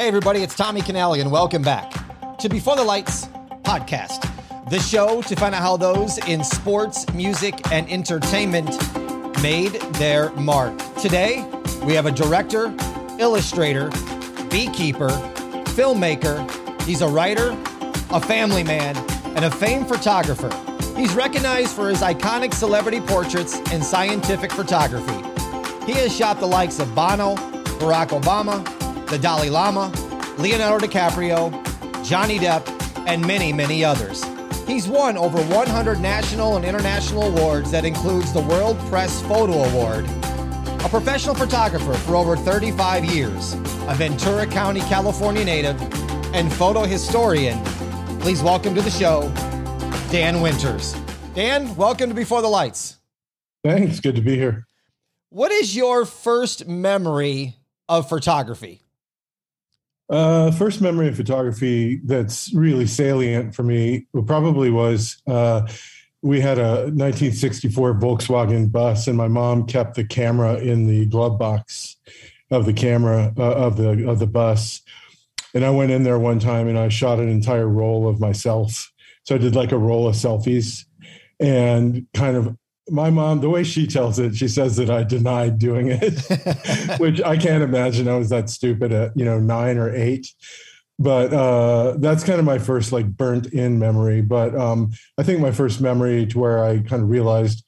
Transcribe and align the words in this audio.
Hey, 0.00 0.08
everybody, 0.08 0.42
it's 0.42 0.54
Tommy 0.54 0.80
Canali, 0.80 1.20
and 1.20 1.30
welcome 1.30 1.60
back 1.60 1.92
to 2.38 2.48
Before 2.48 2.74
the 2.74 2.82
Lights 2.82 3.26
podcast, 3.64 4.26
the 4.70 4.78
show 4.78 5.20
to 5.20 5.36
find 5.36 5.54
out 5.54 5.60
how 5.60 5.76
those 5.76 6.16
in 6.26 6.42
sports, 6.42 7.06
music, 7.12 7.70
and 7.70 7.86
entertainment 7.92 8.70
made 9.42 9.72
their 9.96 10.30
mark. 10.36 10.72
Today, 10.94 11.46
we 11.84 11.92
have 11.92 12.06
a 12.06 12.10
director, 12.10 12.74
illustrator, 13.18 13.90
beekeeper, 14.48 15.10
filmmaker. 15.76 16.50
He's 16.84 17.02
a 17.02 17.08
writer, 17.08 17.50
a 18.08 18.22
family 18.22 18.64
man, 18.64 18.96
and 19.36 19.44
a 19.44 19.50
famed 19.50 19.86
photographer. 19.86 20.48
He's 20.96 21.12
recognized 21.12 21.76
for 21.76 21.90
his 21.90 22.00
iconic 22.00 22.54
celebrity 22.54 23.02
portraits 23.02 23.58
and 23.70 23.84
scientific 23.84 24.50
photography. 24.50 25.12
He 25.84 25.92
has 25.98 26.16
shot 26.16 26.40
the 26.40 26.46
likes 26.46 26.78
of 26.78 26.94
Bono, 26.94 27.34
Barack 27.80 28.18
Obama, 28.18 28.79
the 29.10 29.18
Dalai 29.18 29.50
Lama, 29.50 29.92
Leonardo 30.38 30.86
DiCaprio, 30.86 31.50
Johnny 32.04 32.38
Depp, 32.38 32.64
and 33.08 33.26
many, 33.26 33.52
many 33.52 33.84
others. 33.84 34.24
He's 34.68 34.86
won 34.86 35.18
over 35.18 35.42
100 35.42 35.98
national 35.98 36.54
and 36.54 36.64
international 36.64 37.24
awards 37.24 37.72
that 37.72 37.84
includes 37.84 38.32
the 38.32 38.40
World 38.40 38.78
Press 38.88 39.20
Photo 39.22 39.64
Award. 39.64 40.04
A 40.84 40.88
professional 40.88 41.34
photographer 41.34 41.92
for 41.94 42.14
over 42.14 42.36
35 42.36 43.04
years, 43.04 43.54
a 43.88 43.94
Ventura 43.96 44.46
County, 44.46 44.80
California 44.82 45.44
native, 45.44 45.80
and 46.32 46.52
photo 46.52 46.84
historian. 46.84 47.60
Please 48.20 48.44
welcome 48.44 48.76
to 48.76 48.80
the 48.80 48.90
show, 48.90 49.22
Dan 50.12 50.40
Winters. 50.40 50.94
Dan, 51.34 51.74
welcome 51.74 52.10
to 52.10 52.14
Before 52.14 52.42
the 52.42 52.48
Lights. 52.48 52.98
Thanks. 53.64 53.98
Good 53.98 54.14
to 54.14 54.22
be 54.22 54.36
here. 54.36 54.68
What 55.30 55.50
is 55.50 55.74
your 55.74 56.04
first 56.04 56.68
memory 56.68 57.56
of 57.88 58.08
photography? 58.08 58.84
Uh, 60.10 60.50
first 60.50 60.80
memory 60.80 61.06
of 61.06 61.16
photography 61.16 62.00
that's 62.04 62.52
really 62.52 62.86
salient 62.86 63.54
for 63.54 63.62
me 63.62 64.06
probably 64.26 64.68
was 64.68 65.22
uh, 65.28 65.66
we 66.22 66.40
had 66.40 66.58
a 66.58 66.90
1964 66.90 67.94
Volkswagen 67.94 68.70
bus, 68.70 69.06
and 69.06 69.16
my 69.16 69.28
mom 69.28 69.66
kept 69.66 69.94
the 69.94 70.04
camera 70.04 70.56
in 70.56 70.86
the 70.86 71.06
glove 71.06 71.38
box 71.38 71.96
of 72.50 72.66
the 72.66 72.72
camera 72.72 73.32
uh, 73.38 73.54
of 73.54 73.76
the 73.76 74.08
of 74.08 74.18
the 74.18 74.26
bus. 74.26 74.82
And 75.54 75.64
I 75.64 75.70
went 75.70 75.92
in 75.92 76.02
there 76.02 76.18
one 76.18 76.38
time 76.38 76.68
and 76.68 76.78
I 76.78 76.88
shot 76.88 77.18
an 77.18 77.28
entire 77.28 77.68
roll 77.68 78.08
of 78.08 78.20
myself. 78.20 78.90
So 79.24 79.34
I 79.34 79.38
did 79.38 79.54
like 79.54 79.72
a 79.72 79.78
roll 79.78 80.08
of 80.08 80.14
selfies 80.14 80.84
and 81.38 82.06
kind 82.14 82.36
of 82.36 82.56
my 82.90 83.10
mom, 83.10 83.40
the 83.40 83.50
way 83.50 83.62
she 83.62 83.86
tells 83.86 84.18
it, 84.18 84.34
she 84.34 84.48
says 84.48 84.76
that 84.76 84.90
I 84.90 85.04
denied 85.04 85.58
doing 85.58 85.88
it, 85.90 86.98
which 87.00 87.22
I 87.22 87.36
can't 87.36 87.62
imagine 87.62 88.08
I 88.08 88.16
was 88.16 88.30
that 88.30 88.50
stupid 88.50 88.92
at, 88.92 89.16
you 89.16 89.24
know, 89.24 89.38
nine 89.38 89.78
or 89.78 89.94
eight. 89.94 90.26
But 90.98 91.32
uh, 91.32 91.96
that's 91.98 92.24
kind 92.24 92.38
of 92.38 92.44
my 92.44 92.58
first 92.58 92.92
like 92.92 93.16
burnt 93.16 93.46
in 93.46 93.78
memory. 93.78 94.20
But 94.20 94.54
um, 94.54 94.92
I 95.16 95.22
think 95.22 95.40
my 95.40 95.52
first 95.52 95.80
memory 95.80 96.26
to 96.26 96.38
where 96.38 96.62
I 96.62 96.80
kind 96.80 97.02
of 97.02 97.08
realized 97.08 97.64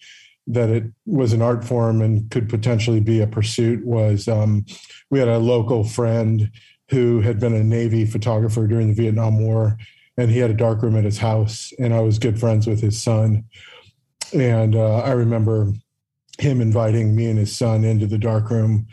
that 0.48 0.68
it 0.68 0.84
was 1.06 1.32
an 1.32 1.40
art 1.40 1.64
form 1.64 2.02
and 2.02 2.30
could 2.30 2.48
potentially 2.48 3.00
be 3.00 3.20
a 3.20 3.26
pursuit 3.26 3.86
was 3.86 4.28
um, 4.28 4.66
we 5.10 5.18
had 5.18 5.28
a 5.28 5.38
local 5.38 5.84
friend 5.84 6.50
who 6.90 7.20
had 7.20 7.40
been 7.40 7.54
a 7.54 7.64
Navy 7.64 8.04
photographer 8.04 8.66
during 8.66 8.88
the 8.88 8.94
Vietnam 8.94 9.40
War, 9.40 9.78
and 10.18 10.30
he 10.30 10.38
had 10.38 10.50
a 10.50 10.54
darkroom 10.54 10.96
at 10.96 11.04
his 11.04 11.16
house, 11.16 11.72
and 11.78 11.94
I 11.94 12.00
was 12.00 12.18
good 12.18 12.38
friends 12.38 12.66
with 12.66 12.82
his 12.82 13.00
son 13.00 13.44
and 14.32 14.76
uh, 14.76 14.98
I 14.98 15.12
remember 15.12 15.72
him 16.38 16.60
inviting 16.60 17.14
me 17.14 17.26
and 17.26 17.38
his 17.38 17.56
son 17.56 17.84
into 17.84 18.06
the 18.06 18.18
darkroom 18.18 18.86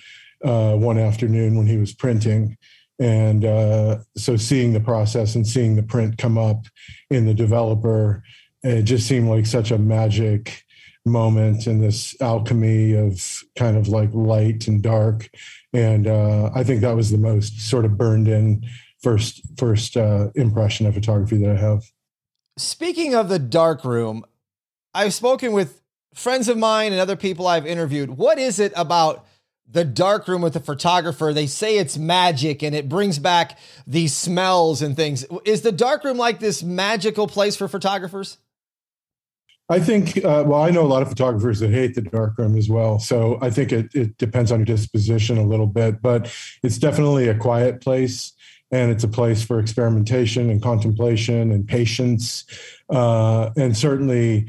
uh, 0.44 0.76
one 0.76 0.98
afternoon 0.98 1.58
when 1.58 1.68
he 1.68 1.78
was 1.78 1.94
printing. 1.94 2.58
And 3.00 3.46
uh, 3.46 4.00
so 4.18 4.36
seeing 4.36 4.74
the 4.74 4.80
process 4.82 5.36
and 5.36 5.48
seeing 5.48 5.76
the 5.76 5.84
print 5.84 6.18
come 6.18 6.38
up 6.38 6.66
in 7.10 7.26
the 7.26 7.34
developer, 7.34 8.24
it 8.62 8.84
just 8.84 9.08
seemed 9.08 9.30
like 9.30 9.46
such 9.46 9.72
a 9.72 9.78
magic 9.78 10.66
moment 11.06 11.66
in 11.66 11.80
this 11.80 12.20
alchemy 12.22 12.94
of 12.94 13.44
kind 13.58 13.78
of 13.78 13.88
like 13.88 14.14
light 14.14 14.68
and 14.68 14.82
dark. 14.82 15.30
And 15.74 16.08
uh, 16.08 16.52
I 16.54 16.64
think 16.64 16.82
that 16.82 16.96
was 16.96 17.10
the 17.10 17.18
most 17.18 17.62
sort 17.62 17.86
of 17.86 17.98
burned 17.98 18.28
in 18.28 18.66
first 19.02 19.42
first 19.58 19.96
uh, 19.96 20.30
impression 20.36 20.86
of 20.86 20.94
photography 20.94 21.38
that 21.38 21.52
I 21.52 21.60
have. 21.60 21.84
Speaking 22.58 23.16
of 23.16 23.30
the 23.30 23.40
dark 23.40 23.86
room, 23.86 24.26
I've 24.94 25.14
spoken 25.14 25.52
with 25.52 25.82
friends 26.14 26.50
of 26.50 26.58
mine 26.58 26.92
and 26.92 27.02
other 27.02 27.16
people 27.16 27.48
I've 27.48 27.66
interviewed. 27.66 28.12
What 28.12 28.40
is 28.40 28.60
it 28.60 28.74
about 28.76 29.26
the 29.72 29.86
dark 29.86 30.28
room 30.28 30.42
with 30.42 30.54
the 30.54 30.60
photographer? 30.60 31.32
They 31.34 31.48
say 31.48 31.78
it's 31.78 31.98
magic 31.98 32.64
and 32.64 32.76
it 32.76 32.90
brings 32.90 33.20
back 33.20 33.58
these 33.86 34.16
smells 34.16 34.82
and 34.82 34.96
things. 34.96 35.26
Is 35.46 35.62
the 35.62 35.72
dark 35.72 36.04
room 36.04 36.18
like 36.18 36.40
this 36.40 36.64
magical 36.64 37.28
place 37.28 37.56
for 37.56 37.68
photographers? 37.68 38.38
I 39.72 39.80
think, 39.80 40.18
uh, 40.26 40.44
well, 40.48 40.64
I 40.64 40.72
know 40.72 40.82
a 40.82 40.88
lot 40.88 41.04
of 41.04 41.10
photographers 41.10 41.60
that 41.60 41.70
hate 41.70 41.94
the 41.94 42.02
darkroom 42.02 42.58
as 42.58 42.68
well. 42.70 42.98
So 42.98 43.38
I 43.40 43.52
think 43.52 43.72
it, 43.72 43.94
it 43.94 44.18
depends 44.18 44.52
on 44.52 44.60
your 44.60 44.66
disposition 44.66 45.38
a 45.38 45.44
little 45.44 45.68
bit, 45.68 46.02
but 46.02 46.34
it's 46.64 46.80
definitely 46.80 47.28
a 47.28 47.38
quiet 47.38 47.80
place 47.80 48.34
and 48.72 48.92
it's 48.92 49.04
a 49.04 49.08
place 49.08 49.44
for 49.44 49.60
experimentation 49.60 50.50
and 50.50 50.62
contemplation 50.62 51.52
and 51.52 51.68
patience. 51.68 52.46
Uh, 52.90 53.52
and 53.58 53.78
certainly, 53.78 54.48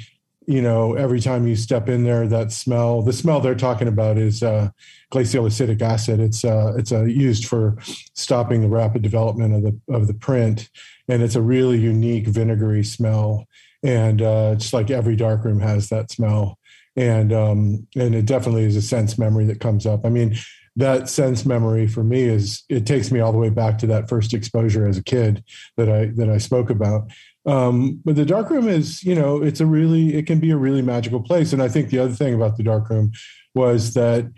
you 0.50 0.60
know, 0.60 0.94
every 0.94 1.20
time 1.20 1.46
you 1.46 1.54
step 1.54 1.88
in 1.88 2.02
there, 2.02 2.26
that 2.26 2.50
smell, 2.50 3.02
the 3.02 3.12
smell 3.12 3.40
they're 3.40 3.54
talking 3.54 3.86
about 3.86 4.18
is 4.18 4.42
uh, 4.42 4.70
glacial 5.10 5.46
acetic 5.46 5.80
acid. 5.80 6.18
It's 6.18 6.44
uh, 6.44 6.74
it's 6.76 6.90
uh, 6.90 7.04
used 7.04 7.44
for 7.44 7.76
stopping 8.14 8.60
the 8.60 8.68
rapid 8.68 9.00
development 9.00 9.54
of 9.54 9.62
the 9.62 9.94
of 9.94 10.08
the 10.08 10.14
print, 10.14 10.68
and 11.06 11.22
it's 11.22 11.36
a 11.36 11.40
really 11.40 11.78
unique 11.78 12.26
vinegary 12.26 12.82
smell. 12.82 13.46
And 13.84 14.20
uh, 14.22 14.54
it's 14.56 14.72
like 14.72 14.90
every 14.90 15.14
darkroom 15.14 15.60
has 15.60 15.88
that 15.90 16.10
smell, 16.10 16.58
and 16.96 17.32
um, 17.32 17.86
and 17.94 18.12
it 18.16 18.26
definitely 18.26 18.64
is 18.64 18.74
a 18.74 18.82
sense 18.82 19.18
memory 19.18 19.44
that 19.44 19.60
comes 19.60 19.86
up. 19.86 20.04
I 20.04 20.08
mean, 20.08 20.36
that 20.74 21.08
sense 21.08 21.46
memory 21.46 21.86
for 21.86 22.02
me 22.02 22.22
is 22.22 22.64
it 22.68 22.86
takes 22.86 23.12
me 23.12 23.20
all 23.20 23.30
the 23.30 23.38
way 23.38 23.50
back 23.50 23.78
to 23.78 23.86
that 23.86 24.08
first 24.08 24.34
exposure 24.34 24.86
as 24.86 24.98
a 24.98 25.04
kid 25.04 25.44
that 25.76 25.88
I 25.88 26.06
that 26.16 26.28
I 26.28 26.38
spoke 26.38 26.70
about 26.70 27.08
um, 27.46 28.00
but 28.04 28.16
the 28.16 28.24
darkroom 28.24 28.68
is, 28.68 29.02
you 29.02 29.14
know, 29.14 29.42
it's 29.42 29.60
a 29.60 29.66
really, 29.66 30.14
it 30.14 30.26
can 30.26 30.40
be 30.40 30.50
a 30.50 30.56
really 30.56 30.82
magical 30.82 31.20
place. 31.20 31.52
And 31.52 31.62
I 31.62 31.68
think 31.68 31.88
the 31.88 31.98
other 31.98 32.12
thing 32.12 32.34
about 32.34 32.56
the 32.56 32.62
darkroom 32.62 33.12
was 33.54 33.94
that 33.94 34.30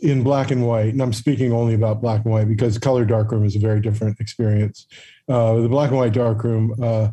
in 0.00 0.22
black 0.22 0.50
and 0.50 0.66
white, 0.66 0.92
and 0.92 1.00
I'm 1.00 1.14
speaking 1.14 1.52
only 1.52 1.74
about 1.74 2.02
black 2.02 2.24
and 2.24 2.32
white 2.32 2.48
because 2.48 2.76
color 2.78 3.04
darkroom 3.04 3.44
is 3.44 3.56
a 3.56 3.58
very 3.58 3.80
different 3.80 4.20
experience. 4.20 4.86
Uh, 5.28 5.56
the 5.60 5.68
black 5.68 5.90
and 5.90 5.98
white 5.98 6.12
darkroom, 6.12 6.74
uh, 6.82 7.08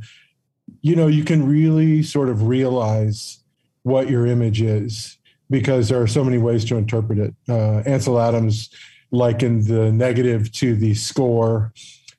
you 0.81 0.95
know, 0.95 1.07
you 1.07 1.23
can 1.23 1.47
really 1.47 2.03
sort 2.03 2.27
of 2.27 2.47
realize 2.47 3.39
what 3.83 4.09
your 4.09 4.27
image 4.27 4.61
is 4.61 5.17
because 5.49 5.87
there 5.87 6.01
are 6.01 6.07
so 6.07 6.23
many 6.23 6.37
ways 6.37 6.65
to 6.65 6.75
interpret 6.75 7.19
it. 7.19 7.33
Uh, 7.47 7.79
Ansel 7.85 8.19
Adams 8.19 8.69
likened 9.11 9.67
the 9.67 9.91
negative 9.91 10.51
to 10.51 10.75
the 10.75 10.93
score 10.93 11.71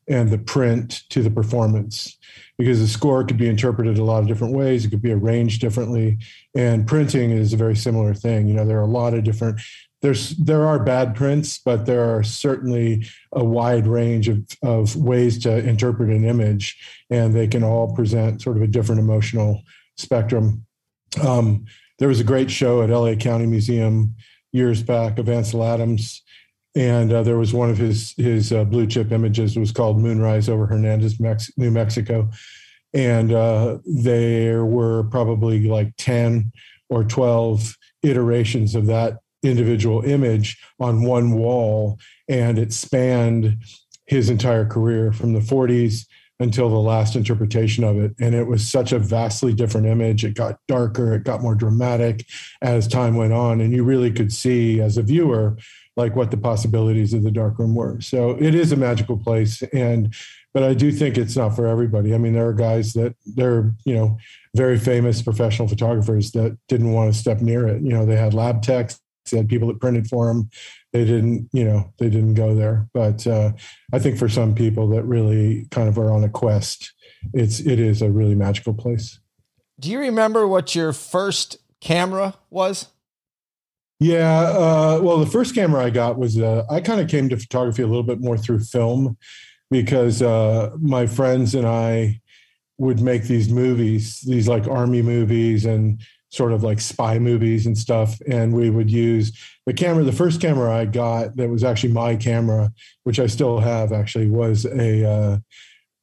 and 0.09 0.31
the 0.31 0.39
print 0.39 1.03
to 1.11 1.23
the 1.23 1.31
performance 1.31 2.17
because 2.59 2.81
the 2.81 2.89
score 2.89 3.25
could 3.25 3.37
be 3.37 3.49
interpreted 3.49 3.99
a 3.99 4.05
lot 4.05 4.23
of 4.23 4.29
different 4.29 4.55
ways. 4.55 4.85
It 4.85 4.91
could 4.91 5.03
be 5.03 5.13
arranged 5.13 5.61
differently. 5.61 6.19
And 6.55 6.87
printing 6.87 7.31
is 7.31 7.53
a 7.53 7.57
very 7.57 7.77
similar 7.77 8.15
thing. 8.15 8.47
You 8.47 8.55
know, 8.55 8.65
there 8.65 8.79
are 8.79 8.83
a 8.83 8.87
lot 8.87 9.15
of 9.15 9.25
different 9.25 9.61
there's 10.05 10.37
there 10.37 10.67
are 10.67 10.79
bad 10.79 11.15
prints, 11.15 11.57
but 11.57 11.87
there 11.87 12.05
are 12.15 12.23
certainly 12.23 13.07
a 13.33 13.43
wide 13.43 13.87
range 13.87 14.29
of, 14.29 14.47
of 14.63 14.95
ways 14.97 15.39
to 15.45 15.67
interpret 15.67 16.11
an 16.11 16.27
image, 16.27 16.77
and 17.09 17.35
they 17.35 17.49
can 17.49 17.65
all 17.65 17.95
present 17.95 18.43
sort 18.43 18.59
of 18.59 18.63
a 18.63 18.67
different 18.67 19.01
emotional 19.01 19.63
spectrum. 19.97 20.67
Um, 21.27 21.65
there 21.99 22.09
was 22.09 22.21
a 22.21 22.25
great 22.25 22.51
show 22.51 22.83
at 22.83 22.91
LA 22.91 23.15
County 23.15 23.47
Museum 23.47 24.15
years 24.53 24.83
back 24.83 25.19
of 25.19 25.31
Ansel 25.31 25.65
Adams 25.65 26.23
and 26.75 27.13
uh, 27.13 27.23
there 27.23 27.39
was 27.39 27.55
one 27.55 27.71
of 27.71 27.79
his 27.79 28.15
his 28.17 28.53
uh, 28.53 28.65
blue 28.65 28.87
chip 28.87 29.13
images 29.13 29.57
was 29.57 29.73
called 29.73 29.99
Moonrise 29.99 30.49
over 30.49 30.67
Hernandez, 30.67 31.21
Mex- 31.21 31.53
New 31.57 31.71
Mexico, 31.71 32.31
and 32.93 33.33
uh, 33.33 33.79
there 33.85 34.65
were 34.65 35.05
probably 35.05 35.69
like 35.69 35.95
ten 35.97 36.53
or 36.89 37.05
twelve 37.05 37.77
iterations 38.03 38.75
of 38.75 38.87
that 38.87 39.19
individual 39.43 40.03
image 40.05 40.59
on 40.81 41.03
one 41.03 41.33
wall, 41.33 41.99
and 42.29 42.59
it 42.59 42.73
spanned 42.73 43.59
his 44.07 44.29
entire 44.29 44.67
career 44.67 45.13
from 45.13 45.33
the 45.33 45.41
40s 45.41 46.07
until 46.41 46.69
the 46.69 46.77
last 46.77 47.15
interpretation 47.15 47.85
of 47.85 47.97
it. 47.97 48.13
And 48.21 48.35
it 48.35 48.47
was 48.47 48.69
such 48.69 48.93
a 48.93 48.99
vastly 48.99 49.55
different 49.55 49.87
image. 49.87 50.25
It 50.25 50.35
got 50.35 50.59
darker, 50.67 51.15
it 51.15 51.25
got 51.25 51.43
more 51.43 51.55
dramatic 51.55 52.27
as 52.61 52.89
time 52.89 53.17
went 53.17 53.33
on. 53.33 53.61
And 53.61 53.73
you 53.73 53.85
really 53.85 54.11
could 54.11 54.33
see 54.33 54.81
as 54.81 54.97
a 54.97 55.03
viewer 55.03 55.57
like 55.97 56.17
what 56.17 56.31
the 56.31 56.37
possibilities 56.37 57.13
of 57.13 57.23
the 57.23 57.31
darkroom 57.31 57.75
were. 57.75 58.01
So 58.01 58.31
it 58.41 58.55
is 58.55 58.73
a 58.73 58.77
magical 58.77 59.17
place, 59.17 59.63
and 59.73 60.15
but 60.53 60.63
I 60.63 60.75
do 60.75 60.93
think 60.93 61.19
it's 61.19 61.37
not 61.37 61.57
for 61.57 61.67
everybody. 61.67 62.15
I 62.15 62.19
mean, 62.19 62.33
there 62.33 62.47
are 62.47 62.53
guys 62.53 62.93
that 62.95 63.17
they're 63.27 63.73
you 63.85 63.95
know 63.95 64.19
very 64.55 64.79
famous 64.79 65.23
professional 65.23 65.69
photographers 65.69 66.33
that 66.33 66.57
didn't 66.69 66.93
want 66.93 67.13
to 67.13 67.19
step 67.19 67.41
near 67.41 67.67
it. 67.67 67.83
You 67.83 67.91
know, 67.91 68.07
they 68.07 68.17
had 68.17 68.35
lab 68.35 68.63
techs 68.63 69.01
They 69.31 69.39
had 69.39 69.49
people 69.49 69.69
that 69.69 69.81
printed 69.81 70.09
for 70.09 70.27
them. 70.27 70.51
They 70.93 71.05
didn't, 71.05 71.49
you 71.53 71.65
know, 71.65 71.93
they 71.99 72.09
didn't 72.09 72.35
go 72.35 72.55
there. 72.55 72.89
But 72.95 73.27
uh, 73.27 73.53
I 73.93 73.99
think 73.99 74.17
for 74.17 74.29
some 74.29 74.55
people 74.55 74.89
that 74.91 75.03
really 75.05 75.67
kind 75.71 75.89
of 75.89 75.99
are 75.99 76.13
on 76.13 76.23
a 76.23 76.29
quest, 76.29 76.93
it's 77.33 77.61
it 77.61 77.81
is 77.81 78.03
a 78.03 78.11
really 78.11 78.35
magical 78.35 78.75
place. 78.75 79.19
Do 79.81 79.91
you 79.91 79.99
remember 79.99 80.47
what 80.47 80.75
your 80.75 80.93
first 80.93 81.59
camera 81.81 82.35
was? 82.49 82.87
Yeah, 84.05 84.43
uh, 84.51 85.01
well, 85.03 85.17
the 85.17 85.25
first 85.25 85.55
camera 85.55 85.83
I 85.83 85.89
got 85.89 86.19
was 86.19 86.39
uh, 86.39 86.65
I 86.69 86.83
kind 86.83 87.01
of 87.01 87.09
came 87.09 87.31
to 87.31 87.39
photography 87.39 87.81
a 87.81 87.87
little 87.87 88.03
bit 88.03 88.21
more 88.21 88.37
through 88.37 88.59
film 88.61 89.17
because 89.71 90.21
uh, 90.21 90.73
my 90.79 91.07
friends 91.07 91.55
and 91.55 91.67
I 91.67 92.21
would 92.77 93.01
make 93.01 93.23
these 93.23 93.49
movies, 93.49 94.21
these 94.21 94.47
like 94.47 94.69
army 94.69 95.01
movies 95.01 95.65
and 95.65 96.03
sort 96.29 96.53
of 96.53 96.63
like 96.63 96.83
spy 96.83 97.19
movies 97.19 97.65
and 97.65 97.79
stuff. 97.79 98.21
And 98.29 98.53
we 98.53 98.69
would 98.69 98.91
use 98.91 99.33
the 99.65 99.73
camera. 99.73 100.05
The 100.05 100.13
first 100.13 100.39
camera 100.39 100.71
I 100.77 100.85
got 100.85 101.37
that 101.37 101.49
was 101.49 101.65
actually 101.65 101.95
my 101.95 102.15
camera, 102.15 102.75
which 103.05 103.19
I 103.19 103.27
still 103.27 103.59
have 103.59 103.91
actually, 103.91 104.29
was 104.29 104.67
a 104.67 105.09
uh, 105.11 105.39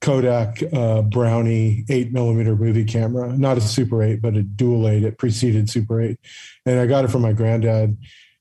Kodak 0.01 0.61
uh, 0.73 1.03
Brownie 1.03 1.85
eight 1.89 2.11
millimeter 2.11 2.55
movie 2.55 2.83
camera, 2.83 3.31
not 3.37 3.57
a 3.57 3.61
Super 3.61 4.03
8, 4.03 4.21
but 4.21 4.35
a 4.35 4.43
dual 4.43 4.87
8. 4.87 5.03
It 5.03 5.17
preceded 5.17 5.69
Super 5.69 6.01
8. 6.01 6.17
And 6.65 6.79
I 6.79 6.87
got 6.87 7.05
it 7.05 7.09
from 7.09 7.21
my 7.21 7.33
granddad. 7.33 7.97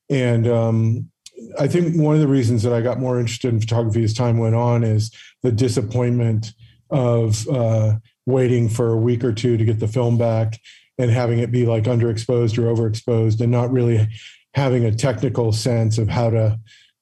And 0.08 0.48
um, 0.48 1.10
I 1.58 1.68
think 1.68 1.96
one 1.96 2.14
of 2.14 2.20
the 2.20 2.28
reasons 2.28 2.62
that 2.62 2.72
I 2.72 2.80
got 2.80 2.98
more 2.98 3.20
interested 3.20 3.52
in 3.52 3.60
photography 3.60 4.02
as 4.02 4.14
time 4.14 4.38
went 4.38 4.54
on 4.54 4.82
is 4.82 5.10
the 5.42 5.52
disappointment 5.52 6.52
of 6.90 7.46
uh, 7.48 7.96
waiting 8.26 8.68
for 8.68 8.92
a 8.92 8.96
week 8.96 9.22
or 9.22 9.32
two 9.32 9.56
to 9.56 9.64
get 9.64 9.80
the 9.80 9.88
film 9.88 10.18
back 10.18 10.58
and 10.98 11.10
having 11.10 11.38
it 11.38 11.52
be 11.52 11.66
like 11.66 11.84
underexposed 11.84 12.58
or 12.58 12.74
overexposed 12.74 13.40
and 13.40 13.52
not 13.52 13.70
really 13.70 14.08
having 14.54 14.84
a 14.84 14.94
technical 14.94 15.52
sense 15.52 15.98
of 15.98 16.08
how 16.08 16.30
to 16.30 16.58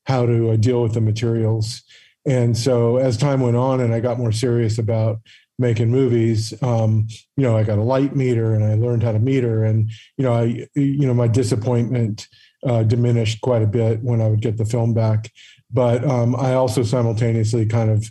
how 0.07 0.25
to 0.27 0.51
uh, 0.51 0.57
deal 0.57 0.83
with 0.83 0.95
the 0.95 1.01
materials 1.01 1.83
and 2.27 2.57
so 2.57 2.97
as 2.97 3.17
time 3.17 3.41
went 3.41 3.57
on 3.57 3.81
and 3.81 3.95
i 3.95 4.01
got 4.01 4.19
more 4.19 4.33
serious 4.33 4.79
about 4.79 5.19
making 5.59 5.91
movies 5.91 6.55
um, 6.63 7.07
you 7.37 7.43
know 7.43 7.57
i 7.57 7.63
got 7.63 7.79
a 7.79 7.83
light 7.83 8.15
meter 8.15 8.55
and 8.55 8.65
i 8.65 8.75
learned 8.75 9.03
how 9.03 9.13
to 9.13 9.19
meter 9.19 9.65
and 9.65 9.91
you 10.17 10.25
know 10.25 10.33
i 10.33 10.67
you 10.75 11.07
know 11.07 11.15
my 11.15 11.29
disappointment 11.29 12.27
uh, 12.67 12.83
diminished 12.83 13.41
quite 13.41 13.63
a 13.63 13.67
bit 13.67 14.03
when 14.03 14.21
i 14.21 14.29
would 14.29 14.41
get 14.41 14.57
the 14.57 14.65
film 14.65 14.93
back 14.95 15.31
but 15.71 16.05
um, 16.05 16.35
i 16.37 16.55
also 16.55 16.83
simultaneously 16.83 17.67
kind 17.67 17.91
of 17.91 18.11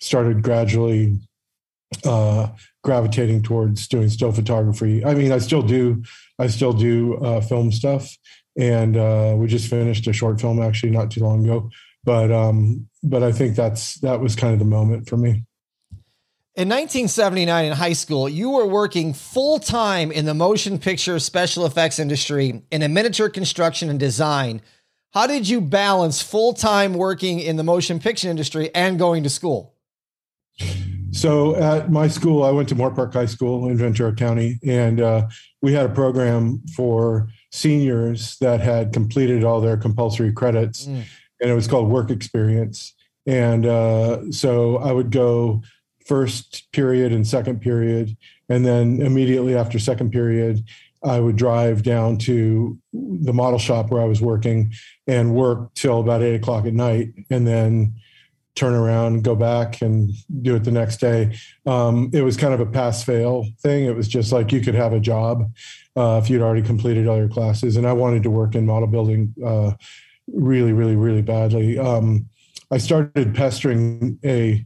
started 0.00 0.42
gradually 0.42 1.18
uh, 2.04 2.48
gravitating 2.84 3.42
towards 3.42 3.88
doing 3.88 4.08
still 4.08 4.32
photography. 4.32 5.04
I 5.04 5.14
mean, 5.14 5.32
I 5.32 5.38
still 5.38 5.62
do, 5.62 6.02
I 6.38 6.46
still 6.48 6.72
do 6.72 7.16
uh, 7.16 7.40
film 7.40 7.72
stuff, 7.72 8.16
and 8.58 8.96
uh, 8.96 9.34
we 9.36 9.46
just 9.46 9.68
finished 9.68 10.06
a 10.06 10.12
short 10.12 10.40
film 10.40 10.62
actually 10.62 10.90
not 10.90 11.10
too 11.10 11.20
long 11.20 11.44
ago. 11.44 11.70
But 12.04 12.30
um, 12.30 12.87
but 13.02 13.22
I 13.22 13.32
think 13.32 13.56
that's 13.56 13.94
that 14.00 14.20
was 14.20 14.36
kind 14.36 14.52
of 14.52 14.58
the 14.58 14.64
moment 14.64 15.08
for 15.08 15.16
me. 15.16 15.44
In 16.54 16.68
1979, 16.68 17.66
in 17.66 17.72
high 17.72 17.92
school, 17.92 18.28
you 18.28 18.50
were 18.50 18.66
working 18.66 19.14
full 19.14 19.60
time 19.60 20.10
in 20.10 20.24
the 20.24 20.34
motion 20.34 20.78
picture 20.78 21.18
special 21.20 21.64
effects 21.64 22.00
industry 22.00 22.62
in 22.72 22.82
a 22.82 22.88
miniature 22.88 23.28
construction 23.28 23.88
and 23.88 24.00
design. 24.00 24.60
How 25.12 25.26
did 25.26 25.48
you 25.48 25.60
balance 25.60 26.20
full 26.20 26.52
time 26.52 26.94
working 26.94 27.38
in 27.38 27.56
the 27.56 27.62
motion 27.62 28.00
picture 28.00 28.28
industry 28.28 28.74
and 28.74 28.98
going 28.98 29.22
to 29.22 29.30
school? 29.30 29.74
So 31.12 31.56
at 31.56 31.90
my 31.90 32.08
school, 32.08 32.44
I 32.44 32.50
went 32.50 32.68
to 32.68 32.74
Moorpark 32.74 33.14
High 33.14 33.26
School 33.26 33.68
in 33.68 33.78
Ventura 33.78 34.14
County, 34.14 34.58
and 34.66 35.00
uh, 35.00 35.28
we 35.62 35.72
had 35.72 35.86
a 35.86 35.94
program 35.94 36.62
for 36.76 37.28
seniors 37.50 38.36
that 38.38 38.60
had 38.60 38.92
completed 38.92 39.42
all 39.42 39.60
their 39.60 39.76
compulsory 39.76 40.32
credits, 40.32 40.86
mm. 40.86 41.04
And 41.40 41.50
it 41.50 41.54
was 41.54 41.68
called 41.68 41.88
Work 41.88 42.10
Experience. 42.10 42.94
And 43.26 43.66
uh, 43.66 44.30
so 44.32 44.78
I 44.78 44.92
would 44.92 45.10
go 45.10 45.62
first 46.06 46.70
period 46.72 47.12
and 47.12 47.26
second 47.26 47.60
period, 47.60 48.16
and 48.48 48.64
then 48.64 49.02
immediately 49.02 49.54
after 49.54 49.78
second 49.78 50.10
period, 50.10 50.64
I 51.04 51.20
would 51.20 51.36
drive 51.36 51.82
down 51.82 52.18
to 52.18 52.78
the 52.92 53.32
model 53.32 53.58
shop 53.58 53.90
where 53.90 54.02
I 54.02 54.06
was 54.06 54.20
working 54.20 54.72
and 55.06 55.34
work 55.34 55.74
till 55.74 56.00
about 56.00 56.22
eight 56.22 56.34
o'clock 56.34 56.66
at 56.66 56.72
night, 56.72 57.12
and 57.30 57.46
then 57.46 57.94
turn 58.58 58.74
around, 58.74 59.22
go 59.22 59.36
back 59.36 59.80
and 59.82 60.10
do 60.42 60.56
it 60.56 60.64
the 60.64 60.72
next 60.72 60.96
day. 60.96 61.36
Um, 61.64 62.10
it 62.12 62.22
was 62.22 62.36
kind 62.36 62.52
of 62.52 62.60
a 62.60 62.66
pass 62.66 63.04
fail 63.04 63.46
thing. 63.60 63.84
It 63.84 63.94
was 63.94 64.08
just 64.08 64.32
like 64.32 64.50
you 64.50 64.60
could 64.60 64.74
have 64.74 64.92
a 64.92 64.98
job 64.98 65.52
uh, 65.96 66.20
if 66.22 66.28
you'd 66.28 66.42
already 66.42 66.62
completed 66.62 67.06
all 67.06 67.16
your 67.16 67.28
classes. 67.28 67.76
And 67.76 67.86
I 67.86 67.92
wanted 67.92 68.24
to 68.24 68.30
work 68.30 68.56
in 68.56 68.66
model 68.66 68.88
building 68.88 69.32
uh, 69.46 69.72
really, 70.32 70.72
really, 70.72 70.96
really 70.96 71.22
badly. 71.22 71.78
Um, 71.78 72.28
I 72.70 72.78
started 72.78 73.34
pestering 73.34 74.18
a, 74.24 74.64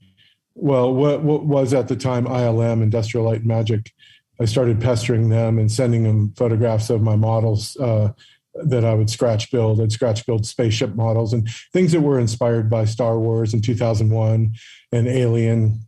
well, 0.54 0.92
what, 0.92 1.22
what 1.22 1.44
was 1.44 1.72
at 1.72 1.88
the 1.88 1.96
time 1.96 2.26
ILM, 2.26 2.82
Industrial 2.82 3.24
Light 3.24 3.38
and 3.38 3.46
Magic. 3.46 3.92
I 4.40 4.44
started 4.44 4.80
pestering 4.80 5.28
them 5.28 5.58
and 5.58 5.70
sending 5.70 6.02
them 6.02 6.34
photographs 6.36 6.90
of 6.90 7.02
my 7.02 7.16
models. 7.16 7.76
Uh, 7.76 8.12
that 8.54 8.84
I 8.84 8.94
would 8.94 9.08
scratch 9.08 9.50
build. 9.50 9.80
I'd 9.80 9.92
scratch 9.92 10.26
build 10.26 10.46
spaceship 10.46 10.94
models 10.94 11.32
and 11.32 11.48
things 11.72 11.92
that 11.92 12.02
were 12.02 12.20
inspired 12.20 12.68
by 12.68 12.84
Star 12.84 13.18
Wars 13.18 13.54
in 13.54 13.62
2001 13.62 14.54
and 14.92 15.08
Alien. 15.08 15.80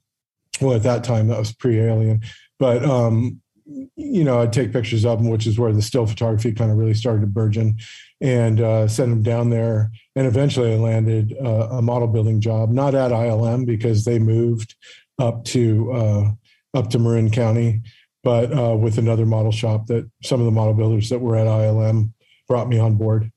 Well, 0.60 0.74
at 0.74 0.82
that 0.84 1.04
time, 1.04 1.28
that 1.28 1.38
was 1.38 1.52
pre 1.52 1.78
Alien. 1.78 2.22
But, 2.58 2.84
um, 2.84 3.42
you 3.66 4.25
know, 4.25 4.40
I'd 4.40 4.52
take 4.52 4.72
pictures 4.72 5.05
of 5.05 5.19
them, 5.19 5.31
which 5.31 5.46
is 5.46 5.58
where 5.58 5.72
the 5.72 5.82
still 5.82 6.06
photography 6.06 6.52
kind 6.52 6.70
of 6.70 6.76
really 6.76 6.94
started 6.94 7.20
to 7.20 7.26
burgeon 7.26 7.78
and 8.20 8.61
uh, 8.61 8.88
send 8.88 9.12
them 9.12 9.22
down 9.22 9.50
there. 9.50 9.90
And 10.16 10.26
eventually 10.26 10.72
I 10.72 10.76
landed 10.76 11.34
uh, 11.43 11.69
a 11.70 11.82
model 11.82 12.08
building 12.08 12.40
job, 12.40 12.70
not 12.70 12.94
at 12.94 13.11
ILM 13.11 13.66
because 13.66 14.05
they 14.05 14.19
moved 14.19 14.75
up 15.19 15.44
to, 15.46 15.93
uh, 15.93 16.31
up 16.75 16.90
to 16.90 16.99
Marin 16.99 17.31
County, 17.31 17.82
but 18.22 18.52
uh, 18.52 18.76
with 18.76 18.99
another 18.99 19.26
model 19.26 19.52
shop 19.52 19.87
that 19.87 20.10
some 20.22 20.40
of 20.40 20.46
the 20.46 20.52
model 20.52 20.75
builders 20.75 21.08
that 21.08 21.20
were 21.20 21.37
at 21.37 21.46
ILM 21.46 22.12
brought 22.49 22.69
me 22.69 22.78
on 22.78 22.96
board. 22.96 23.31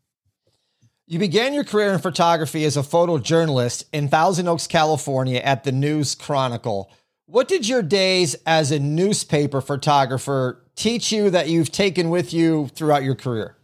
You 1.10 1.20
began 1.20 1.54
your 1.54 1.64
career 1.64 1.94
in 1.94 2.00
photography 2.00 2.66
as 2.66 2.76
a 2.76 2.82
photojournalist 2.82 3.86
in 3.94 4.10
Thousand 4.10 4.50
Oaks, 4.50 4.68
California 4.68 5.40
at 5.40 5.64
the 5.64 5.72
News 5.72 6.16
Chronicle. 6.16 6.92
What 7.30 7.50
did 7.50 7.68
your 7.68 7.82
days 7.82 8.38
as 8.46 8.72
a 8.72 8.80
newspaper 8.80 9.60
photographer 9.60 10.64
teach 10.78 11.12
you 11.12 11.30
that 11.30 11.50
you've 11.50 11.74
taken 11.74 12.10
with 12.10 12.32
you 12.32 12.70
throughout 12.70 13.04
your 13.04 13.16
career? 13.16 13.58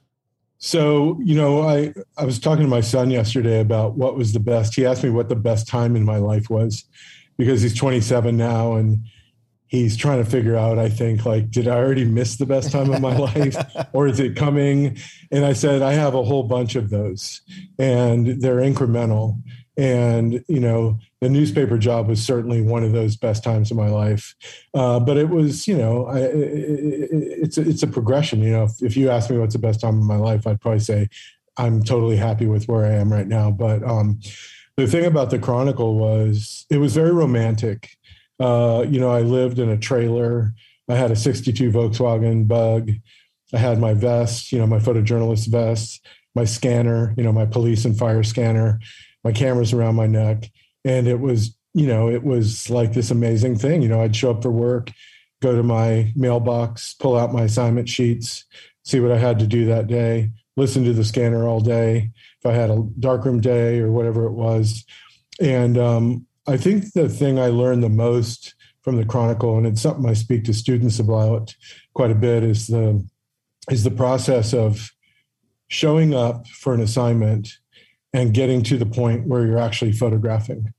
So, 0.57 1.17
you 1.23 1.35
know, 1.35 1.61
I, 1.61 1.93
I 2.17 2.25
was 2.25 2.39
talking 2.39 2.63
to 2.63 2.69
my 2.69 2.81
son 2.81 3.09
yesterday 3.09 3.61
about 3.61 3.95
what 3.95 4.17
was 4.17 4.33
the 4.33 4.41
best. 4.41 4.75
He 4.75 4.85
asked 4.85 5.01
me 5.01 5.11
what 5.11 5.29
the 5.29 5.37
best 5.37 5.65
time 5.65 5.95
in 5.95 6.03
my 6.03 6.17
life 6.17 6.49
was 6.49 6.83
because 7.37 7.61
he's 7.61 7.73
27 7.73 8.35
now 8.35 8.73
and 8.73 8.99
he's 9.67 9.97
trying 9.97 10.23
to 10.23 10.29
figure 10.29 10.55
out 10.55 10.77
i 10.77 10.87
think 10.87 11.25
like 11.25 11.49
did 11.49 11.67
i 11.67 11.75
already 11.75 12.05
miss 12.05 12.35
the 12.35 12.45
best 12.45 12.71
time 12.71 12.93
of 12.93 13.01
my 13.01 13.17
life 13.33 13.55
or 13.91 14.05
is 14.05 14.19
it 14.19 14.35
coming 14.35 14.95
and 15.31 15.43
i 15.43 15.51
said 15.51 15.81
i 15.81 15.93
have 15.93 16.13
a 16.13 16.23
whole 16.23 16.43
bunch 16.43 16.75
of 16.75 16.91
those 16.91 17.41
and 17.79 18.39
they're 18.39 18.57
incremental 18.57 19.41
and 19.75 20.43
you 20.47 20.59
know 20.59 20.99
the 21.21 21.29
newspaper 21.29 21.77
job 21.77 22.07
was 22.07 22.23
certainly 22.23 22.61
one 22.61 22.83
of 22.83 22.91
those 22.91 23.15
best 23.15 23.43
times 23.43 23.71
of 23.71 23.77
my 23.77 23.89
life. 23.89 24.35
Uh, 24.73 24.99
but 24.99 25.17
it 25.17 25.29
was 25.29 25.67
you 25.67 25.77
know 25.77 26.05
I, 26.05 26.19
it, 26.19 27.09
it's 27.11 27.57
a, 27.57 27.67
it's 27.67 27.83
a 27.83 27.87
progression 27.87 28.41
you 28.41 28.51
know. 28.51 28.63
If, 28.63 28.83
if, 28.83 28.97
you 28.97 29.09
ask 29.09 29.29
me 29.29 29.37
what's 29.37 29.53
the 29.53 29.59
best 29.59 29.81
time 29.81 29.97
of 29.97 30.03
my 30.03 30.17
life 30.17 30.45
i'd 30.45 30.61
probably 30.61 30.79
say 30.79 31.07
i'm 31.57 31.83
totally 31.83 32.17
happy 32.17 32.45
with 32.45 32.67
where 32.67 32.85
i 32.85 32.91
am 32.91 33.11
right 33.11 33.27
now. 33.27 33.51
But 33.51 33.83
um, 33.83 34.19
the 34.77 34.87
thing 34.87 35.05
about 35.05 35.29
the 35.29 35.39
chronicle 35.39 35.95
was 35.95 36.65
it 36.69 36.77
was 36.77 36.93
very 36.93 37.11
romantic. 37.11 37.95
Uh, 38.39 38.85
you 38.87 38.99
know, 38.99 39.11
I 39.11 39.21
lived 39.21 39.59
in 39.59 39.69
a 39.69 39.77
trailer. 39.77 40.53
I 40.89 40.95
had 40.95 41.11
a 41.11 41.15
62 41.15 41.71
Volkswagen 41.71 42.47
bug. 42.47 42.91
I 43.53 43.57
had 43.57 43.79
my 43.79 43.93
vest, 43.93 44.51
you 44.51 44.57
know, 44.57 44.65
my 44.65 44.79
photojournalist 44.79 45.47
vest, 45.47 46.05
my 46.33 46.43
scanner, 46.43 47.13
you 47.15 47.23
know, 47.23 47.31
my 47.31 47.45
police 47.45 47.85
and 47.85 47.97
fire 47.97 48.23
scanner, 48.23 48.79
my 49.23 49.31
cameras 49.31 49.73
around 49.73 49.95
my 49.95 50.07
neck. 50.07 50.49
And 50.85 51.07
it 51.07 51.19
was, 51.19 51.55
you 51.73 51.87
know, 51.87 52.09
it 52.09 52.23
was 52.23 52.69
like 52.69 52.93
this 52.93 53.11
amazing 53.11 53.57
thing. 53.57 53.81
You 53.81 53.89
know, 53.89 54.01
I'd 54.01 54.15
show 54.15 54.31
up 54.31 54.43
for 54.43 54.51
work, 54.51 54.91
go 55.41 55.55
to 55.55 55.63
my 55.63 56.11
mailbox, 56.15 56.93
pull 56.93 57.17
out 57.17 57.33
my 57.33 57.43
assignment 57.43 57.89
sheets, 57.89 58.45
see 58.83 58.99
what 58.99 59.11
I 59.11 59.17
had 59.17 59.39
to 59.39 59.47
do 59.47 59.65
that 59.65 59.87
day, 59.87 60.29
listen 60.57 60.83
to 60.83 60.93
the 60.93 61.05
scanner 61.05 61.47
all 61.47 61.59
day. 61.59 62.11
If 62.39 62.45
I 62.45 62.53
had 62.53 62.69
a 62.69 62.85
darkroom 62.99 63.39
day 63.39 63.79
or 63.79 63.91
whatever 63.91 64.25
it 64.25 64.33
was. 64.33 64.85
And 65.39 65.77
um, 65.77 66.27
I 66.47 66.57
think 66.57 66.91
the 66.93 67.09
thing 67.09 67.39
I 67.39 67.47
learned 67.47 67.83
the 67.83 67.89
most 67.89 68.55
from 68.81 68.97
the 68.97 69.05
Chronicle, 69.05 69.57
and 69.57 69.65
it's 69.65 69.81
something 69.81 70.07
I 70.07 70.13
speak 70.13 70.43
to 70.45 70.53
students 70.53 70.99
about 70.99 71.55
quite 71.93 72.11
a 72.11 72.15
bit, 72.15 72.43
is 72.43 72.67
the 72.67 73.05
is 73.71 73.85
the 73.85 73.91
process 73.91 74.53
of 74.53 74.91
showing 75.69 76.13
up 76.13 76.45
for 76.47 76.73
an 76.73 76.81
assignment 76.81 77.57
and 78.13 78.33
getting 78.33 78.61
to 78.63 78.77
the 78.77 78.85
point 78.85 79.27
where 79.27 79.45
you're 79.45 79.57
actually 79.57 79.91
photographing. 79.91 80.73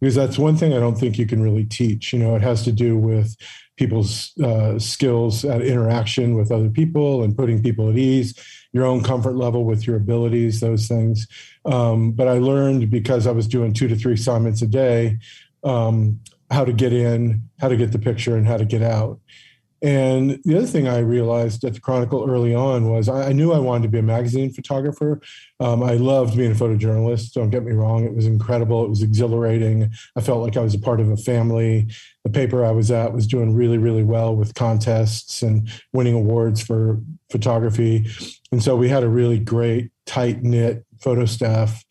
because 0.00 0.14
that's 0.16 0.38
one 0.38 0.56
thing 0.56 0.74
I 0.74 0.80
don't 0.80 0.98
think 0.98 1.16
you 1.16 1.26
can 1.26 1.42
really 1.42 1.64
teach. 1.64 2.12
You 2.12 2.18
know, 2.18 2.34
it 2.34 2.42
has 2.42 2.64
to 2.64 2.72
do 2.72 2.96
with 2.96 3.36
people's 3.76 4.36
uh, 4.38 4.78
skills 4.78 5.44
at 5.44 5.62
interaction 5.62 6.34
with 6.36 6.50
other 6.52 6.68
people 6.68 7.22
and 7.22 7.36
putting 7.36 7.62
people 7.62 7.88
at 7.88 7.96
ease, 7.96 8.34
your 8.72 8.84
own 8.84 9.02
comfort 9.02 9.36
level 9.36 9.64
with 9.64 9.86
your 9.86 9.96
abilities, 9.96 10.60
those 10.60 10.88
things. 10.88 11.26
Um, 11.64 12.12
but 12.12 12.28
I 12.28 12.38
learned 12.38 12.90
because 12.90 13.26
I 13.26 13.30
was 13.32 13.46
doing 13.46 13.72
two 13.72 13.88
to 13.88 13.96
three 13.96 14.14
assignments 14.14 14.60
a 14.62 14.66
day 14.66 15.18
um, 15.64 16.20
how 16.50 16.64
to 16.64 16.72
get 16.72 16.92
in, 16.92 17.48
how 17.60 17.68
to 17.68 17.76
get 17.76 17.92
the 17.92 17.98
picture, 17.98 18.36
and 18.36 18.46
how 18.46 18.56
to 18.56 18.64
get 18.64 18.82
out. 18.82 19.20
And 19.82 20.40
the 20.44 20.56
other 20.56 20.66
thing 20.66 20.86
I 20.86 20.98
realized 20.98 21.64
at 21.64 21.74
the 21.74 21.80
Chronicle 21.80 22.30
early 22.30 22.54
on 22.54 22.88
was 22.88 23.08
I, 23.08 23.30
I 23.30 23.32
knew 23.32 23.52
I 23.52 23.58
wanted 23.58 23.82
to 23.82 23.88
be 23.88 23.98
a 23.98 24.02
magazine 24.02 24.52
photographer. 24.52 25.20
Um, 25.58 25.82
I 25.82 25.94
loved 25.94 26.36
being 26.36 26.52
a 26.52 26.54
photojournalist. 26.54 27.32
Don't 27.32 27.50
get 27.50 27.64
me 27.64 27.72
wrong; 27.72 28.04
it 28.04 28.14
was 28.14 28.26
incredible. 28.26 28.84
It 28.84 28.90
was 28.90 29.02
exhilarating. 29.02 29.90
I 30.14 30.20
felt 30.20 30.40
like 30.40 30.56
I 30.56 30.60
was 30.60 30.74
a 30.74 30.78
part 30.78 31.00
of 31.00 31.10
a 31.10 31.16
family. 31.16 31.88
The 32.22 32.30
paper 32.30 32.64
I 32.64 32.70
was 32.70 32.92
at 32.92 33.12
was 33.12 33.26
doing 33.26 33.56
really, 33.56 33.78
really 33.78 34.04
well 34.04 34.36
with 34.36 34.54
contests 34.54 35.42
and 35.42 35.68
winning 35.92 36.14
awards 36.14 36.62
for 36.62 37.00
photography, 37.30 38.06
and 38.52 38.62
so 38.62 38.76
we 38.76 38.88
had 38.88 39.02
a 39.02 39.08
really 39.08 39.40
great, 39.40 39.90
tight 40.06 40.44
knit 40.44 40.86
photo 41.00 41.24
staff. 41.24 41.84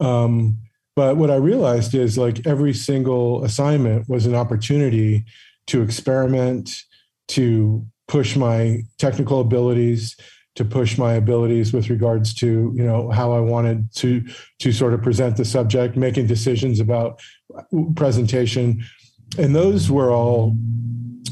Um, 0.00 0.58
but 0.94 1.16
what 1.16 1.30
I 1.30 1.36
realized 1.36 1.94
is 1.94 2.18
like 2.18 2.46
every 2.46 2.74
single 2.74 3.42
assignment 3.42 4.06
was 4.06 4.26
an 4.26 4.34
opportunity 4.34 5.24
to 5.68 5.80
experiment 5.80 6.82
to 7.28 7.86
push 8.06 8.36
my 8.36 8.82
technical 8.98 9.40
abilities 9.40 10.16
to 10.58 10.64
push 10.64 10.98
my 10.98 11.12
abilities 11.12 11.72
with 11.72 11.88
regards 11.88 12.34
to 12.34 12.72
you 12.74 12.82
know 12.82 13.10
how 13.10 13.30
I 13.30 13.38
wanted 13.38 13.94
to 13.94 14.24
to 14.58 14.72
sort 14.72 14.92
of 14.92 15.00
present 15.00 15.36
the 15.36 15.44
subject, 15.44 15.96
making 15.96 16.26
decisions 16.26 16.80
about 16.80 17.20
presentation, 17.94 18.84
and 19.38 19.54
those 19.54 19.88
were 19.88 20.10
all 20.10 20.56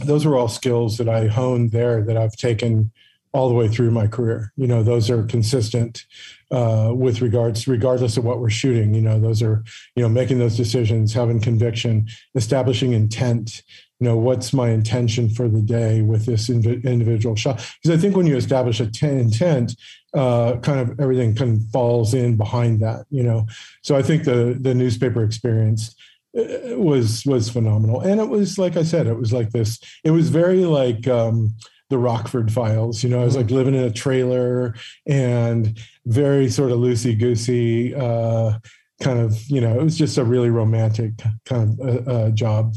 those 0.04 0.24
were 0.24 0.36
all 0.36 0.46
skills 0.46 0.96
that 0.98 1.08
I 1.08 1.26
honed 1.26 1.72
there 1.72 2.04
that 2.04 2.16
I've 2.16 2.36
taken 2.36 2.92
all 3.32 3.48
the 3.48 3.54
way 3.54 3.66
through 3.66 3.90
my 3.90 4.06
career. 4.06 4.52
You 4.56 4.68
know, 4.68 4.84
those 4.84 5.10
are 5.10 5.24
consistent 5.24 6.04
uh, 6.52 6.92
with 6.94 7.20
regards, 7.20 7.66
regardless 7.66 8.16
of 8.16 8.24
what 8.24 8.38
we're 8.38 8.48
shooting. 8.48 8.94
You 8.94 9.02
know, 9.02 9.18
those 9.18 9.42
are 9.42 9.64
you 9.96 10.04
know 10.04 10.08
making 10.08 10.38
those 10.38 10.56
decisions, 10.56 11.12
having 11.12 11.40
conviction, 11.40 12.06
establishing 12.36 12.92
intent, 12.92 13.62
you 14.00 14.06
know 14.06 14.16
what's 14.16 14.52
my 14.52 14.70
intention 14.70 15.28
for 15.28 15.48
the 15.48 15.62
day 15.62 16.02
with 16.02 16.26
this 16.26 16.50
individual 16.50 17.36
shot 17.36 17.56
because 17.56 17.96
i 17.96 18.00
think 18.00 18.16
when 18.16 18.26
you 18.26 18.36
establish 18.36 18.80
a 18.80 18.86
t- 18.86 19.06
intent 19.06 19.74
uh, 20.14 20.56
kind 20.58 20.80
of 20.80 20.98
everything 20.98 21.34
kind 21.34 21.56
of 21.56 21.70
falls 21.70 22.14
in 22.14 22.36
behind 22.36 22.80
that 22.80 23.04
you 23.10 23.22
know 23.22 23.46
so 23.82 23.96
i 23.96 24.02
think 24.02 24.24
the 24.24 24.56
the 24.60 24.74
newspaper 24.74 25.22
experience 25.22 25.94
uh, 26.38 26.76
was 26.76 27.24
was 27.26 27.48
phenomenal 27.48 28.00
and 28.00 28.20
it 28.20 28.28
was 28.28 28.58
like 28.58 28.76
i 28.76 28.82
said 28.82 29.06
it 29.06 29.18
was 29.18 29.32
like 29.32 29.50
this 29.50 29.78
it 30.04 30.10
was 30.10 30.30
very 30.30 30.64
like 30.64 31.06
um, 31.08 31.54
the 31.88 31.98
Rockford 31.98 32.52
Files. 32.52 33.02
You 33.02 33.10
know, 33.10 33.20
I 33.20 33.24
was 33.24 33.36
like 33.36 33.46
mm-hmm. 33.46 33.54
living 33.54 33.74
in 33.74 33.84
a 33.84 33.90
trailer 33.90 34.74
and 35.06 35.78
very 36.06 36.50
sort 36.50 36.72
of 36.72 36.78
loosey 36.78 37.18
goosey, 37.18 37.94
uh, 37.94 38.58
kind 39.00 39.20
of, 39.20 39.40
you 39.48 39.60
know, 39.60 39.78
it 39.78 39.82
was 39.82 39.96
just 39.96 40.18
a 40.18 40.24
really 40.24 40.50
romantic 40.50 41.12
kind 41.44 41.78
of 41.80 42.08
uh, 42.08 42.10
uh, 42.10 42.30
job. 42.30 42.74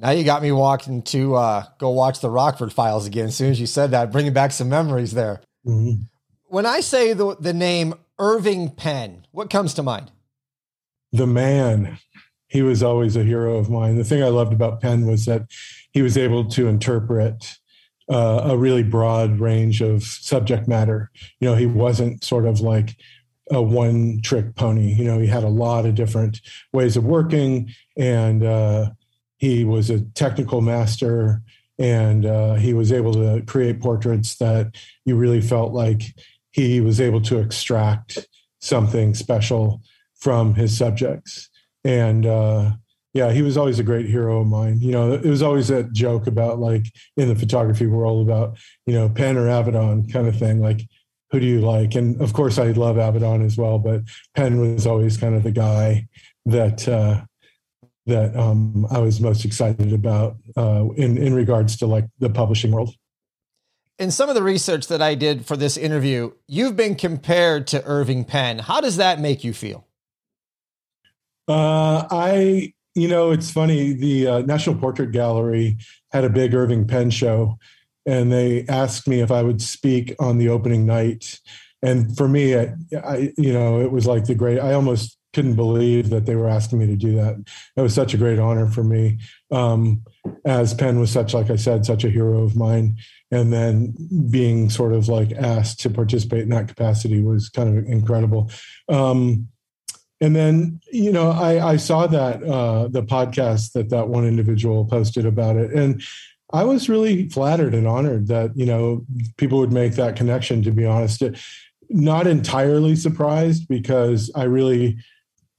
Now 0.00 0.10
you 0.10 0.22
got 0.24 0.42
me 0.42 0.52
walking 0.52 1.02
to 1.02 1.34
uh, 1.34 1.64
go 1.78 1.90
watch 1.90 2.20
the 2.20 2.30
Rockford 2.30 2.72
Files 2.72 3.06
again. 3.06 3.26
As 3.26 3.36
soon 3.36 3.50
as 3.50 3.60
you 3.60 3.66
said 3.66 3.90
that, 3.90 4.12
bringing 4.12 4.32
back 4.32 4.52
some 4.52 4.68
memories 4.68 5.12
there. 5.12 5.40
Mm-hmm. 5.66 6.02
When 6.44 6.66
I 6.66 6.80
say 6.80 7.12
the 7.12 7.36
the 7.38 7.52
name 7.52 7.94
Irving 8.18 8.70
Penn, 8.70 9.26
what 9.32 9.50
comes 9.50 9.74
to 9.74 9.82
mind? 9.82 10.10
The 11.12 11.26
man. 11.26 11.98
He 12.46 12.62
was 12.62 12.82
always 12.82 13.14
a 13.14 13.24
hero 13.24 13.58
of 13.58 13.68
mine. 13.68 13.98
The 13.98 14.04
thing 14.04 14.22
I 14.22 14.28
loved 14.28 14.54
about 14.54 14.80
Penn 14.80 15.06
was 15.06 15.26
that 15.26 15.42
he 15.92 16.00
was 16.00 16.16
able 16.16 16.48
to 16.50 16.66
interpret 16.66 17.58
uh, 18.08 18.42
a 18.44 18.56
really 18.56 18.82
broad 18.82 19.38
range 19.38 19.82
of 19.82 20.02
subject 20.02 20.66
matter. 20.66 21.10
You 21.40 21.50
know, 21.50 21.56
he 21.56 21.66
wasn't 21.66 22.24
sort 22.24 22.46
of 22.46 22.60
like 22.60 22.96
a 23.50 23.60
one 23.60 24.20
trick 24.22 24.54
pony. 24.54 24.94
You 24.94 25.04
know, 25.04 25.18
he 25.18 25.26
had 25.26 25.44
a 25.44 25.48
lot 25.48 25.84
of 25.84 25.94
different 25.94 26.40
ways 26.72 26.96
of 26.96 27.04
working 27.04 27.70
and 27.98 28.42
uh, 28.42 28.90
he 29.38 29.64
was 29.64 29.88
a 29.90 30.00
technical 30.00 30.60
master 30.60 31.42
and 31.78 32.26
uh, 32.26 32.54
he 32.54 32.74
was 32.74 32.92
able 32.92 33.12
to 33.14 33.42
create 33.46 33.80
portraits 33.80 34.36
that 34.36 34.74
you 35.04 35.16
really 35.16 35.40
felt 35.40 35.72
like 35.72 36.02
he 36.50 36.80
was 36.80 37.00
able 37.00 37.20
to 37.22 37.38
extract 37.38 38.26
something 38.60 39.14
special 39.14 39.80
from 40.16 40.54
his 40.54 40.76
subjects. 40.76 41.48
And 41.84 42.26
uh, 42.26 42.72
yeah 43.14 43.32
he 43.32 43.42
was 43.42 43.56
always 43.56 43.78
a 43.78 43.84
great 43.84 44.06
hero 44.06 44.40
of 44.40 44.46
mine. 44.46 44.78
You 44.80 44.92
know 44.92 45.12
it 45.12 45.24
was 45.24 45.42
always 45.42 45.68
that 45.68 45.92
joke 45.92 46.26
about 46.26 46.58
like 46.58 46.86
in 47.16 47.28
the 47.28 47.36
photography 47.36 47.86
world 47.86 48.28
about 48.28 48.58
you 48.86 48.94
know 48.94 49.08
penn 49.08 49.36
or 49.36 49.46
avedon 49.46 50.12
kind 50.12 50.28
of 50.28 50.38
thing 50.38 50.60
like 50.60 50.82
who 51.30 51.40
do 51.40 51.46
you 51.46 51.60
like? 51.60 51.94
And 51.94 52.20
of 52.20 52.32
course 52.32 52.58
i 52.58 52.70
love 52.70 52.96
avedon 52.96 53.44
as 53.44 53.56
well 53.56 53.78
but 53.78 54.02
penn 54.34 54.60
was 54.60 54.86
always 54.86 55.16
kind 55.16 55.34
of 55.34 55.42
the 55.42 55.52
guy 55.52 56.06
that 56.46 56.88
uh, 56.88 57.22
that 58.08 58.36
um, 58.36 58.86
I 58.90 58.98
was 58.98 59.20
most 59.20 59.44
excited 59.44 59.92
about 59.92 60.36
uh, 60.56 60.86
in 60.96 61.16
in 61.16 61.34
regards 61.34 61.76
to 61.78 61.86
like 61.86 62.06
the 62.18 62.28
publishing 62.28 62.72
world. 62.72 62.94
In 63.98 64.10
some 64.10 64.28
of 64.28 64.34
the 64.34 64.42
research 64.42 64.86
that 64.88 65.02
I 65.02 65.14
did 65.14 65.44
for 65.44 65.56
this 65.56 65.76
interview, 65.76 66.32
you've 66.46 66.76
been 66.76 66.94
compared 66.94 67.66
to 67.68 67.84
Irving 67.84 68.24
Penn. 68.24 68.60
How 68.60 68.80
does 68.80 68.96
that 68.96 69.20
make 69.20 69.42
you 69.42 69.52
feel? 69.52 69.86
Uh, 71.48 72.06
I, 72.10 72.74
you 72.94 73.08
know, 73.08 73.32
it's 73.32 73.50
funny. 73.50 73.92
The 73.92 74.26
uh, 74.26 74.38
National 74.42 74.76
Portrait 74.76 75.12
Gallery 75.12 75.78
had 76.12 76.24
a 76.24 76.30
big 76.30 76.54
Irving 76.54 76.86
Penn 76.86 77.10
show, 77.10 77.58
and 78.06 78.30
they 78.30 78.64
asked 78.68 79.08
me 79.08 79.20
if 79.20 79.30
I 79.30 79.42
would 79.42 79.60
speak 79.60 80.14
on 80.20 80.38
the 80.38 80.48
opening 80.48 80.86
night. 80.86 81.40
And 81.82 82.16
for 82.16 82.28
me, 82.28 82.56
I, 82.56 82.74
I 83.04 83.32
you 83.36 83.52
know, 83.52 83.80
it 83.80 83.90
was 83.90 84.06
like 84.06 84.26
the 84.26 84.34
great. 84.34 84.60
I 84.60 84.74
almost 84.74 85.17
couldn't 85.34 85.56
believe 85.56 86.10
that 86.10 86.26
they 86.26 86.34
were 86.34 86.48
asking 86.48 86.78
me 86.78 86.86
to 86.86 86.96
do 86.96 87.14
that. 87.16 87.36
It 87.76 87.80
was 87.80 87.94
such 87.94 88.14
a 88.14 88.18
great 88.18 88.38
honor 88.38 88.66
for 88.66 88.82
me. 88.82 89.18
Um, 89.50 90.02
as 90.44 90.74
Penn 90.74 90.98
was 90.98 91.10
such, 91.10 91.34
like 91.34 91.50
I 91.50 91.56
said, 91.56 91.84
such 91.84 92.04
a 92.04 92.10
hero 92.10 92.42
of 92.42 92.56
mine. 92.56 92.96
And 93.30 93.52
then 93.52 93.94
being 94.30 94.70
sort 94.70 94.94
of 94.94 95.08
like 95.08 95.32
asked 95.32 95.80
to 95.80 95.90
participate 95.90 96.42
in 96.42 96.48
that 96.50 96.68
capacity 96.68 97.22
was 97.22 97.50
kind 97.50 97.76
of 97.76 97.84
incredible. 97.86 98.50
Um, 98.88 99.48
and 100.20 100.34
then, 100.34 100.80
you 100.90 101.12
know, 101.12 101.30
I, 101.30 101.72
I 101.72 101.76
saw 101.76 102.06
that 102.06 102.42
uh, 102.42 102.88
the 102.88 103.02
podcast 103.02 103.72
that 103.72 103.90
that 103.90 104.08
one 104.08 104.26
individual 104.26 104.86
posted 104.86 105.26
about 105.26 105.56
it. 105.56 105.72
And 105.72 106.02
I 106.52 106.64
was 106.64 106.88
really 106.88 107.28
flattered 107.28 107.74
and 107.74 107.86
honored 107.86 108.28
that, 108.28 108.56
you 108.56 108.64
know, 108.64 109.04
people 109.36 109.58
would 109.58 109.72
make 109.72 109.92
that 109.96 110.16
connection, 110.16 110.62
to 110.62 110.70
be 110.70 110.86
honest. 110.86 111.22
Not 111.90 112.26
entirely 112.26 112.96
surprised 112.96 113.68
because 113.68 114.30
I 114.34 114.44
really, 114.44 114.98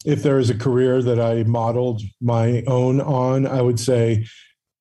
if 0.06 0.24
there 0.24 0.40
is 0.40 0.50
a 0.50 0.58
career 0.58 1.02
that 1.02 1.20
I 1.20 1.44
modeled 1.44 2.02
my 2.22 2.64
own 2.68 3.02
on, 3.02 3.46
I 3.46 3.62
would 3.62 3.80
say, 3.80 4.26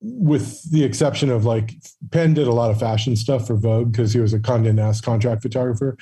with 0.00 0.70
the 0.70 0.84
exception 0.84 1.28
of 1.28 1.44
like 1.44 1.74
Penn 2.12 2.34
did 2.34 2.46
a 2.46 2.52
lot 2.52 2.70
of 2.70 2.78
fashion 2.78 3.16
stuff 3.16 3.46
for 3.46 3.56
Vogue 3.56 3.90
because 3.90 4.12
he 4.12 4.20
was 4.20 4.32
a 4.32 4.38
Condé 4.38 4.72
Nast 4.72 5.02
contract 5.02 5.42
photographer. 5.42 5.96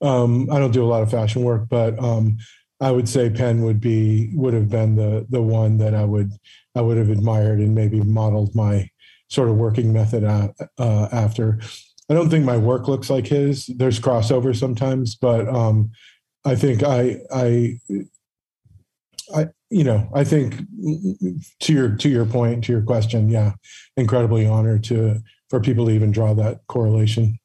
Um, 0.00 0.48
I 0.50 0.58
don't 0.58 0.72
do 0.72 0.84
a 0.84 0.88
lot 0.88 1.02
of 1.02 1.10
fashion 1.10 1.42
work, 1.42 1.68
but 1.68 1.98
um, 2.02 2.38
I 2.80 2.90
would 2.90 3.08
say 3.08 3.30
Penn 3.30 3.62
would 3.62 3.80
be 3.80 4.30
would 4.34 4.54
have 4.54 4.68
been 4.68 4.96
the 4.96 5.26
the 5.28 5.42
one 5.42 5.78
that 5.78 5.94
I 5.94 6.04
would 6.04 6.32
I 6.74 6.80
would 6.80 6.96
have 6.96 7.10
admired 7.10 7.60
and 7.60 7.74
maybe 7.74 8.00
modeled 8.00 8.54
my 8.54 8.90
sort 9.28 9.48
of 9.48 9.56
working 9.56 9.92
method 9.92 10.24
uh, 10.24 11.08
after. 11.12 11.60
I 12.10 12.14
don't 12.14 12.28
think 12.28 12.44
my 12.44 12.56
work 12.56 12.88
looks 12.88 13.08
like 13.08 13.26
his. 13.26 13.66
There's 13.66 14.00
crossover 14.00 14.56
sometimes, 14.56 15.14
but 15.14 15.48
um, 15.48 15.92
I 16.44 16.56
think 16.56 16.82
I 16.82 17.18
I 17.32 17.78
I, 19.34 19.48
you 19.70 19.84
know, 19.84 20.08
I 20.14 20.24
think 20.24 20.56
to 21.60 21.72
your 21.72 21.96
to 21.96 22.08
your 22.08 22.26
point, 22.26 22.64
to 22.64 22.72
your 22.72 22.82
question, 22.82 23.30
yeah, 23.30 23.52
incredibly 23.96 24.46
honored 24.46 24.84
to 24.84 25.22
for 25.48 25.60
people 25.60 25.86
to 25.86 25.92
even 25.92 26.12
draw 26.12 26.34
that 26.34 26.66
correlation. 26.66 27.38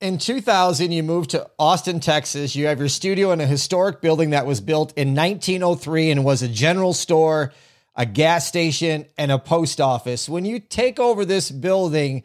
In 0.00 0.18
2000, 0.18 0.92
you 0.92 1.02
moved 1.02 1.30
to 1.30 1.48
Austin, 1.58 2.00
Texas. 2.00 2.54
You 2.54 2.66
have 2.66 2.78
your 2.78 2.88
studio 2.88 3.32
in 3.32 3.40
a 3.40 3.46
historic 3.46 4.02
building 4.02 4.30
that 4.30 4.44
was 4.44 4.60
built 4.60 4.92
in 4.96 5.14
1903 5.14 6.10
and 6.10 6.24
was 6.24 6.42
a 6.42 6.48
general 6.48 6.92
store, 6.92 7.52
a 7.94 8.04
gas 8.04 8.46
station, 8.46 9.06
and 9.16 9.32
a 9.32 9.38
post 9.38 9.80
office. 9.80 10.28
When 10.28 10.44
you 10.44 10.58
take 10.58 10.98
over 10.98 11.24
this 11.24 11.50
building, 11.50 12.22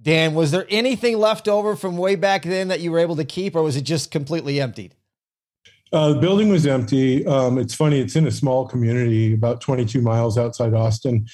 Dan, 0.00 0.34
was 0.34 0.50
there 0.50 0.66
anything 0.70 1.18
left 1.18 1.46
over 1.46 1.76
from 1.76 1.96
way 1.96 2.16
back 2.16 2.42
then 2.42 2.68
that 2.68 2.80
you 2.80 2.90
were 2.90 2.98
able 2.98 3.16
to 3.16 3.24
keep, 3.24 3.54
or 3.54 3.62
was 3.62 3.76
it 3.76 3.82
just 3.82 4.10
completely 4.10 4.60
emptied? 4.60 4.94
Uh, 5.92 6.12
the 6.12 6.20
building 6.20 6.48
was 6.48 6.66
empty. 6.66 7.26
Um, 7.26 7.58
it's 7.58 7.74
funny, 7.74 8.00
it's 8.00 8.16
in 8.16 8.26
a 8.26 8.30
small 8.30 8.66
community 8.66 9.34
about 9.34 9.60
22 9.60 10.00
miles 10.00 10.38
outside 10.38 10.74
Austin. 10.74 11.26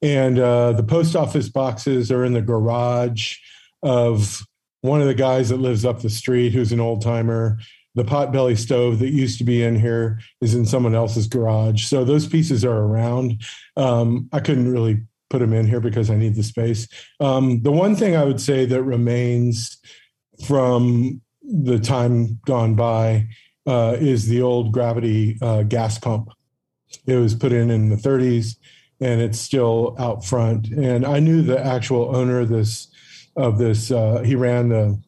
And 0.00 0.38
uh, 0.38 0.72
the 0.72 0.82
post 0.82 1.16
office 1.16 1.48
boxes 1.48 2.10
are 2.10 2.24
in 2.24 2.32
the 2.32 2.42
garage 2.42 3.36
of 3.82 4.42
one 4.80 5.00
of 5.00 5.08
the 5.08 5.14
guys 5.14 5.48
that 5.48 5.56
lives 5.56 5.84
up 5.84 6.00
the 6.00 6.10
street 6.10 6.52
who's 6.52 6.72
an 6.72 6.80
old 6.80 7.02
timer. 7.02 7.58
the 7.94 8.04
potbelly 8.04 8.56
stove 8.56 9.00
that 9.00 9.10
used 9.10 9.38
to 9.38 9.44
be 9.44 9.62
in 9.62 9.74
here 9.74 10.20
is 10.40 10.54
in 10.54 10.64
someone 10.64 10.94
else's 10.94 11.26
garage. 11.26 11.84
So 11.84 12.04
those 12.04 12.28
pieces 12.28 12.64
are 12.64 12.78
around. 12.78 13.42
Um, 13.76 14.28
I 14.32 14.38
couldn't 14.38 14.70
really 14.70 15.02
put 15.30 15.40
them 15.40 15.52
in 15.52 15.66
here 15.66 15.80
because 15.80 16.08
I 16.08 16.16
need 16.16 16.36
the 16.36 16.44
space. 16.44 16.86
Um, 17.18 17.60
the 17.62 17.72
one 17.72 17.96
thing 17.96 18.16
I 18.16 18.24
would 18.24 18.40
say 18.40 18.66
that 18.66 18.82
remains 18.82 19.78
from 20.46 21.20
the 21.42 21.78
time 21.78 22.38
gone 22.46 22.76
by 22.76 23.26
uh, 23.68 23.96
is 24.00 24.26
the 24.28 24.40
old 24.40 24.72
gravity 24.72 25.36
uh, 25.42 25.62
gas 25.62 25.98
pump. 25.98 26.30
It 27.06 27.16
was 27.16 27.34
put 27.34 27.52
in 27.52 27.70
in 27.70 27.90
the 27.90 27.96
30s, 27.96 28.56
and 28.98 29.20
it's 29.20 29.38
still 29.38 29.94
out 29.98 30.24
front. 30.24 30.68
And 30.68 31.04
I 31.04 31.20
knew 31.20 31.42
the 31.42 31.62
actual 31.62 32.16
owner 32.16 32.40
of 32.40 32.48
this 32.48 32.88
of 33.36 33.58
this. 33.58 33.90
Uh, 33.90 34.22
he 34.24 34.34
ran 34.34 34.70
the. 34.70 34.98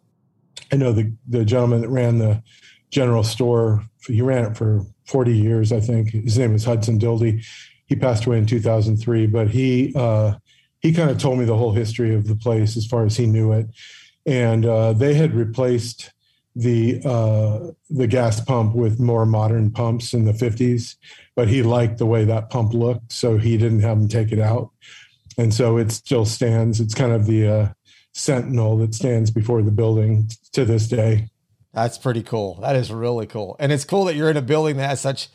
I 0.71 0.77
know 0.77 0.93
the 0.93 1.11
the 1.27 1.45
gentleman 1.45 1.81
that 1.81 1.89
ran 1.89 2.19
the 2.19 2.43
general 2.91 3.25
store. 3.25 3.83
He 4.07 4.21
ran 4.21 4.45
it 4.45 4.57
for 4.57 4.85
40 5.07 5.37
years, 5.37 5.73
I 5.73 5.81
think. 5.81 6.11
His 6.11 6.39
name 6.39 6.55
is 6.55 6.65
Hudson 6.65 6.99
Dildy. 6.99 7.45
He 7.87 7.97
passed 7.97 8.27
away 8.27 8.39
in 8.39 8.47
2003, 8.47 9.27
but 9.27 9.49
he 9.49 9.95
uh, 9.97 10.35
he 10.81 10.93
kind 10.93 11.11
of 11.11 11.19
told 11.19 11.39
me 11.39 11.47
the 11.47 11.57
whole 11.57 11.73
history 11.73 12.15
of 12.15 12.27
the 12.27 12.37
place 12.37 12.77
as 12.77 12.87
far 12.87 13.07
as 13.07 13.17
he 13.17 13.25
knew 13.25 13.53
it. 13.53 13.69
And 14.27 14.67
uh, 14.67 14.93
they 14.93 15.15
had 15.15 15.35
replaced 15.35 16.13
the 16.57 17.01
uh, 17.05 17.71
the 17.91 18.07
gas 18.07 18.41
pump 18.41 18.75
with 18.75 18.99
more 18.99 19.25
modern 19.25 19.71
pumps 19.71 20.13
in 20.13 20.25
the 20.25 20.33
50s, 20.33 20.97
but 21.37 21.49
he 21.49 21.63
liked 21.63 21.99
the 21.99 22.07
way 22.07 22.25
that 22.25 22.51
pump 22.51 22.73
looked, 22.73 23.13
so 23.13 23.39
he 23.39 23.57
didn't 23.57 23.81
have 23.81 23.99
them 23.99 24.09
take 24.09 24.33
it 24.33 24.41
out, 24.41 24.71
and 25.39 25.55
so 25.55 25.77
it 25.77 25.93
still 25.93 26.25
stands. 26.25 26.81
It's 26.81 26.95
kind 26.95 27.13
of 27.13 27.27
the 27.27 27.47
uh, 27.47 27.69
sentinel 28.13 28.77
that 28.79 28.95
stands 28.95 29.31
before 29.31 29.63
the 29.63 29.71
building 29.71 30.29
to 30.53 30.65
this 30.65 30.89
day. 30.89 31.29
That's 31.73 31.99
pretty 31.99 32.23
cool. 32.23 32.61
That 32.61 32.75
is 32.75 32.91
really 32.91 33.27
cool, 33.27 33.57
and 33.61 33.71
it's 33.71 33.85
cool 33.85 34.05
that 34.07 34.17
you're 34.17 34.31
in 34.31 34.37
a 34.37 34.43
building 34.43 34.77
that 34.79 34.89
has 34.89 35.01
such 35.01 35.29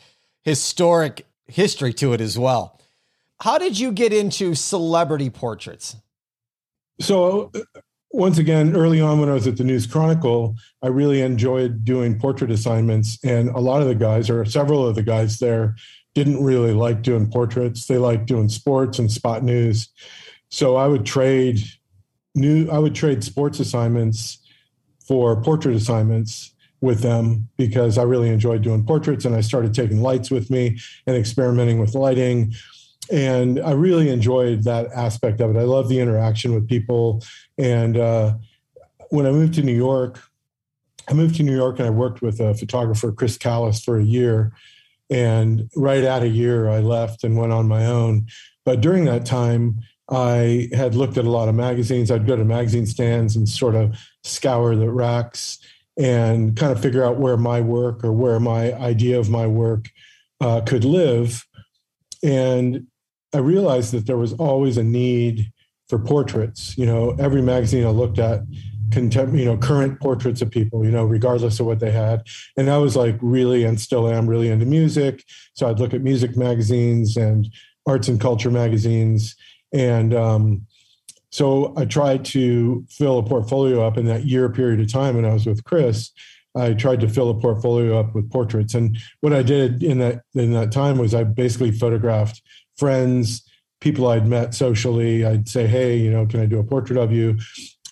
historic 0.44 1.26
history 1.46 1.94
to 1.94 2.12
it 2.12 2.20
as 2.20 2.38
well. 2.38 2.78
How 3.40 3.58
did 3.58 3.78
you 3.78 3.92
get 3.92 4.12
into 4.12 4.54
celebrity 4.54 5.30
portraits? 5.30 5.96
So 7.00 7.52
once 8.16 8.38
again, 8.38 8.74
early 8.74 9.00
on 9.00 9.20
when 9.20 9.28
I 9.28 9.34
was 9.34 9.46
at 9.46 9.58
the 9.58 9.64
News 9.64 9.86
Chronicle, 9.86 10.56
I 10.82 10.88
really 10.88 11.20
enjoyed 11.20 11.84
doing 11.84 12.18
portrait 12.18 12.50
assignments. 12.50 13.18
And 13.22 13.50
a 13.50 13.60
lot 13.60 13.82
of 13.82 13.88
the 13.88 13.94
guys, 13.94 14.30
or 14.30 14.44
several 14.46 14.86
of 14.86 14.94
the 14.94 15.02
guys 15.02 15.38
there, 15.38 15.76
didn't 16.14 16.42
really 16.42 16.72
like 16.72 17.02
doing 17.02 17.30
portraits. 17.30 17.86
They 17.86 17.98
liked 17.98 18.24
doing 18.24 18.48
sports 18.48 18.98
and 18.98 19.12
spot 19.12 19.42
news. 19.42 19.90
So 20.48 20.76
I 20.76 20.88
would 20.88 21.04
trade 21.04 21.60
new 22.34 22.70
I 22.70 22.78
would 22.78 22.94
trade 22.94 23.22
sports 23.22 23.60
assignments 23.60 24.38
for 25.06 25.40
portrait 25.42 25.76
assignments 25.76 26.54
with 26.80 27.00
them 27.00 27.48
because 27.58 27.98
I 27.98 28.04
really 28.04 28.30
enjoyed 28.30 28.62
doing 28.62 28.84
portraits 28.84 29.26
and 29.26 29.34
I 29.34 29.42
started 29.42 29.74
taking 29.74 30.00
lights 30.00 30.30
with 30.30 30.50
me 30.50 30.78
and 31.06 31.16
experimenting 31.16 31.80
with 31.80 31.94
lighting 31.94 32.54
and 33.10 33.60
I 33.60 33.72
really 33.72 34.08
enjoyed 34.08 34.64
that 34.64 34.86
aspect 34.92 35.40
of 35.40 35.54
it. 35.54 35.58
I 35.58 35.62
love 35.62 35.88
the 35.88 36.00
interaction 36.00 36.54
with 36.54 36.68
people. 36.68 37.22
And 37.58 37.96
uh, 37.96 38.34
when 39.10 39.26
I 39.26 39.30
moved 39.30 39.54
to 39.54 39.62
New 39.62 39.76
York, 39.76 40.20
I 41.08 41.14
moved 41.14 41.36
to 41.36 41.42
New 41.42 41.54
York 41.54 41.78
and 41.78 41.86
I 41.86 41.90
worked 41.90 42.22
with 42.22 42.40
a 42.40 42.54
photographer, 42.54 43.12
Chris 43.12 43.38
Callis, 43.38 43.82
for 43.82 43.98
a 43.98 44.04
year. 44.04 44.52
And 45.08 45.70
right 45.76 46.02
at 46.02 46.22
a 46.22 46.28
year, 46.28 46.68
I 46.68 46.80
left 46.80 47.22
and 47.22 47.36
went 47.36 47.52
on 47.52 47.68
my 47.68 47.86
own. 47.86 48.26
But 48.64 48.80
during 48.80 49.04
that 49.04 49.24
time, 49.24 49.80
I 50.10 50.68
had 50.72 50.94
looked 50.94 51.16
at 51.16 51.24
a 51.24 51.30
lot 51.30 51.48
of 51.48 51.54
magazines. 51.54 52.10
I'd 52.10 52.26
go 52.26 52.36
to 52.36 52.44
magazine 52.44 52.86
stands 52.86 53.36
and 53.36 53.48
sort 53.48 53.74
of 53.74 53.96
scour 54.24 54.74
the 54.74 54.90
racks 54.90 55.58
and 55.96 56.56
kind 56.56 56.72
of 56.72 56.80
figure 56.80 57.04
out 57.04 57.18
where 57.18 57.36
my 57.36 57.60
work 57.60 58.04
or 58.04 58.12
where 58.12 58.38
my 58.38 58.72
idea 58.74 59.18
of 59.18 59.30
my 59.30 59.46
work 59.46 59.88
uh, 60.40 60.60
could 60.60 60.84
live. 60.84 61.44
And 62.22 62.86
I 63.36 63.40
realized 63.40 63.92
that 63.92 64.06
there 64.06 64.16
was 64.16 64.32
always 64.32 64.78
a 64.78 64.82
need 64.82 65.52
for 65.90 65.98
portraits. 65.98 66.76
You 66.78 66.86
know, 66.86 67.14
every 67.18 67.42
magazine 67.42 67.84
I 67.84 67.90
looked 67.90 68.18
at, 68.18 68.40
contempt, 68.90 69.34
you 69.34 69.44
know, 69.44 69.58
current 69.58 70.00
portraits 70.00 70.40
of 70.40 70.50
people, 70.50 70.86
you 70.86 70.90
know, 70.90 71.04
regardless 71.04 71.60
of 71.60 71.66
what 71.66 71.78
they 71.78 71.90
had. 71.90 72.22
And 72.56 72.70
I 72.70 72.78
was 72.78 72.96
like 72.96 73.18
really, 73.20 73.64
and 73.64 73.78
still 73.78 74.08
am 74.08 74.26
really 74.26 74.48
into 74.48 74.64
music. 74.64 75.22
So 75.52 75.68
I'd 75.68 75.78
look 75.78 75.92
at 75.92 76.00
music 76.00 76.34
magazines 76.34 77.18
and 77.18 77.46
arts 77.86 78.08
and 78.08 78.18
culture 78.18 78.50
magazines. 78.50 79.36
And 79.70 80.14
um, 80.14 80.66
so 81.30 81.74
I 81.76 81.84
tried 81.84 82.24
to 82.26 82.86
fill 82.88 83.18
a 83.18 83.22
portfolio 83.22 83.86
up 83.86 83.98
in 83.98 84.06
that 84.06 84.24
year 84.24 84.48
period 84.48 84.80
of 84.80 84.90
time 84.90 85.16
when 85.16 85.26
I 85.26 85.34
was 85.34 85.44
with 85.44 85.62
Chris. 85.64 86.10
I 86.56 86.72
tried 86.72 87.00
to 87.00 87.08
fill 87.08 87.28
a 87.28 87.38
portfolio 87.38 88.00
up 88.00 88.14
with 88.14 88.32
portraits. 88.32 88.72
And 88.72 88.96
what 89.20 89.34
I 89.34 89.42
did 89.42 89.82
in 89.82 89.98
that 89.98 90.22
in 90.34 90.52
that 90.52 90.72
time 90.72 90.96
was 90.96 91.14
I 91.14 91.24
basically 91.24 91.70
photographed 91.70 92.40
friends, 92.76 93.42
people 93.80 94.08
I'd 94.08 94.26
met 94.26 94.54
socially. 94.54 95.24
I'd 95.24 95.48
say, 95.48 95.66
hey, 95.66 95.96
you 95.96 96.10
know, 96.10 96.26
can 96.26 96.40
I 96.40 96.46
do 96.46 96.58
a 96.58 96.64
portrait 96.64 96.98
of 96.98 97.12
you? 97.12 97.38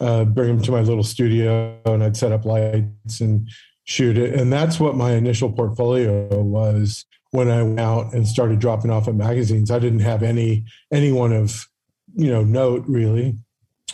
Uh, 0.01 0.25
bring 0.25 0.49
them 0.49 0.63
to 0.63 0.73
my 0.73 0.81
little 0.81 1.05
studio 1.05 1.79
and 1.85 2.03
I'd 2.03 2.17
set 2.17 2.33
up 2.33 2.45
lights 2.45 3.21
and 3.21 3.49
shoot 3.85 4.19
it. 4.19 4.35
And 4.35 4.53
that's 4.53 4.81
what 4.81 4.97
my 4.97 5.13
initial 5.13 5.53
portfolio 5.53 6.43
was 6.43 7.05
when 7.31 7.51
I 7.51 7.63
went 7.63 7.81
out 7.81 8.13
and 8.13 8.27
started 8.27 8.59
dropping 8.59 8.91
off 8.91 9.09
at 9.09 9.15
magazines. 9.15 9.71
I 9.71 9.79
didn't 9.79 10.01
have 10.01 10.23
any 10.23 10.65
anyone 10.93 11.33
of 11.33 11.69
you 12.15 12.31
know 12.31 12.45
note 12.45 12.85
really 12.87 13.37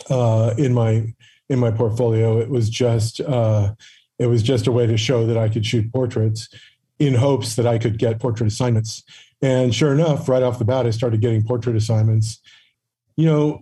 uh, 0.09 0.53
in 0.57 0.73
my 0.73 1.13
in 1.49 1.59
my 1.59 1.71
portfolio. 1.71 2.39
It 2.39 2.49
was 2.49 2.69
just 2.69 3.19
uh, 3.21 3.73
it 4.19 4.27
was 4.27 4.43
just 4.43 4.67
a 4.67 4.71
way 4.71 4.85
to 4.85 4.97
show 4.97 5.25
that 5.25 5.37
I 5.37 5.49
could 5.49 5.65
shoot 5.65 5.91
portraits 5.91 6.49
in 6.99 7.15
hopes 7.15 7.55
that 7.55 7.65
I 7.65 7.79
could 7.79 7.97
get 7.97 8.19
portrait 8.19 8.47
assignments. 8.47 9.03
And 9.41 9.73
sure 9.73 9.93
enough, 9.93 10.29
right 10.29 10.43
off 10.43 10.59
the 10.59 10.65
bat, 10.65 10.85
I 10.85 10.91
started 10.91 11.21
getting 11.21 11.43
portrait 11.43 11.75
assignments. 11.75 12.39
You 13.17 13.25
know, 13.25 13.61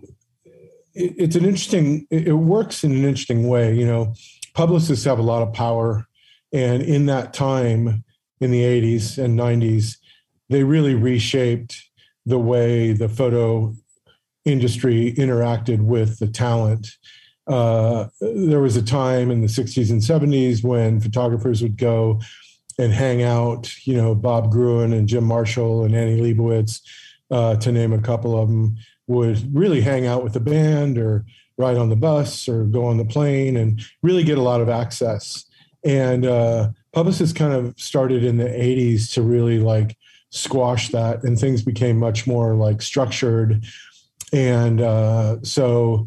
it, 0.94 1.14
it's 1.16 1.36
an 1.36 1.44
interesting, 1.44 2.06
it, 2.10 2.28
it 2.28 2.34
works 2.34 2.84
in 2.84 2.92
an 2.92 3.04
interesting 3.04 3.48
way. 3.48 3.74
You 3.74 3.86
know, 3.86 4.14
publicists 4.54 5.04
have 5.04 5.18
a 5.18 5.22
lot 5.22 5.42
of 5.42 5.54
power. 5.54 6.06
And 6.52 6.82
in 6.82 7.06
that 7.06 7.32
time, 7.32 8.04
in 8.40 8.50
the 8.50 8.62
80s 8.62 9.22
and 9.22 9.38
90s, 9.38 9.96
they 10.48 10.64
really 10.64 10.94
reshaped 10.94 11.82
the 12.26 12.38
way 12.38 12.92
the 12.92 13.08
photo 13.08 13.74
industry 14.44 15.14
interacted 15.16 15.80
with 15.80 16.18
the 16.18 16.26
talent. 16.26 16.88
Uh, 17.46 18.06
there 18.20 18.60
was 18.60 18.76
a 18.76 18.82
time 18.82 19.30
in 19.30 19.40
the 19.40 19.46
60s 19.46 19.90
and 19.90 20.00
70s 20.00 20.62
when 20.62 21.00
photographers 21.00 21.62
would 21.62 21.76
go 21.76 22.20
and 22.80 22.92
hang 22.92 23.22
out. 23.22 23.70
You 23.86 23.96
know, 23.96 24.14
Bob 24.14 24.50
Gruen 24.50 24.92
and 24.92 25.08
Jim 25.08 25.24
Marshall 25.24 25.84
and 25.84 25.94
Annie 25.94 26.20
Leibovitz, 26.20 26.80
uh, 27.30 27.56
to 27.56 27.72
name 27.72 27.92
a 27.92 28.00
couple 28.00 28.40
of 28.40 28.48
them, 28.48 28.76
would 29.06 29.54
really 29.54 29.80
hang 29.80 30.06
out 30.06 30.24
with 30.24 30.32
the 30.32 30.40
band 30.40 30.98
or 30.98 31.24
ride 31.58 31.76
on 31.76 31.90
the 31.90 31.96
bus 31.96 32.48
or 32.48 32.64
go 32.64 32.86
on 32.86 32.96
the 32.96 33.04
plane 33.04 33.56
and 33.56 33.82
really 34.02 34.24
get 34.24 34.38
a 34.38 34.42
lot 34.42 34.60
of 34.60 34.68
access. 34.68 35.44
And 35.84 36.24
uh, 36.24 36.70
publicists 36.92 37.36
kind 37.36 37.52
of 37.52 37.78
started 37.78 38.24
in 38.24 38.38
the 38.38 38.44
80s 38.44 39.12
to 39.14 39.22
really 39.22 39.58
like 39.58 39.96
squash 40.30 40.90
that, 40.90 41.22
and 41.24 41.38
things 41.38 41.62
became 41.62 41.98
much 41.98 42.26
more 42.26 42.54
like 42.54 42.80
structured. 42.80 43.64
And 44.32 44.80
uh, 44.80 45.38
so 45.42 46.06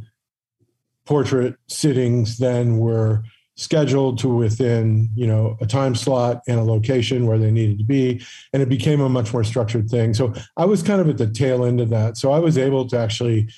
portrait 1.06 1.56
sittings 1.68 2.38
then 2.38 2.78
were 2.78 3.24
scheduled 3.56 4.18
to 4.18 4.28
within 4.30 5.10
you 5.16 5.28
know 5.28 5.58
a 5.62 5.66
time 5.66 5.94
slot 5.96 6.42
and 6.48 6.60
a 6.60 6.64
location 6.64 7.28
where 7.28 7.38
they 7.38 7.52
needed 7.52 7.78
to 7.78 7.84
be 7.84 8.24
and 8.52 8.64
it 8.64 8.70
became 8.70 9.00
a 9.00 9.10
much 9.10 9.32
more 9.32 9.44
structured 9.44 9.90
thing. 9.90 10.14
So 10.14 10.34
i 10.58 10.66
was 10.66 10.82
kind 10.82 11.00
of 11.00 11.10
at 11.10 11.18
the 11.18 11.28
tail 11.28 11.64
end 11.64 11.80
of 11.80 11.90
that. 11.90 12.18
So 12.18 12.32
i 12.32 12.40
was 12.40 12.58
able 12.58 12.88
to 12.90 12.98
actually 12.98 13.50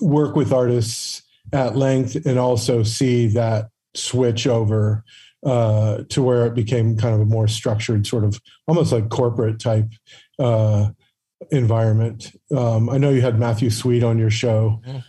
work 0.00 0.34
with 0.34 0.52
artists 0.52 1.22
at 1.52 1.76
length 1.76 2.26
and 2.26 2.38
also 2.38 2.82
see 2.82 3.28
that 3.28 3.68
switch 3.94 4.46
over 4.46 5.04
uh, 5.46 6.02
to 6.08 6.20
where 6.20 6.46
it 6.46 6.54
became 6.54 6.96
kind 6.96 7.14
of 7.14 7.20
a 7.20 7.24
more 7.24 7.46
structured 7.46 8.06
sort 8.06 8.24
of 8.24 8.40
almost 8.66 8.90
like 8.90 9.08
corporate 9.08 9.60
type 9.60 9.88
uh, 10.40 10.88
environment. 11.52 12.32
Um, 12.54 12.90
i 12.90 12.98
know 12.98 13.10
you 13.10 13.20
had 13.20 13.38
matthew 13.38 13.70
sweet 13.70 14.02
on 14.02 14.18
your 14.18 14.30
show. 14.30 14.82
Yeah 14.84 15.02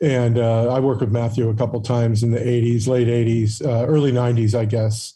and 0.00 0.38
uh, 0.38 0.68
I 0.68 0.80
worked 0.80 1.00
with 1.00 1.12
Matthew 1.12 1.48
a 1.48 1.54
couple 1.54 1.80
times 1.80 2.22
in 2.22 2.30
the 2.30 2.38
'80s, 2.38 2.86
late 2.86 3.08
'80s, 3.08 3.64
uh, 3.64 3.86
early 3.86 4.12
'90s, 4.12 4.54
I 4.54 4.64
guess. 4.64 5.14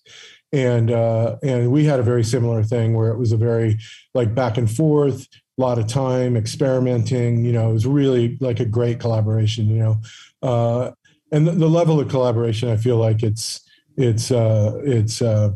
And 0.53 0.90
uh, 0.90 1.37
and 1.43 1.71
we 1.71 1.85
had 1.85 2.01
a 2.01 2.03
very 2.03 2.25
similar 2.25 2.62
thing 2.62 2.95
where 2.95 3.11
it 3.11 3.19
was 3.19 3.33
a 3.33 3.37
very 3.37 3.79
like 4.14 4.35
back 4.35 4.57
and 4.57 4.71
forth, 4.71 5.29
a 5.59 5.61
lot 5.61 5.79
of 5.79 5.87
time 5.87 6.37
experimenting. 6.37 7.45
You 7.45 7.53
know, 7.53 7.71
it 7.71 7.75
was 7.75 7.87
really 7.87 8.37
like 8.40 8.59
a 8.59 8.64
great 8.64 9.01
collaboration. 9.01 9.69
You 9.69 9.79
know, 9.79 10.01
uh, 10.43 10.90
and 11.31 11.47
the, 11.47 11.53
the, 11.53 11.69
level 11.69 12.01
of 12.01 12.09
collaboration, 12.09 12.69
I 12.69 12.77
feel 12.77 12.97
like 12.97 13.23
it's 13.23 13.61
it's 13.97 14.31
uh, 14.33 14.81
it's 14.85 15.23
uh, 15.23 15.51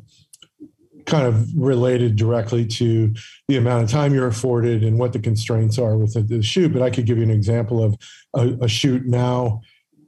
kind 1.07 1.27
of 1.27 1.55
related 1.55 2.17
directly 2.17 2.67
to 2.67 3.15
the 3.49 3.57
amount 3.57 3.85
of 3.85 3.91
time 3.91 4.15
you're 4.15 4.27
afforded 4.27 4.83
and 4.83 4.99
what 4.99 5.13
the 5.13 5.19
constraints 5.19 5.79
are 5.79 5.97
with 5.97 6.15
the, 6.29 6.43
shoot. 6.43 6.73
But 6.73 6.83
I 6.83 6.91
could 6.91 7.07
give 7.07 7.19
you 7.19 7.25
an 7.25 7.31
example 7.31 7.83
of 7.83 7.97
a, 8.35 8.65
a 8.65 8.69
shoot 8.69 9.07
now 9.07 9.61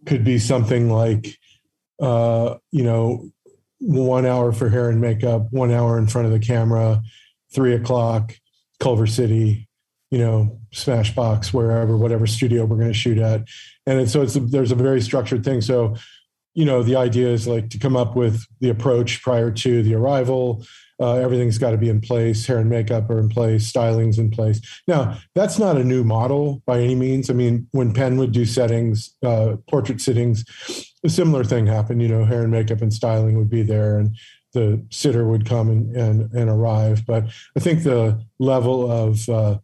could 0.07 0.25
be 0.25 0.39
something 0.39 0.91
like, 0.91 1.37
uh, 2.01 2.57
you 2.71 2.85
know, 2.85 3.31
one 3.81 4.25
hour 4.25 4.53
for 4.53 4.69
hair 4.69 4.89
and 4.89 5.01
makeup, 5.01 5.49
one 5.51 5.71
hour 5.71 5.99
in 5.99 6.07
front 6.07 6.27
of 6.27 6.33
the 6.33 6.39
camera, 6.39 7.03
three 7.53 7.75
o'clock, 7.75 8.35
Culver 8.81 9.07
City, 9.07 9.69
you 10.11 10.19
know, 10.19 10.61
Smashbox, 10.73 11.53
wherever, 11.53 11.97
whatever 11.97 12.27
studio 12.27 12.65
we're 12.65 12.77
going 12.77 12.89
to 12.89 12.95
shoot 12.95 13.19
at. 13.19 13.43
And 13.87 14.09
so 14.09 14.23
it's 14.23 14.35
there's 14.35 14.73
a 14.73 14.77
very 14.77 15.01
structured 15.01 15.45
thing. 15.45 15.61
So, 15.61 15.97
you 16.55 16.65
know, 16.65 16.83
the 16.83 16.97
idea 16.97 17.29
is 17.29 17.47
like 17.47 17.71
to 17.71 17.79
come 17.79 17.97
up 17.97 18.17
with 18.17 18.43
the 18.61 18.71
approach 18.71 19.23
prior 19.23 19.51
to 19.51 19.83
the 19.83 19.95
arrival, 19.95 20.65
uh, 21.01 21.15
everything's 21.15 21.59
got 21.59 21.73
to 21.73 21.77
be 21.77 21.89
in 21.89 22.01
place. 22.01 22.47
Hair 22.47 22.59
and 22.59 22.71
makeup 22.71 23.11
are 23.11 23.19
in 23.19 23.29
place. 23.29 23.67
Styling's 23.67 24.19
in 24.19 24.31
place. 24.31 24.61
Now, 24.89 25.19
that's 25.35 25.59
not 25.59 25.77
a 25.77 25.85
new 25.85 26.05
model 26.05 26.63
by 26.67 26.81
any 26.81 26.95
means. 26.95 27.29
I 27.29 27.35
mean, 27.35 27.69
when 27.73 27.93
Penn 27.93 28.17
would 28.17 28.33
do 28.33 28.47
settings, 28.47 29.15
uh, 29.23 29.57
portrait 29.69 30.01
sittings, 30.01 30.45
a 31.05 31.09
similar 31.09 31.45
thing 31.45 31.67
happened. 31.67 32.01
You 32.01 32.09
know, 32.09 32.25
hair 32.25 32.43
and 32.43 32.51
makeup 32.51 32.81
and 32.81 32.93
styling 32.93 33.37
would 33.37 33.51
be 33.51 33.63
there, 33.63 33.99
and 33.99 34.17
the 34.53 34.83
sitter 34.91 35.27
would 35.27 35.47
come 35.47 35.69
and 35.69 35.95
and, 35.97 36.33
and 36.33 36.49
arrive. 36.49 37.05
But 37.07 37.25
I 37.57 37.61
think 37.61 37.83
the 37.83 38.23
level 38.39 38.91
of 38.91 39.29
uh, 39.29 39.59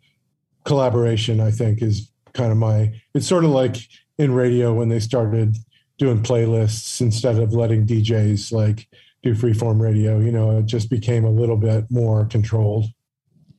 collaboration, 0.64 1.40
I 1.40 1.50
think, 1.50 1.80
is 1.80 2.10
kind 2.34 2.52
of 2.52 2.58
my. 2.58 2.92
It's 3.14 3.26
sort 3.26 3.44
of 3.44 3.50
like 3.50 3.76
in 4.18 4.34
radio 4.34 4.74
when 4.74 4.90
they 4.90 5.00
started 5.00 5.56
doing 5.98 6.22
playlists 6.22 7.00
instead 7.00 7.38
of 7.38 7.54
letting 7.54 7.86
DJs 7.86 8.52
like 8.52 8.88
do 9.22 9.34
freeform 9.34 9.80
radio. 9.80 10.18
You 10.18 10.32
know, 10.32 10.58
it 10.58 10.66
just 10.66 10.90
became 10.90 11.24
a 11.24 11.30
little 11.30 11.56
bit 11.56 11.86
more 11.90 12.24
controlled. 12.26 12.86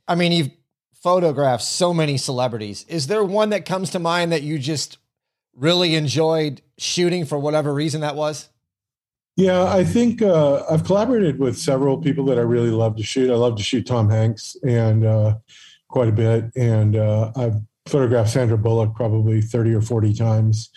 I 0.08 0.16
mean, 0.16 0.32
you've 0.32 0.52
photographed 1.02 1.64
so 1.64 1.94
many 1.94 2.18
celebrities. 2.18 2.86
Is 2.88 3.08
there 3.08 3.24
one 3.24 3.50
that 3.50 3.66
comes 3.66 3.90
to 3.92 4.00
mind 4.00 4.32
that 4.32 4.42
you 4.42 4.58
just 4.58 4.98
really 5.56 5.96
enjoyed 5.96 6.62
shooting 6.78 7.26
for 7.26 7.38
whatever 7.38 7.74
reason 7.74 8.02
that 8.02 8.16
was? 8.16 8.50
Yeah, 9.36 9.64
I 9.64 9.84
think 9.84 10.22
uh, 10.22 10.64
I've 10.70 10.84
collaborated 10.84 11.40
with 11.40 11.58
several 11.58 11.98
people 11.98 12.26
that 12.26 12.38
I 12.38 12.42
really 12.42 12.70
love 12.70 12.96
to 12.98 13.04
shoot. 13.04 13.32
I 13.32 13.36
love 13.36 13.58
to 13.58 13.64
shoot 13.64 13.88
Tom 13.88 14.10
Hanks 14.10 14.56
and 14.64 15.06
uh, 15.06 15.36
quite 15.90 16.08
a 16.08 16.12
bit, 16.12 16.46
and 16.56 16.96
uh, 16.96 17.32
I've 17.36 17.56
photographed 17.88 18.30
Sandra 18.30 18.58
Bullock 18.58 18.96
probably 18.96 19.42
thirty 19.42 19.74
or 19.74 19.82
forty 19.82 20.14
times. 20.14 20.70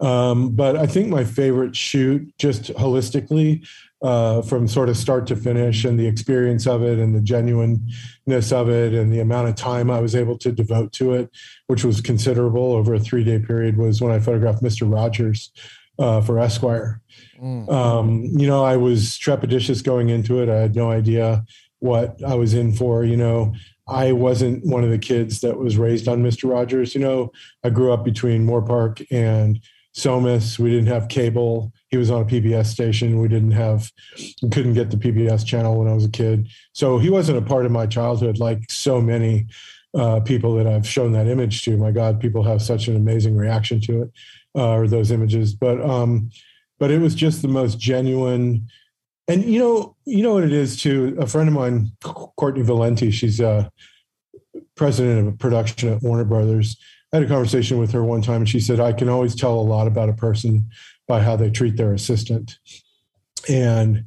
Um, 0.00 0.50
but 0.50 0.76
I 0.76 0.86
think 0.86 1.08
my 1.08 1.24
favorite 1.24 1.74
shoot, 1.74 2.32
just 2.38 2.72
holistically, 2.74 3.66
uh, 4.04 4.42
from 4.42 4.68
sort 4.68 4.90
of 4.90 4.98
start 4.98 5.26
to 5.26 5.34
finish 5.34 5.86
and 5.86 5.98
the 5.98 6.06
experience 6.06 6.66
of 6.66 6.82
it 6.82 6.98
and 6.98 7.14
the 7.14 7.22
genuineness 7.22 8.52
of 8.52 8.68
it 8.68 8.92
and 8.92 9.10
the 9.10 9.20
amount 9.20 9.48
of 9.48 9.54
time 9.54 9.90
I 9.90 9.98
was 10.00 10.14
able 10.14 10.36
to 10.38 10.52
devote 10.52 10.92
to 10.94 11.14
it, 11.14 11.30
which 11.68 11.84
was 11.84 12.02
considerable 12.02 12.74
over 12.74 12.92
a 12.92 13.00
three 13.00 13.24
day 13.24 13.38
period, 13.38 13.78
was 13.78 14.02
when 14.02 14.12
I 14.12 14.20
photographed 14.20 14.62
Mr. 14.62 14.92
Rogers 14.92 15.50
uh, 15.98 16.20
for 16.20 16.38
Esquire. 16.38 17.00
Mm. 17.42 17.72
Um, 17.72 18.24
you 18.24 18.46
know, 18.46 18.62
I 18.62 18.76
was 18.76 19.18
trepidatious 19.18 19.82
going 19.82 20.10
into 20.10 20.42
it. 20.42 20.50
I 20.50 20.56
had 20.56 20.76
no 20.76 20.90
idea 20.90 21.42
what 21.78 22.22
I 22.22 22.34
was 22.34 22.52
in 22.52 22.74
for. 22.74 23.04
You 23.04 23.16
know, 23.16 23.54
I 23.88 24.12
wasn't 24.12 24.66
one 24.66 24.84
of 24.84 24.90
the 24.90 24.98
kids 24.98 25.40
that 25.40 25.56
was 25.56 25.78
raised 25.78 26.08
on 26.08 26.22
Mr. 26.22 26.50
Rogers. 26.50 26.94
You 26.94 27.00
know, 27.00 27.32
I 27.64 27.70
grew 27.70 27.90
up 27.90 28.04
between 28.04 28.46
Moorpark 28.46 29.06
and 29.10 29.60
Somis. 29.94 30.58
We 30.58 30.70
didn't 30.70 30.88
have 30.88 31.08
cable. 31.08 31.72
He 31.94 31.98
was 31.98 32.10
on 32.10 32.22
a 32.22 32.24
PBS 32.24 32.66
station. 32.66 33.20
We 33.20 33.28
didn't 33.28 33.52
have, 33.52 33.88
couldn't 34.50 34.74
get 34.74 34.90
the 34.90 34.96
PBS 34.96 35.46
channel 35.46 35.78
when 35.78 35.86
I 35.86 35.92
was 35.92 36.04
a 36.04 36.10
kid. 36.10 36.48
So 36.72 36.98
he 36.98 37.08
wasn't 37.08 37.38
a 37.38 37.42
part 37.42 37.66
of 37.66 37.70
my 37.70 37.86
childhood 37.86 38.38
like 38.38 38.68
so 38.68 39.00
many 39.00 39.46
uh, 39.96 40.18
people 40.18 40.56
that 40.56 40.66
I've 40.66 40.88
shown 40.88 41.12
that 41.12 41.28
image 41.28 41.62
to. 41.62 41.76
My 41.76 41.92
God, 41.92 42.18
people 42.18 42.42
have 42.42 42.62
such 42.62 42.88
an 42.88 42.96
amazing 42.96 43.36
reaction 43.36 43.80
to 43.82 44.02
it 44.02 44.10
uh, 44.56 44.70
or 44.70 44.88
those 44.88 45.12
images. 45.12 45.54
But 45.54 45.80
um, 45.88 46.30
but 46.80 46.90
it 46.90 47.00
was 47.00 47.14
just 47.14 47.42
the 47.42 47.48
most 47.48 47.78
genuine. 47.78 48.66
And 49.28 49.44
you 49.44 49.60
know, 49.60 49.94
you 50.04 50.24
know 50.24 50.34
what 50.34 50.42
it 50.42 50.52
is 50.52 50.82
too. 50.82 51.16
A 51.20 51.28
friend 51.28 51.48
of 51.48 51.54
mine, 51.54 51.92
Courtenay 52.02 52.64
Valenti, 52.64 53.12
she's 53.12 53.38
a 53.38 53.48
uh, 53.48 54.60
president 54.74 55.28
of 55.28 55.38
production 55.38 55.90
at 55.90 56.02
Warner 56.02 56.24
Brothers 56.24 56.76
I 57.14 57.18
had 57.18 57.26
a 57.26 57.28
conversation 57.28 57.78
with 57.78 57.92
her 57.92 58.02
one 58.02 58.22
time 58.22 58.38
and 58.38 58.48
she 58.48 58.58
said, 58.58 58.80
I 58.80 58.92
can 58.92 59.08
always 59.08 59.36
tell 59.36 59.54
a 59.54 59.62
lot 59.62 59.86
about 59.86 60.08
a 60.08 60.14
person 60.14 60.68
by 61.06 61.22
how 61.22 61.36
they 61.36 61.48
treat 61.48 61.76
their 61.76 61.92
assistant. 61.92 62.58
And, 63.48 64.04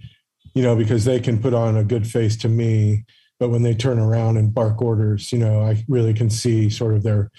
you 0.53 0.61
know, 0.61 0.75
because 0.75 1.05
they 1.05 1.21
can 1.21 1.41
put 1.41 1.53
on 1.53 1.77
a 1.77 1.85
good 1.85 2.05
face 2.05 2.35
to 2.37 2.49
me, 2.49 3.05
but 3.39 3.47
when 3.47 3.63
they 3.63 3.73
turn 3.73 3.97
around 3.97 4.35
and 4.35 4.53
bark 4.53 4.81
orders, 4.81 5.31
you 5.31 5.39
know, 5.39 5.61
I 5.61 5.85
really 5.87 6.13
can 6.13 6.29
see 6.29 6.69
sort 6.69 6.95
of 6.95 7.03
their 7.03 7.31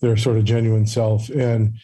their 0.00 0.16
sort 0.16 0.36
of 0.36 0.46
genuine 0.46 0.88
self. 0.88 1.28
And 1.28 1.74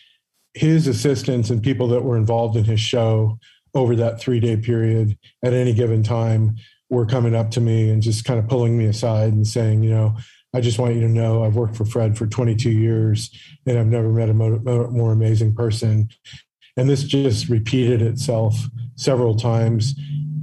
his 0.55 0.89
assistants 0.89 1.51
and 1.51 1.63
people 1.63 1.87
that 1.87 2.03
were 2.03 2.17
involved 2.17 2.57
in 2.57 2.65
his 2.65 2.81
show 2.81 3.39
over 3.75 3.95
that 3.95 4.21
three 4.21 4.41
day 4.41 4.57
period 4.57 5.17
at 5.45 5.53
any 5.53 5.73
given 5.73 6.03
time 6.03 6.57
were 6.89 7.07
coming 7.07 7.37
up 7.37 7.53
to 7.53 7.61
me 7.61 7.91
and 7.91 8.03
just 8.03 8.25
kind 8.25 8.41
of 8.41 8.49
pulling 8.49 8.77
me 8.77 8.87
aside 8.87 9.33
and 9.33 9.47
saying, 9.47 9.85
you 9.85 9.91
know, 9.91 10.17
I 10.53 10.61
just 10.61 10.79
want 10.79 10.95
you 10.95 11.01
to 11.03 11.09
know 11.09 11.45
I've 11.45 11.57
worked 11.57 11.77
for 11.77 11.85
Fred 11.85 12.19
for 12.19 12.27
22 12.27 12.71
years 12.71 13.31
and 13.67 13.79
I've 13.79 13.87
never 13.87 14.11
met 14.11 14.29
a 14.29 14.35
more 14.35 15.13
amazing 15.13 15.55
person. 15.55 16.09
And 16.77 16.89
this 16.89 17.05
just 17.05 17.49
repeated 17.49 18.03
itself 18.03 18.57
several 18.97 19.37
times. 19.37 19.95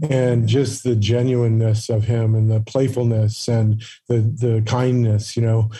And 0.09 0.47
just 0.47 0.83
the 0.83 0.95
genuineness 0.95 1.89
of 1.89 2.03
him 2.03 2.35
and 2.35 2.51
the 2.51 2.61
playfulness 2.61 3.47
and 3.47 3.83
the, 4.07 4.19
the 4.19 4.63
kindness, 4.65 5.35
you 5.35 5.41
know, 5.41 5.71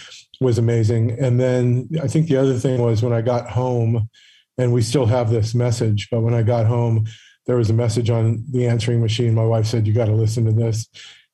was 0.42 0.58
amazing. 0.58 1.12
And 1.20 1.40
then 1.40 1.88
I 2.02 2.08
think 2.08 2.28
the 2.28 2.38
other 2.38 2.58
thing 2.58 2.82
was 2.82 3.04
when 3.04 3.14
I 3.14 3.22
got 3.22 3.50
home, 3.50 4.10
and 4.58 4.74
we 4.74 4.82
still 4.82 5.06
have 5.06 5.30
this 5.30 5.54
message, 5.54 6.10
but 6.10 6.22
when 6.22 6.34
I 6.34 6.42
got 6.42 6.66
home, 6.66 7.06
there 7.46 7.58
was 7.58 7.70
a 7.70 7.74
message 7.74 8.10
on 8.10 8.44
the 8.50 8.68
answering 8.68 9.02
machine. 9.02 9.36
My 9.36 9.46
wife 9.46 9.68
said, 9.68 9.86
You 9.86 9.94
got 9.94 10.06
to 10.06 10.14
listen 10.14 10.46
to 10.46 10.52
this 10.52 10.88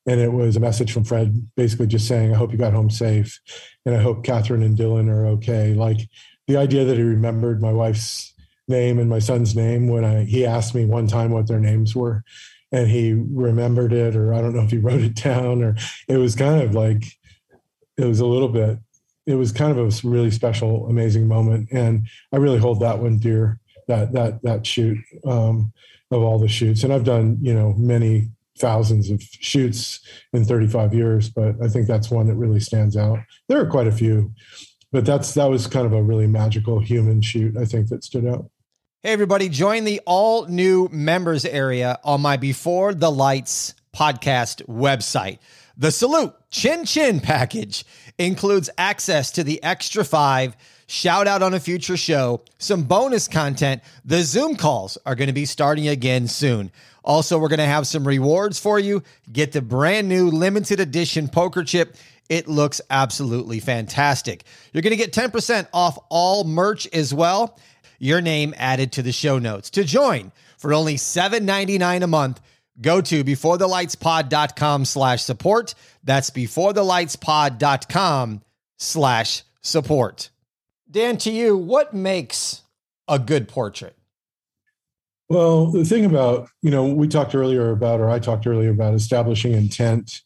and 0.05 0.19
it 0.19 0.33
was 0.33 0.55
a 0.55 0.59
message 0.59 0.91
from 0.91 1.03
Fred, 1.03 1.47
basically 1.55 1.87
just 1.87 2.07
saying, 2.07 2.33
"I 2.33 2.37
hope 2.37 2.51
you 2.51 2.57
got 2.57 2.73
home 2.73 2.89
safe, 2.89 3.39
and 3.85 3.95
I 3.95 4.01
hope 4.01 4.23
Catherine 4.23 4.63
and 4.63 4.77
Dylan 4.77 5.09
are 5.09 5.25
okay." 5.27 5.73
Like 5.73 6.09
the 6.47 6.57
idea 6.57 6.83
that 6.85 6.97
he 6.97 7.03
remembered 7.03 7.61
my 7.61 7.71
wife's 7.71 8.33
name 8.67 8.99
and 8.99 9.09
my 9.09 9.19
son's 9.19 9.55
name 9.55 9.87
when 9.87 10.03
I 10.03 10.25
he 10.25 10.45
asked 10.45 10.75
me 10.75 10.85
one 10.85 11.07
time 11.07 11.31
what 11.31 11.47
their 11.47 11.59
names 11.59 11.95
were, 11.95 12.23
and 12.71 12.89
he 12.89 13.13
remembered 13.13 13.93
it, 13.93 14.15
or 14.15 14.33
I 14.33 14.41
don't 14.41 14.55
know 14.55 14.63
if 14.63 14.71
he 14.71 14.77
wrote 14.79 15.01
it 15.01 15.15
down, 15.15 15.63
or 15.63 15.75
it 16.07 16.17
was 16.17 16.35
kind 16.35 16.61
of 16.61 16.75
like 16.75 17.03
it 17.97 18.05
was 18.05 18.19
a 18.19 18.25
little 18.25 18.49
bit. 18.49 18.79
It 19.25 19.35
was 19.35 19.53
kind 19.53 19.77
of 19.77 19.77
a 19.77 20.07
really 20.07 20.31
special, 20.31 20.87
amazing 20.87 21.27
moment, 21.27 21.69
and 21.71 22.07
I 22.33 22.37
really 22.37 22.59
hold 22.59 22.81
that 22.81 22.99
one 22.99 23.19
dear. 23.19 23.59
That 23.87 24.13
that 24.13 24.43
that 24.43 24.65
shoot 24.65 24.97
um, 25.25 25.71
of 26.11 26.21
all 26.21 26.39
the 26.39 26.47
shoots, 26.47 26.83
and 26.83 26.93
I've 26.93 27.03
done 27.03 27.37
you 27.41 27.53
know 27.53 27.73
many 27.77 28.29
thousands 28.63 29.09
of 29.09 29.21
shoots 29.21 29.99
in 30.31 30.45
35 30.45 30.93
years, 30.93 31.29
but 31.29 31.55
I 31.61 31.67
think 31.67 31.85
that's 31.85 32.09
one 32.09 32.27
that 32.27 32.35
really 32.35 32.61
stands 32.61 32.95
out. 32.95 33.19
There 33.49 33.59
are 33.59 33.65
quite 33.65 33.87
a 33.87 33.91
few, 33.91 34.31
but 34.89 35.05
that's 35.05 35.33
that 35.33 35.49
was 35.49 35.67
kind 35.67 35.85
of 35.85 35.91
a 35.91 36.01
really 36.01 36.27
magical 36.27 36.79
human 36.79 37.21
shoot. 37.21 37.57
I 37.57 37.65
think 37.65 37.89
that 37.89 38.05
stood 38.05 38.25
out. 38.25 38.49
Hey 39.01 39.11
everybody, 39.11 39.49
join 39.49 39.83
the 39.83 39.99
all 40.05 40.45
new 40.45 40.87
members 40.93 41.43
area 41.43 41.99
on 42.05 42.21
my 42.21 42.37
Before 42.37 42.93
the 42.93 43.11
Lights 43.11 43.73
podcast 43.93 44.65
website. 44.67 45.39
The 45.75 45.91
Salute 45.91 46.33
Chin 46.49 46.85
Chin 46.85 47.19
package 47.19 47.83
includes 48.17 48.69
access 48.77 49.31
to 49.31 49.43
the 49.43 49.61
extra 49.61 50.05
five 50.05 50.55
shout 50.87 51.27
out 51.27 51.41
on 51.41 51.53
a 51.53 51.59
future 51.59 51.97
show, 51.97 52.41
some 52.59 52.83
bonus 52.83 53.27
content. 53.27 53.81
The 54.05 54.21
Zoom 54.23 54.55
calls 54.55 54.97
are 55.05 55.15
going 55.15 55.27
to 55.27 55.33
be 55.33 55.45
starting 55.45 55.87
again 55.87 56.27
soon. 56.27 56.71
Also, 57.03 57.37
we're 57.37 57.49
going 57.49 57.59
to 57.59 57.65
have 57.65 57.85
some 57.85 58.07
rewards 58.07 58.59
for 58.59 58.79
you. 58.79 59.03
Get 59.31 59.51
the 59.51 59.61
brand 59.61 60.07
new 60.07 60.29
limited 60.29 60.79
edition 60.79 61.27
poker 61.27 61.63
chip. 61.63 61.95
It 62.29 62.47
looks 62.47 62.79
absolutely 62.89 63.59
fantastic. 63.59 64.45
You're 64.71 64.81
going 64.81 64.97
to 64.97 64.97
get 64.97 65.13
10% 65.13 65.67
off 65.73 65.99
all 66.09 66.45
merch 66.45 66.87
as 66.93 67.13
well. 67.13 67.59
Your 67.99 68.21
name 68.21 68.53
added 68.57 68.93
to 68.93 69.01
the 69.01 69.11
show 69.11 69.39
notes. 69.39 69.69
To 69.71 69.83
join 69.83 70.31
for 70.57 70.73
only 70.73 70.95
$7.99 70.95 72.03
a 72.03 72.07
month, 72.07 72.39
go 72.81 73.01
to 73.01 73.23
beforethelightspod.com 73.23 74.85
slash 74.85 75.23
support. 75.23 75.75
That's 76.03 76.29
beforethelightspod.com 76.31 78.41
slash 78.77 79.43
support. 79.61 80.29
Dan, 80.89 81.17
to 81.17 81.29
you, 81.31 81.55
what 81.57 81.93
makes 81.93 82.61
a 83.07 83.19
good 83.19 83.47
portrait? 83.47 83.95
Well, 85.33 85.71
the 85.71 85.83
thing 85.83 86.05
about, 86.05 86.47
you 86.61 86.69
know, 86.69 86.85
we 86.85 87.07
talked 87.07 87.33
earlier 87.33 87.71
about, 87.71 87.99
or 87.99 88.07
I 88.07 88.19
talked 88.19 88.45
earlier 88.45 88.69
about 88.69 88.93
establishing 88.93 89.53
intent. 89.53 90.21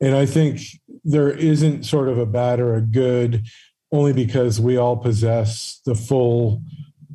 And 0.00 0.14
I 0.14 0.26
think 0.26 0.60
there 1.02 1.28
isn't 1.28 1.82
sort 1.82 2.08
of 2.08 2.18
a 2.18 2.26
bad 2.26 2.60
or 2.60 2.76
a 2.76 2.80
good 2.80 3.44
only 3.90 4.12
because 4.12 4.60
we 4.60 4.76
all 4.76 4.96
possess 4.96 5.80
the 5.86 5.96
full 5.96 6.62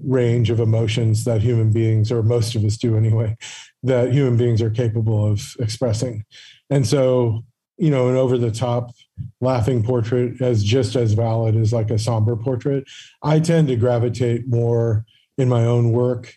range 0.04 0.50
of 0.50 0.60
emotions 0.60 1.24
that 1.24 1.42
human 1.42 1.72
beings, 1.72 2.12
or 2.12 2.24
most 2.24 2.56
of 2.56 2.66
us 2.66 2.76
do 2.76 2.98
anyway, 2.98 3.38
that 3.84 4.12
human 4.12 4.36
beings 4.36 4.62
are 4.62 4.70
capable 4.70 5.26
of 5.26 5.56
expressing. 5.62 6.26
And 6.70 6.86
so, 6.86 7.46
you 7.78 7.90
know, 7.90 8.10
an 8.10 8.18
over 8.18 8.38
the 8.38 8.52
top 8.52 8.92
laughing 9.40 9.82
portrait 9.82 10.42
as 10.42 10.62
just 10.62 10.98
as 10.98 11.14
valid 11.14 11.56
as 11.56 11.72
like 11.72 11.90
a 11.90 12.00
somber 12.00 12.36
portrait. 12.36 12.84
I 13.24 13.40
tend 13.40 13.70
to 13.70 13.78
gravitate 13.78 14.50
more 14.50 15.06
in 15.38 15.48
my 15.48 15.64
own 15.64 15.94
work 15.94 16.36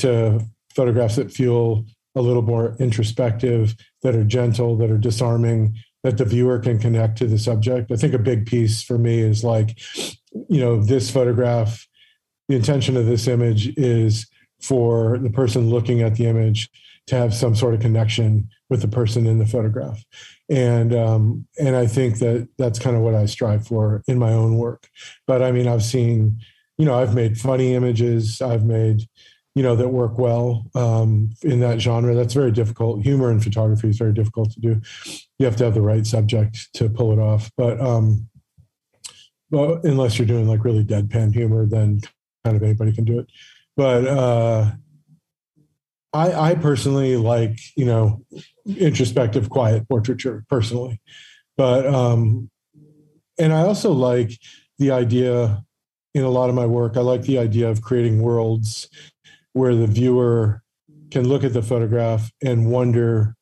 to 0.00 0.40
photographs 0.74 1.16
that 1.16 1.32
feel 1.32 1.84
a 2.14 2.20
little 2.20 2.42
more 2.42 2.76
introspective, 2.78 3.74
that 4.02 4.14
are 4.14 4.24
gentle, 4.24 4.76
that 4.76 4.90
are 4.90 4.98
disarming, 4.98 5.76
that 6.02 6.18
the 6.18 6.24
viewer 6.24 6.58
can 6.58 6.78
connect 6.78 7.18
to 7.18 7.26
the 7.26 7.38
subject. 7.38 7.90
I 7.92 7.96
think 7.96 8.14
a 8.14 8.18
big 8.18 8.46
piece 8.46 8.82
for 8.82 8.98
me 8.98 9.20
is 9.20 9.44
like, 9.44 9.78
you 10.32 10.60
know, 10.60 10.82
this 10.82 11.10
photograph, 11.10 11.86
the 12.48 12.56
intention 12.56 12.96
of 12.96 13.06
this 13.06 13.28
image 13.28 13.76
is 13.76 14.26
for 14.60 15.18
the 15.18 15.30
person 15.30 15.70
looking 15.70 16.02
at 16.02 16.16
the 16.16 16.26
image 16.26 16.68
to 17.06 17.16
have 17.16 17.34
some 17.34 17.54
sort 17.54 17.74
of 17.74 17.80
connection 17.80 18.48
with 18.68 18.82
the 18.82 18.88
person 18.88 19.26
in 19.26 19.38
the 19.38 19.46
photograph 19.46 20.04
and 20.50 20.92
um, 20.94 21.46
and 21.58 21.76
I 21.76 21.86
think 21.86 22.18
that 22.18 22.48
that's 22.58 22.80
kind 22.80 22.96
of 22.96 23.02
what 23.02 23.14
I 23.14 23.26
strive 23.26 23.66
for 23.66 24.02
in 24.08 24.18
my 24.18 24.32
own 24.32 24.58
work. 24.58 24.88
But 25.26 25.42
I 25.42 25.52
mean, 25.52 25.68
I've 25.68 25.84
seen, 25.84 26.40
you 26.76 26.84
know, 26.84 26.94
I've 26.94 27.14
made 27.14 27.38
funny 27.38 27.74
images, 27.74 28.42
I've 28.42 28.64
made, 28.64 29.02
you 29.54 29.62
know, 29.62 29.74
that 29.76 29.88
work 29.88 30.18
well 30.18 30.66
um, 30.74 31.30
in 31.42 31.60
that 31.60 31.80
genre. 31.80 32.14
That's 32.14 32.34
very 32.34 32.52
difficult. 32.52 33.02
Humor 33.02 33.30
in 33.32 33.40
photography 33.40 33.88
is 33.88 33.98
very 33.98 34.12
difficult 34.12 34.52
to 34.52 34.60
do. 34.60 34.80
You 35.38 35.46
have 35.46 35.56
to 35.56 35.64
have 35.64 35.74
the 35.74 35.82
right 35.82 36.06
subject 36.06 36.72
to 36.74 36.88
pull 36.88 37.12
it 37.12 37.18
off. 37.18 37.50
But 37.56 37.80
um, 37.80 38.28
well, 39.50 39.80
unless 39.82 40.18
you're 40.18 40.26
doing 40.26 40.46
like 40.46 40.64
really 40.64 40.84
deadpan 40.84 41.34
humor, 41.34 41.66
then 41.66 42.00
kind 42.44 42.56
of 42.56 42.62
anybody 42.62 42.92
can 42.92 43.04
do 43.04 43.18
it. 43.18 43.26
But 43.76 44.06
uh, 44.06 44.70
I, 46.12 46.32
I 46.32 46.54
personally 46.54 47.16
like, 47.16 47.58
you 47.76 47.84
know, 47.84 48.24
introspective, 48.66 49.50
quiet 49.50 49.88
portraiture 49.88 50.44
personally. 50.48 51.00
But, 51.56 51.86
um, 51.86 52.50
and 53.38 53.52
I 53.52 53.62
also 53.62 53.92
like 53.92 54.32
the 54.78 54.92
idea 54.92 55.64
in 56.14 56.24
a 56.24 56.30
lot 56.30 56.48
of 56.48 56.54
my 56.54 56.66
work, 56.66 56.96
I 56.96 57.00
like 57.00 57.22
the 57.22 57.38
idea 57.38 57.68
of 57.68 57.82
creating 57.82 58.22
worlds 58.22 58.88
where 59.60 59.74
the 59.74 59.86
viewer 59.86 60.62
can 61.10 61.28
look 61.28 61.44
at 61.44 61.52
the 61.52 61.60
photograph 61.62 62.32
and 62.42 62.70
wonder 62.70 63.36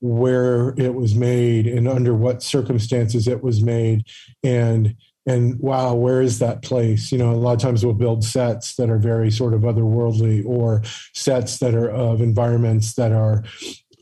where 0.00 0.74
it 0.76 0.94
was 0.94 1.14
made 1.14 1.66
and 1.66 1.88
under 1.88 2.14
what 2.14 2.42
circumstances 2.42 3.26
it 3.26 3.42
was 3.42 3.62
made 3.62 4.04
and 4.44 4.94
and 5.26 5.58
wow, 5.60 5.94
where 5.94 6.22
is 6.22 6.38
that 6.38 6.62
place? 6.62 7.12
You 7.12 7.18
know, 7.18 7.32
a 7.32 7.36
lot 7.36 7.52
of 7.52 7.58
times 7.60 7.84
we'll 7.84 7.92
build 7.92 8.24
sets 8.24 8.76
that 8.76 8.88
are 8.88 8.98
very 8.98 9.30
sort 9.30 9.52
of 9.52 9.60
otherworldly, 9.60 10.42
or 10.46 10.82
sets 11.12 11.58
that 11.58 11.74
are 11.74 11.90
of 11.90 12.22
environments 12.22 12.94
that 12.94 13.12
are 13.12 13.44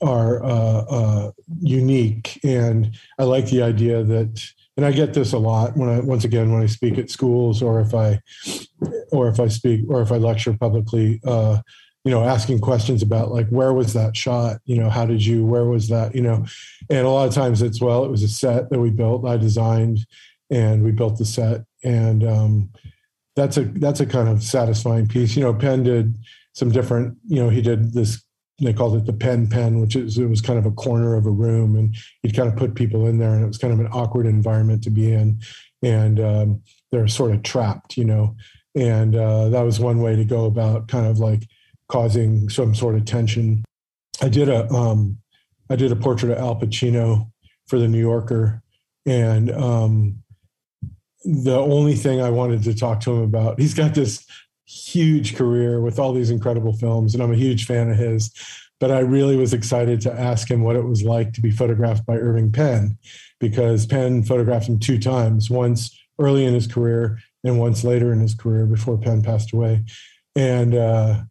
are 0.02 0.44
uh, 0.44 0.84
uh, 0.88 1.30
unique. 1.58 2.38
And 2.44 2.96
I 3.18 3.24
like 3.24 3.46
the 3.46 3.62
idea 3.62 4.04
that, 4.04 4.40
and 4.76 4.84
I 4.84 4.92
get 4.92 5.14
this 5.14 5.32
a 5.32 5.38
lot 5.38 5.76
when 5.76 5.88
I 5.88 6.00
once 6.00 6.24
again 6.24 6.52
when 6.52 6.62
I 6.62 6.66
speak 6.66 6.98
at 6.98 7.10
schools, 7.10 7.62
or 7.62 7.80
if 7.80 7.94
I 7.94 8.20
or 9.12 9.28
if 9.28 9.40
I 9.40 9.48
speak 9.48 9.82
or 9.88 10.02
if 10.02 10.12
I 10.12 10.16
lecture 10.16 10.54
publicly. 10.54 11.20
Uh, 11.24 11.60
you 12.04 12.12
know, 12.12 12.22
asking 12.22 12.60
questions 12.60 13.02
about 13.02 13.32
like 13.32 13.48
where 13.48 13.72
was 13.72 13.92
that 13.94 14.16
shot? 14.16 14.58
You 14.64 14.76
know, 14.76 14.88
how 14.88 15.06
did 15.06 15.26
you? 15.26 15.44
Where 15.44 15.64
was 15.64 15.88
that? 15.88 16.14
You 16.14 16.22
know, 16.22 16.46
and 16.88 17.04
a 17.04 17.10
lot 17.10 17.26
of 17.26 17.34
times 17.34 17.62
it's 17.62 17.80
well, 17.80 18.04
it 18.04 18.10
was 18.12 18.22
a 18.22 18.28
set 18.28 18.70
that 18.70 18.78
we 18.78 18.90
built, 18.90 19.26
I 19.26 19.36
designed, 19.36 20.06
and 20.48 20.84
we 20.84 20.92
built 20.92 21.18
the 21.18 21.24
set 21.24 21.64
and 21.86 22.24
um, 22.24 22.70
that's 23.36 23.56
a 23.56 23.64
that's 23.64 24.00
a 24.00 24.06
kind 24.06 24.28
of 24.28 24.42
satisfying 24.42 25.06
piece 25.06 25.36
you 25.36 25.42
know 25.42 25.54
penn 25.54 25.82
did 25.82 26.16
some 26.52 26.70
different 26.70 27.16
you 27.26 27.42
know 27.42 27.48
he 27.48 27.62
did 27.62 27.92
this 27.92 28.22
they 28.58 28.72
called 28.72 28.96
it 28.96 29.04
the 29.04 29.12
pen 29.12 29.46
pen 29.46 29.80
which 29.80 29.96
is 29.96 30.18
it 30.18 30.26
was 30.26 30.40
kind 30.40 30.58
of 30.58 30.66
a 30.66 30.70
corner 30.72 31.14
of 31.14 31.26
a 31.26 31.30
room 31.30 31.76
and 31.76 31.94
you'd 32.22 32.36
kind 32.36 32.48
of 32.48 32.56
put 32.56 32.74
people 32.74 33.06
in 33.06 33.18
there 33.18 33.34
and 33.34 33.44
it 33.44 33.46
was 33.46 33.58
kind 33.58 33.72
of 33.72 33.80
an 33.80 33.88
awkward 33.88 34.26
environment 34.26 34.82
to 34.82 34.90
be 34.90 35.12
in 35.12 35.38
and 35.82 36.20
um, 36.20 36.62
they're 36.90 37.08
sort 37.08 37.32
of 37.32 37.42
trapped 37.42 37.96
you 37.96 38.04
know 38.04 38.34
and 38.74 39.16
uh, 39.16 39.48
that 39.48 39.62
was 39.62 39.80
one 39.80 40.00
way 40.00 40.16
to 40.16 40.24
go 40.24 40.44
about 40.44 40.88
kind 40.88 41.06
of 41.06 41.18
like 41.18 41.46
causing 41.88 42.48
some 42.48 42.74
sort 42.74 42.94
of 42.94 43.04
tension 43.04 43.64
i 44.22 44.28
did 44.28 44.48
a 44.48 44.68
um, 44.72 45.18
I 45.68 45.74
did 45.74 45.90
a 45.90 45.96
portrait 45.96 46.32
of 46.32 46.38
al 46.38 46.58
pacino 46.58 47.30
for 47.66 47.78
the 47.78 47.88
new 47.88 48.00
yorker 48.00 48.62
and 49.04 49.50
um, 49.52 50.22
the 51.26 51.58
only 51.58 51.94
thing 51.94 52.20
I 52.20 52.30
wanted 52.30 52.62
to 52.64 52.74
talk 52.74 53.00
to 53.00 53.12
him 53.12 53.22
about. 53.22 53.58
He's 53.58 53.74
got 53.74 53.94
this 53.94 54.24
huge 54.66 55.36
career 55.36 55.80
with 55.80 55.98
all 55.98 56.12
these 56.12 56.30
incredible 56.30 56.72
films, 56.72 57.14
and 57.14 57.22
I'm 57.22 57.32
a 57.32 57.36
huge 57.36 57.66
fan 57.66 57.90
of 57.90 57.96
his. 57.96 58.32
But 58.78 58.90
I 58.90 58.98
really 58.98 59.36
was 59.36 59.54
excited 59.54 60.02
to 60.02 60.12
ask 60.12 60.50
him 60.50 60.62
what 60.62 60.76
it 60.76 60.84
was 60.84 61.02
like 61.02 61.32
to 61.32 61.40
be 61.40 61.50
photographed 61.50 62.04
by 62.04 62.16
Irving 62.16 62.52
Penn, 62.52 62.98
because 63.40 63.86
Penn 63.86 64.22
photographed 64.22 64.68
him 64.68 64.78
two 64.78 64.98
times 64.98 65.48
once 65.48 65.98
early 66.18 66.44
in 66.44 66.52
his 66.52 66.66
career 66.66 67.18
and 67.42 67.58
once 67.58 67.84
later 67.84 68.12
in 68.12 68.20
his 68.20 68.34
career 68.34 68.66
before 68.66 68.98
Penn 68.98 69.22
passed 69.22 69.54
away. 69.54 69.84
And 70.34 70.74
uh, 70.74 71.22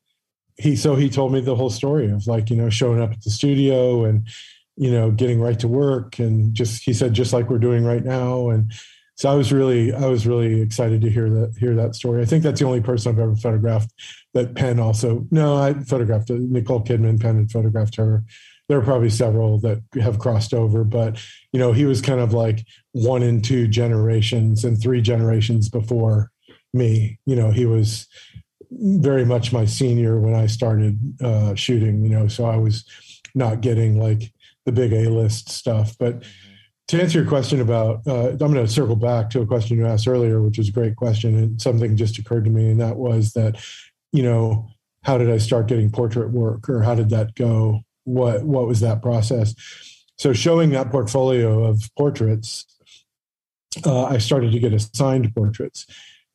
he, 0.58 0.76
so 0.76 0.96
he 0.96 1.10
told 1.10 1.34
me 1.34 1.42
the 1.42 1.56
whole 1.56 1.70
story 1.70 2.10
of 2.10 2.26
like, 2.26 2.50
you 2.50 2.56
know, 2.56 2.72
showing 2.72 3.00
up 3.00 3.12
at 3.12 3.22
the 3.22 3.30
studio 3.30 4.06
and, 4.06 4.28
you 4.76 4.90
know, 4.90 5.12
getting 5.12 5.40
right 5.40 5.60
to 5.60 5.68
work. 5.68 6.18
And 6.18 6.54
just, 6.56 6.84
he 6.84 6.94
said, 6.94 7.14
just 7.14 7.34
like 7.34 7.50
we're 7.50 7.60
doing 7.60 7.84
right 7.84 8.04
now. 8.04 8.50
And, 8.50 8.72
so 9.16 9.32
I 9.32 9.36
was 9.36 9.54
really 9.54 9.94
I 9.94 10.08
was 10.08 10.28
really 10.28 10.62
excited 10.62 11.02
to 11.02 11.10
hear 11.10 11.30
that 11.30 11.56
hear 11.58 11.74
that 11.76 11.96
story. 11.96 12.22
I 12.22 12.26
think 12.26 12.44
that's 12.44 12.60
the 12.60 12.66
only 12.66 12.82
person 12.82 13.14
I've 13.14 13.20
ever 13.20 13.36
photographed 13.36 13.94
that 14.34 14.56
Penn 14.56 14.80
also. 14.80 15.26
No, 15.32 15.56
I 15.56 15.74
photographed 15.74 16.30
Nicole 16.30 16.84
Kidman. 16.84 17.20
Penn 17.20 17.38
had 17.38 17.52
photographed 17.52 17.96
her. 17.96 18.24
There 18.68 18.78
are 18.78 18.84
probably 18.84 19.10
several 19.10 19.60
that 19.60 19.82
have 20.02 20.20
crossed 20.20 20.54
over, 20.54 20.84
but 20.84 21.24
you 21.54 21.60
know 21.60 21.72
he 21.72 21.86
was 21.86 22.02
kind 22.02 22.20
of 22.20 22.34
like 22.34 22.66
one 22.92 23.24
and 23.24 23.44
two 23.44 23.68
generations 23.68 24.66
and 24.66 24.80
three 24.80 25.02
generations 25.02 25.70
before 25.70 26.30
me. 26.74 27.18
You 27.26 27.38
know 27.38 27.52
he 27.52 27.66
was 27.66 28.08
very 28.70 29.24
much 29.24 29.54
my 29.54 29.64
senior 29.64 30.20
when 30.20 30.36
I 30.36 30.48
started 30.48 31.00
uh, 31.24 31.56
shooting. 31.56 32.04
You 32.04 32.10
know, 32.10 32.28
so 32.28 32.46
I 32.46 32.58
was 32.58 32.84
not 33.34 33.62
getting 33.62 33.98
like 33.98 34.34
the 34.66 34.74
big 34.74 34.92
A 34.92 35.10
list 35.10 35.50
stuff, 35.50 35.96
but 35.98 36.24
to 36.88 37.02
answer 37.02 37.20
your 37.20 37.28
question 37.28 37.62
about, 37.62 38.06
uh, 38.06 38.30
I'm 38.30 38.38
going 38.38 38.54
to 38.54 38.68
circle 38.68 38.96
back 38.96 39.30
to 39.32 39.42
a 39.42 39.46
question 39.46 39.78
you 39.78 39.88
asked 39.88 40.08
earlier, 40.08 40.42
which 40.42 40.58
was 40.58 40.70
a 40.70 40.74
great 40.74 40.96
question, 40.96 41.36
and 41.36 41.62
something 41.62 41.98
just 41.98 42.20
occurred 42.20 42.46
to 42.46 42.52
me, 42.52 42.70
and 42.70 42.80
that 42.80 42.98
was 42.98 43.34
that, 43.34 43.58
you 44.12 44.22
know, 44.22 44.70
how 45.04 45.18
did 45.18 45.32
I 45.32 45.38
start 45.38 45.68
getting 45.68 45.92
portrait 45.92 46.32
work, 46.32 46.70
or 46.70 46.84
how 46.84 46.96
did 46.96 47.10
that 47.10 47.36
go? 47.36 47.82
What 48.04 48.44
what 48.44 48.68
was 48.68 48.82
that 48.82 49.02
process? 49.02 49.56
So, 50.18 50.32
showing 50.32 50.70
that 50.72 50.92
portfolio 50.92 51.64
of 51.64 51.90
portraits, 51.98 52.66
uh, 53.86 54.06
I 54.06 54.20
started 54.20 54.52
to 54.52 54.60
get 54.60 54.74
assigned 54.74 55.34
portraits, 55.34 55.88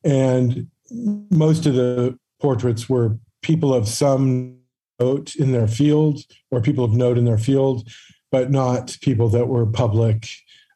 and 0.03 0.67
most 0.89 1.65
of 1.65 1.75
the 1.75 2.17
portraits 2.41 2.89
were 2.89 3.17
people 3.41 3.73
of 3.73 3.87
some 3.87 4.57
note 4.99 5.35
in 5.35 5.53
their 5.53 5.67
field, 5.67 6.21
or 6.49 6.61
people 6.61 6.83
of 6.83 6.91
note 6.91 7.17
in 7.17 7.25
their 7.25 7.37
field 7.37 7.87
but 8.31 8.49
not 8.49 8.97
people 9.01 9.29
that 9.29 9.47
were 9.47 9.65
public 9.65 10.27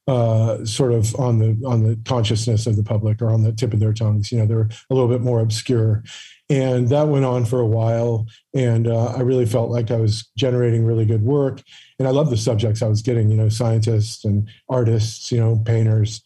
uh, 0.08 0.64
sort 0.66 0.92
of 0.92 1.16
on 1.16 1.40
the 1.40 1.60
on 1.66 1.84
the 1.84 2.00
consciousness 2.06 2.68
of 2.68 2.76
the 2.76 2.84
public 2.84 3.22
or 3.22 3.30
on 3.30 3.44
the 3.44 3.52
tip 3.52 3.74
of 3.74 3.80
their 3.80 3.94
tongues. 3.94 4.32
You 4.32 4.40
know, 4.40 4.46
they're 4.46 4.70
a 4.90 4.94
little 4.94 5.10
bit 5.10 5.22
more 5.22 5.40
obscure, 5.40 6.04
and 6.50 6.90
that 6.90 7.08
went 7.08 7.26
on 7.26 7.46
for 7.46 7.60
a 7.60 7.66
while. 7.66 8.28
And 8.54 8.88
uh, 8.88 9.14
I 9.18 9.22
really 9.22 9.48
felt 9.48 9.72
like 9.72 9.90
I 9.90 9.98
was 9.98 10.30
generating 10.38 10.86
really 10.86 11.06
good 11.06 11.24
work, 11.24 11.64
and 11.98 12.08
I 12.08 12.12
love 12.12 12.30
the 12.30 12.38
subjects 12.38 12.84
I 12.84 12.88
was 12.88 13.02
getting. 13.02 13.32
You 13.32 13.38
know, 13.38 13.50
scientists 13.50 14.26
and 14.26 14.48
artists. 14.70 15.32
You 15.32 15.40
know, 15.40 15.62
painters, 15.66 16.22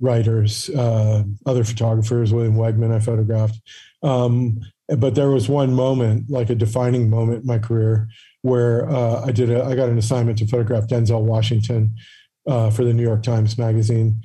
writers, 0.00 0.70
uh, 0.70 1.24
other 1.44 1.64
photographers. 1.64 2.32
William 2.32 2.56
Wegman, 2.56 2.94
I 2.94 3.00
photographed. 3.00 3.60
Um, 4.02 4.60
but 4.88 5.14
there 5.14 5.30
was 5.30 5.48
one 5.48 5.74
moment, 5.74 6.30
like 6.30 6.48
a 6.48 6.54
defining 6.54 7.10
moment 7.10 7.42
in 7.42 7.46
my 7.46 7.58
career, 7.58 8.08
where 8.42 8.88
uh, 8.90 9.24
I 9.24 9.32
did 9.32 9.50
a, 9.50 9.64
I 9.64 9.74
got 9.74 9.88
an 9.88 9.98
assignment 9.98 10.38
to 10.38 10.46
photograph 10.46 10.86
Denzel 10.86 11.22
Washington 11.22 11.94
uh, 12.46 12.70
for 12.70 12.84
the 12.84 12.92
New 12.92 13.02
York 13.02 13.22
Times 13.22 13.58
Magazine, 13.58 14.22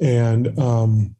and 0.00 0.58
um, 0.58 1.16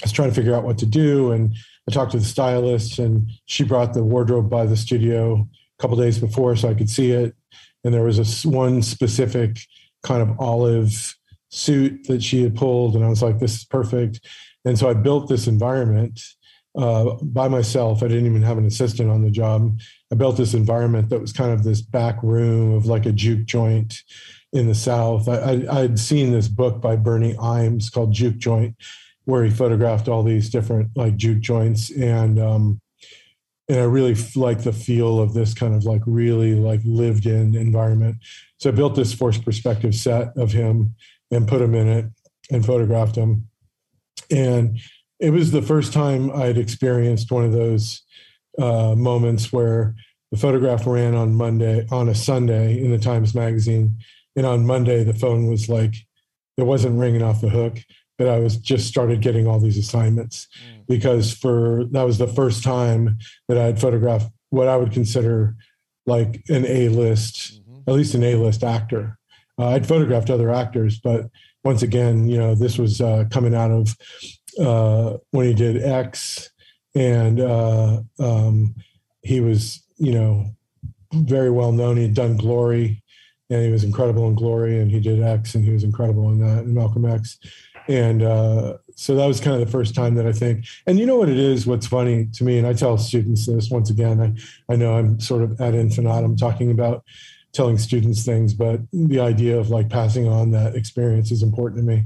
I 0.00 0.04
was 0.04 0.12
trying 0.12 0.28
to 0.30 0.34
figure 0.34 0.54
out 0.54 0.64
what 0.64 0.78
to 0.78 0.86
do. 0.86 1.32
And 1.32 1.54
I 1.88 1.92
talked 1.92 2.12
to 2.12 2.18
the 2.18 2.24
stylist, 2.24 2.98
and 2.98 3.30
she 3.46 3.64
brought 3.64 3.94
the 3.94 4.04
wardrobe 4.04 4.48
by 4.48 4.66
the 4.66 4.76
studio 4.76 5.48
a 5.78 5.82
couple 5.82 5.96
days 5.96 6.18
before 6.18 6.56
so 6.56 6.68
I 6.68 6.74
could 6.74 6.90
see 6.90 7.10
it. 7.10 7.34
And 7.84 7.92
there 7.92 8.04
was 8.04 8.18
a 8.18 8.48
one 8.48 8.82
specific 8.82 9.58
kind 10.04 10.22
of 10.22 10.38
olive 10.40 11.16
suit 11.50 12.06
that 12.06 12.22
she 12.22 12.42
had 12.42 12.54
pulled, 12.54 12.94
and 12.94 13.04
I 13.04 13.08
was 13.08 13.22
like, 13.22 13.38
"This 13.38 13.56
is 13.56 13.64
perfect." 13.64 14.20
And 14.64 14.78
so 14.78 14.88
I 14.88 14.94
built 14.94 15.28
this 15.28 15.48
environment 15.48 16.20
uh, 16.76 17.14
by 17.22 17.48
myself. 17.48 18.02
I 18.02 18.08
didn't 18.08 18.26
even 18.26 18.42
have 18.42 18.58
an 18.58 18.66
assistant 18.66 19.10
on 19.10 19.22
the 19.22 19.30
job. 19.30 19.78
I 20.12 20.14
built 20.14 20.36
this 20.36 20.52
environment 20.52 21.08
that 21.08 21.22
was 21.22 21.32
kind 21.32 21.52
of 21.52 21.64
this 21.64 21.80
back 21.80 22.22
room 22.22 22.74
of 22.74 22.84
like 22.84 23.06
a 23.06 23.12
juke 23.12 23.46
joint 23.46 23.94
in 24.52 24.68
the 24.68 24.74
South. 24.74 25.26
I, 25.26 25.80
would 25.80 25.98
seen 25.98 26.32
this 26.32 26.48
book 26.48 26.82
by 26.82 26.96
Birney 26.96 27.32
Imes 27.34 27.90
called 27.90 28.12
Juke 28.12 28.36
Joint, 28.36 28.76
where 29.24 29.42
he 29.42 29.50
photographed 29.50 30.08
all 30.08 30.22
these 30.22 30.50
different 30.50 30.90
like 30.94 31.16
juke 31.16 31.40
joints, 31.40 31.90
and 31.90 32.38
um, 32.38 32.80
and 33.70 33.80
I 33.80 33.84
really 33.84 34.14
like 34.36 34.62
the 34.62 34.72
feel 34.72 35.18
of 35.18 35.32
this 35.32 35.54
kind 35.54 35.74
of 35.74 35.84
like 35.84 36.02
really 36.04 36.54
like 36.54 36.82
lived 36.84 37.24
in 37.24 37.56
environment. 37.56 38.16
So 38.58 38.68
I 38.68 38.72
built 38.72 38.94
this 38.94 39.14
forced 39.14 39.46
perspective 39.46 39.94
set 39.94 40.36
of 40.36 40.52
him 40.52 40.94
and 41.30 41.48
put 41.48 41.62
him 41.62 41.74
in 41.74 41.88
it 41.88 42.04
and 42.50 42.66
photographed 42.66 43.16
him, 43.16 43.48
and 44.30 44.78
it 45.20 45.30
was 45.30 45.52
the 45.52 45.62
first 45.62 45.94
time 45.94 46.30
I'd 46.32 46.58
experienced 46.58 47.32
one 47.32 47.46
of 47.46 47.52
those 47.52 48.02
uh, 48.58 48.94
moments 48.96 49.52
where 49.52 49.94
the 50.30 50.38
photograph 50.38 50.86
ran 50.86 51.14
on 51.14 51.34
Monday 51.34 51.86
on 51.90 52.08
a 52.08 52.14
Sunday 52.14 52.82
in 52.82 52.90
the 52.90 52.98
Times 52.98 53.34
Magazine, 53.34 53.96
and 54.36 54.46
on 54.46 54.66
Monday 54.66 55.04
the 55.04 55.14
phone 55.14 55.46
was 55.46 55.68
like 55.68 55.94
it 56.56 56.64
wasn't 56.64 56.98
ringing 56.98 57.22
off 57.22 57.40
the 57.40 57.48
hook, 57.48 57.78
but 58.18 58.28
I 58.28 58.38
was 58.38 58.56
just 58.56 58.86
started 58.86 59.20
getting 59.20 59.46
all 59.46 59.58
these 59.58 59.78
assignments 59.78 60.48
mm. 60.64 60.86
because 60.86 61.32
for 61.32 61.84
that 61.92 62.02
was 62.02 62.18
the 62.18 62.28
first 62.28 62.62
time 62.62 63.18
that 63.48 63.58
I 63.58 63.64
had 63.64 63.80
photographed 63.80 64.30
what 64.50 64.68
I 64.68 64.76
would 64.76 64.92
consider 64.92 65.56
like 66.06 66.42
an 66.48 66.66
A 66.66 66.88
list, 66.88 67.62
mm-hmm. 67.62 67.90
at 67.90 67.94
least 67.94 68.14
an 68.14 68.22
A 68.22 68.34
list 68.36 68.62
actor. 68.62 69.18
Uh, 69.58 69.68
I'd 69.68 69.86
photographed 69.86 70.30
other 70.30 70.52
actors, 70.52 70.98
but 70.98 71.30
once 71.64 71.82
again, 71.82 72.28
you 72.28 72.38
know, 72.38 72.54
this 72.54 72.78
was 72.78 73.00
uh, 73.00 73.24
coming 73.30 73.54
out 73.54 73.70
of 73.70 73.96
uh, 74.58 75.18
when 75.30 75.46
he 75.46 75.54
did 75.54 75.82
X, 75.82 76.50
and 76.94 77.40
uh, 77.40 78.00
um, 78.18 78.74
he 79.22 79.40
was, 79.40 79.82
you 79.96 80.12
know, 80.12 80.46
very 81.12 81.50
well 81.50 81.72
known. 81.72 81.96
He 81.96 82.02
had 82.02 82.14
done 82.14 82.36
Glory, 82.36 83.02
and 83.50 83.64
he 83.64 83.70
was 83.70 83.84
incredible 83.84 84.28
in 84.28 84.34
Glory, 84.34 84.80
and 84.80 84.90
he 84.90 85.00
did 85.00 85.22
X, 85.22 85.54
and 85.54 85.64
he 85.64 85.70
was 85.70 85.84
incredible 85.84 86.30
in 86.30 86.38
that, 86.40 86.64
and 86.64 86.74
Malcolm 86.74 87.04
X, 87.04 87.38
and 87.88 88.22
uh, 88.22 88.78
so 88.94 89.14
that 89.14 89.26
was 89.26 89.40
kind 89.40 89.60
of 89.60 89.66
the 89.66 89.72
first 89.72 89.94
time 89.94 90.14
that 90.14 90.26
I 90.26 90.32
think. 90.32 90.66
And 90.86 90.98
you 90.98 91.06
know 91.06 91.16
what 91.16 91.28
it 91.28 91.38
is? 91.38 91.66
What's 91.66 91.86
funny 91.86 92.28
to 92.34 92.44
me, 92.44 92.58
and 92.58 92.66
I 92.66 92.72
tell 92.72 92.96
students 92.98 93.46
this 93.46 93.70
once 93.70 93.90
again. 93.90 94.20
I 94.20 94.72
I 94.72 94.76
know 94.76 94.94
I'm 94.94 95.20
sort 95.20 95.42
of 95.42 95.60
ad 95.60 95.74
infinitum 95.74 96.36
talking 96.36 96.70
about 96.70 97.04
telling 97.52 97.78
students 97.78 98.24
things, 98.24 98.54
but 98.54 98.80
the 98.92 99.20
idea 99.20 99.58
of 99.58 99.68
like 99.68 99.90
passing 99.90 100.26
on 100.26 100.50
that 100.52 100.74
experience 100.74 101.30
is 101.30 101.42
important 101.42 101.80
to 101.80 101.84
me. 101.84 102.04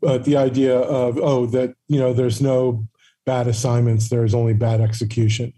But 0.00 0.24
the 0.24 0.36
idea 0.36 0.76
of, 0.76 1.18
oh, 1.18 1.46
that, 1.46 1.76
you 1.86 2.00
know, 2.00 2.12
there's 2.12 2.40
no 2.40 2.84
bad 3.24 3.48
assignments, 3.48 4.08
there's 4.08 4.34
only 4.34 4.54
bad 4.54 4.80
execution. 4.80 5.52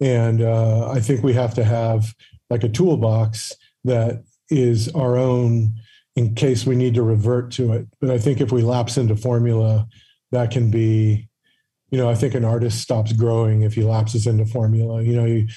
And 0.00 0.42
uh, 0.42 0.90
I 0.90 1.00
think 1.00 1.22
we 1.22 1.32
have 1.34 1.54
to 1.54 1.64
have 1.64 2.14
like 2.50 2.64
a 2.64 2.68
toolbox 2.68 3.52
that 3.84 4.24
is 4.50 4.88
our 4.94 5.16
own 5.16 5.74
in 6.16 6.34
case 6.34 6.64
we 6.64 6.76
need 6.76 6.94
to 6.94 7.02
revert 7.02 7.50
to 7.52 7.72
it. 7.72 7.86
But 8.00 8.10
I 8.10 8.18
think 8.18 8.40
if 8.40 8.52
we 8.52 8.62
lapse 8.62 8.96
into 8.96 9.16
formula, 9.16 9.86
that 10.30 10.50
can 10.50 10.70
be, 10.70 11.28
you 11.90 11.98
know, 11.98 12.08
I 12.08 12.14
think 12.14 12.34
an 12.34 12.44
artist 12.44 12.80
stops 12.80 13.12
growing 13.12 13.62
if 13.62 13.74
he 13.74 13.82
lapses 13.82 14.26
into 14.26 14.46
formula. 14.46 15.02
You 15.02 15.16
know, 15.16 15.24
you, 15.24 15.48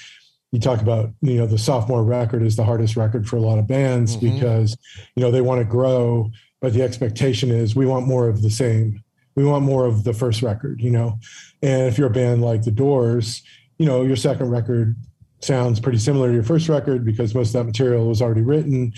you 0.52 0.60
talk 0.60 0.80
about 0.80 1.10
you 1.20 1.34
know 1.34 1.46
the 1.46 1.58
sophomore 1.58 2.04
record 2.04 2.42
is 2.42 2.56
the 2.56 2.64
hardest 2.64 2.96
record 2.96 3.28
for 3.28 3.36
a 3.36 3.40
lot 3.40 3.58
of 3.58 3.66
bands 3.66 4.16
mm-hmm. 4.16 4.34
because 4.34 4.76
you 5.14 5.22
know 5.22 5.30
they 5.30 5.40
want 5.40 5.60
to 5.60 5.64
grow 5.64 6.30
but 6.60 6.72
the 6.72 6.82
expectation 6.82 7.50
is 7.50 7.76
we 7.76 7.86
want 7.86 8.06
more 8.06 8.28
of 8.28 8.42
the 8.42 8.50
same 8.50 9.02
we 9.38 9.44
want 9.44 9.64
more 9.64 9.86
of 9.86 10.04
the 10.04 10.12
first 10.12 10.42
record 10.42 10.80
you 10.80 10.90
know? 10.90 11.18
And 11.62 11.82
if 11.86 11.96
you're 11.96 12.08
a 12.08 12.10
band 12.10 12.42
like 12.42 12.62
the 12.62 12.70
doors 12.70 13.42
you 13.78 13.86
know 13.86 14.02
your 14.02 14.16
second 14.16 14.50
record 14.50 14.96
sounds 15.40 15.78
pretty 15.78 15.98
similar 15.98 16.28
to 16.28 16.34
your 16.34 16.42
first 16.42 16.68
record 16.68 17.04
because 17.04 17.34
most 17.34 17.48
of 17.48 17.52
that 17.54 17.64
material 17.64 18.08
was 18.08 18.20
already 18.20 18.42
written 18.42 18.92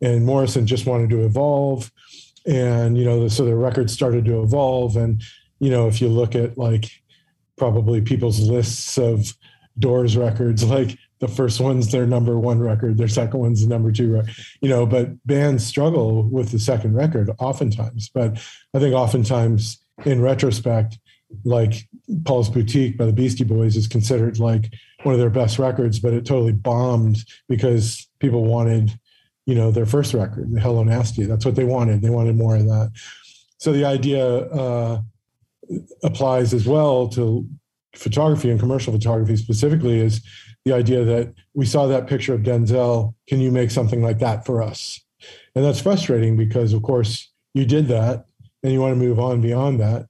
and 0.00 0.24
morrison 0.24 0.66
just 0.66 0.86
wanted 0.86 1.10
to 1.10 1.24
evolve. 1.24 1.90
And 2.46 2.98
you 2.98 3.04
know 3.04 3.28
so 3.28 3.44
the 3.44 3.54
record 3.54 3.90
started 3.90 4.24
to 4.24 4.42
evolve. 4.42 4.96
And 4.96 5.22
you 5.60 5.70
know 5.70 5.86
if 5.86 6.00
you 6.00 6.08
look 6.08 6.34
at 6.34 6.58
like 6.58 6.90
probably 7.56 8.00
people's 8.00 8.40
lists 8.40 8.98
of 8.98 9.36
Doors 9.78 10.16
records, 10.16 10.64
like 10.78 10.98
the 11.20 11.28
first 11.28 11.60
one's 11.60 11.92
their 11.92 12.06
number 12.06 12.38
one 12.38 12.58
record, 12.58 12.98
their 12.98 13.08
second 13.08 13.38
one's 13.38 13.62
the 13.62 13.68
number 13.68 13.92
two 13.92 14.12
record, 14.12 14.34
you 14.60 14.68
know, 14.68 14.84
but 14.84 15.24
bands 15.26 15.64
struggle 15.64 16.24
with 16.24 16.50
the 16.50 16.58
second 16.58 16.94
record 16.94 17.30
oftentimes. 17.38 18.10
But 18.12 18.38
I 18.74 18.80
think 18.80 18.94
oftentimes 18.94 19.78
in 20.04 20.20
retrospect, 20.20 20.98
like 21.44 21.88
Paul's 22.24 22.50
Boutique 22.50 22.96
by 22.96 23.06
the 23.06 23.12
Beastie 23.12 23.44
Boys 23.44 23.76
is 23.76 23.86
considered 23.88 24.38
like 24.38 24.72
one 25.02 25.14
of 25.14 25.20
their 25.20 25.30
best 25.30 25.58
records, 25.58 25.98
but 25.98 26.12
it 26.12 26.26
totally 26.26 26.52
bombed 26.52 27.18
because 27.48 28.08
people 28.18 28.44
wanted, 28.44 28.98
you 29.46 29.54
know, 29.54 29.70
their 29.70 29.86
first 29.86 30.14
record, 30.14 30.50
Hello 30.60 30.84
Nasty. 30.84 31.24
That's 31.24 31.44
what 31.44 31.56
they 31.56 31.64
wanted. 31.64 32.02
They 32.02 32.10
wanted 32.10 32.36
more 32.36 32.56
of 32.56 32.66
that. 32.66 32.92
So 33.58 33.72
the 33.72 33.84
idea 33.84 34.24
uh, 34.26 35.00
applies 36.02 36.52
as 36.52 36.66
well 36.66 37.08
to 37.08 37.48
photography 37.94 38.50
and 38.50 38.58
commercial 38.58 38.92
photography 38.92 39.36
specifically 39.36 40.00
is 40.00 40.22
the 40.64 40.72
idea 40.72 41.04
that 41.04 41.34
we 41.54 41.66
saw 41.66 41.86
that 41.86 42.06
picture 42.06 42.34
of 42.34 42.42
Denzel. 42.42 43.14
Can 43.28 43.40
you 43.40 43.50
make 43.50 43.70
something 43.70 44.02
like 44.02 44.18
that 44.20 44.46
for 44.46 44.62
us? 44.62 45.00
And 45.54 45.64
that's 45.64 45.80
frustrating 45.80 46.36
because, 46.36 46.72
of 46.72 46.82
course, 46.82 47.30
you 47.54 47.64
did 47.66 47.88
that 47.88 48.26
and 48.62 48.72
you 48.72 48.80
want 48.80 48.92
to 48.92 49.04
move 49.04 49.18
on 49.18 49.40
beyond 49.40 49.80
that. 49.80 50.06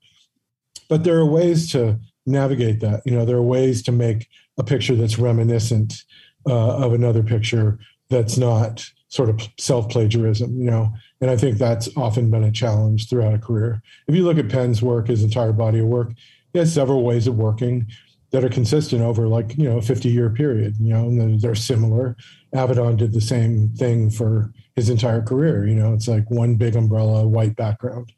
But 0.89 1.05
there 1.05 1.17
are 1.19 1.27
ways 1.27 1.71
to 1.73 1.99
navigate 2.27 2.81
that. 2.81 3.03
You 3.05 3.13
know, 3.13 3.25
there 3.25 3.37
are 3.37 3.43
ways 3.43 3.83
to 3.85 3.93
make 3.93 4.29
a 4.59 4.65
picture 4.65 4.95
that's 4.95 5.19
reminiscent 5.19 6.05
uh, 6.49 6.77
of 6.77 6.93
another 6.93 7.23
picture 7.23 7.79
that's 8.11 8.37
not 8.37 8.87
sort 9.09 9.31
of 9.31 9.41
self 9.59 9.89
plagiarism, 9.89 10.59
you 10.59 10.71
know. 10.71 10.93
And 11.21 11.31
I 11.31 11.37
think 11.37 11.59
that's 11.59 11.89
often 11.97 12.31
been 12.31 12.45
a 12.45 12.53
challenge 12.53 13.09
throughout 13.09 13.35
a 13.35 13.39
career. 13.39 13.83
If 14.09 14.15
you 14.15 14.25
look 14.25 14.39
at 14.39 14.49
Penn's 14.49 14.83
work, 14.83 15.09
his 15.09 15.23
entire 15.23 15.53
body 15.53 15.79
of 15.79 15.87
work, 15.87 16.13
he 16.53 16.59
has 16.59 16.73
several 16.73 17.03
ways 17.03 17.27
of 17.27 17.37
working 17.37 17.87
that 18.33 18.45
are 18.45 18.49
consistent 18.49 19.03
over 19.03 19.29
like 19.29 19.57
you 19.57 19.69
know 19.69 19.79
a 19.79 19.83
50 19.83 20.09
year 20.09 20.31
period 20.31 20.75
you 20.81 20.93
know 20.93 21.07
and 21.07 21.41
they're 21.41 21.55
similar 21.55 22.17
avedon 22.55 22.97
did 22.97 23.13
the 23.13 23.21
same 23.21 23.69
thing 23.77 24.11
for 24.11 24.53
his 24.75 24.89
entire 24.89 25.23
career 25.23 25.67
you 25.67 25.75
know 25.75 25.93
it's 25.93 26.09
like 26.09 26.29
one 26.31 26.57
big 26.57 26.75
umbrella 26.75 27.29
white 27.29 27.55
background 27.57 28.11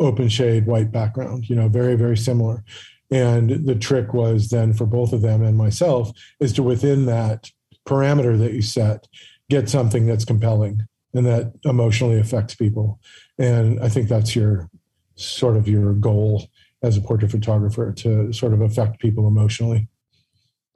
open 0.00 0.28
shade 0.28 0.66
white 0.66 0.90
background 0.90 1.48
you 1.48 1.56
know 1.56 1.68
very 1.68 1.94
very 1.94 2.16
similar 2.16 2.64
and 3.10 3.66
the 3.66 3.74
trick 3.74 4.12
was 4.14 4.48
then 4.48 4.72
for 4.72 4.86
both 4.86 5.12
of 5.12 5.22
them 5.22 5.42
and 5.42 5.56
myself 5.56 6.10
is 6.40 6.52
to 6.52 6.62
within 6.62 7.06
that 7.06 7.50
parameter 7.86 8.38
that 8.38 8.52
you 8.52 8.62
set 8.62 9.06
get 9.50 9.68
something 9.68 10.06
that's 10.06 10.24
compelling 10.24 10.80
and 11.12 11.26
that 11.26 11.52
emotionally 11.64 12.18
affects 12.18 12.54
people 12.54 12.98
and 13.38 13.78
i 13.80 13.88
think 13.88 14.08
that's 14.08 14.34
your 14.34 14.68
sort 15.16 15.56
of 15.56 15.68
your 15.68 15.92
goal 15.94 16.48
as 16.84 16.96
a 16.96 17.00
portrait 17.00 17.30
photographer 17.30 17.92
to 17.92 18.32
sort 18.32 18.52
of 18.52 18.60
affect 18.60 19.00
people 19.00 19.26
emotionally. 19.26 19.88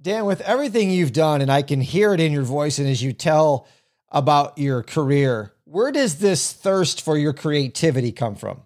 Dan, 0.01 0.25
with 0.25 0.41
everything 0.43 0.91
you've 0.91 1.13
done, 1.13 1.43
and 1.43 1.53
I 1.53 1.63
can 1.63 1.81
hear 1.81 2.15
it 2.15 2.21
in 2.21 2.33
your 2.33 2.45
voice, 2.45 2.79
and 2.79 2.89
as 2.89 3.03
you 3.03 3.13
tell 3.13 3.67
about 4.11 4.57
your 4.57 4.83
career, 4.83 5.53
where 5.65 5.93
does 5.93 6.19
this 6.19 6.53
thirst 6.53 7.03
for 7.03 7.19
your 7.19 7.35
creativity 7.35 8.11
come 8.11 8.37
from? 8.37 8.63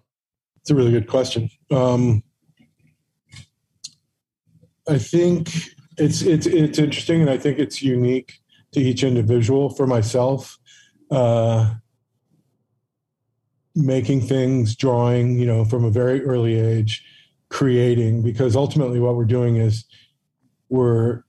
It's 0.63 0.71
a 0.71 0.75
really 0.75 0.91
good 0.91 1.09
question. 1.09 1.49
Um, 1.71 2.23
I 4.87 4.97
think 4.97 5.53
it's 5.97 6.21
it's 6.21 6.47
it's 6.47 6.79
interesting, 6.79 7.19
and 7.19 7.29
I 7.29 7.37
think 7.37 7.59
it's 7.59 7.83
unique 7.83 8.39
to 8.71 8.79
each 8.79 9.03
individual. 9.03 9.69
For 9.69 9.85
myself, 9.85 10.57
uh, 11.11 11.73
making 13.75 14.21
things, 14.21 14.77
drawing, 14.77 15.37
you 15.37 15.45
know, 15.45 15.65
from 15.65 15.83
a 15.83 15.91
very 15.91 16.23
early 16.23 16.57
age, 16.57 17.03
creating 17.49 18.21
because 18.23 18.55
ultimately 18.55 19.01
what 19.01 19.17
we're 19.17 19.25
doing 19.25 19.57
is 19.57 19.83
we're 20.69 21.23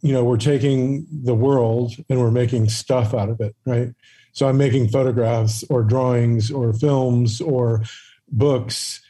you 0.00 0.12
know 0.12 0.24
we're 0.24 0.36
taking 0.36 1.06
the 1.22 1.34
world 1.34 1.92
and 2.08 2.18
we're 2.18 2.30
making 2.30 2.68
stuff 2.68 3.14
out 3.14 3.28
of 3.28 3.40
it 3.40 3.54
right 3.64 3.90
so 4.32 4.48
i'm 4.48 4.56
making 4.56 4.88
photographs 4.88 5.62
or 5.70 5.84
drawings 5.84 6.50
or 6.50 6.72
films 6.72 7.40
or 7.40 7.84
books 8.30 9.00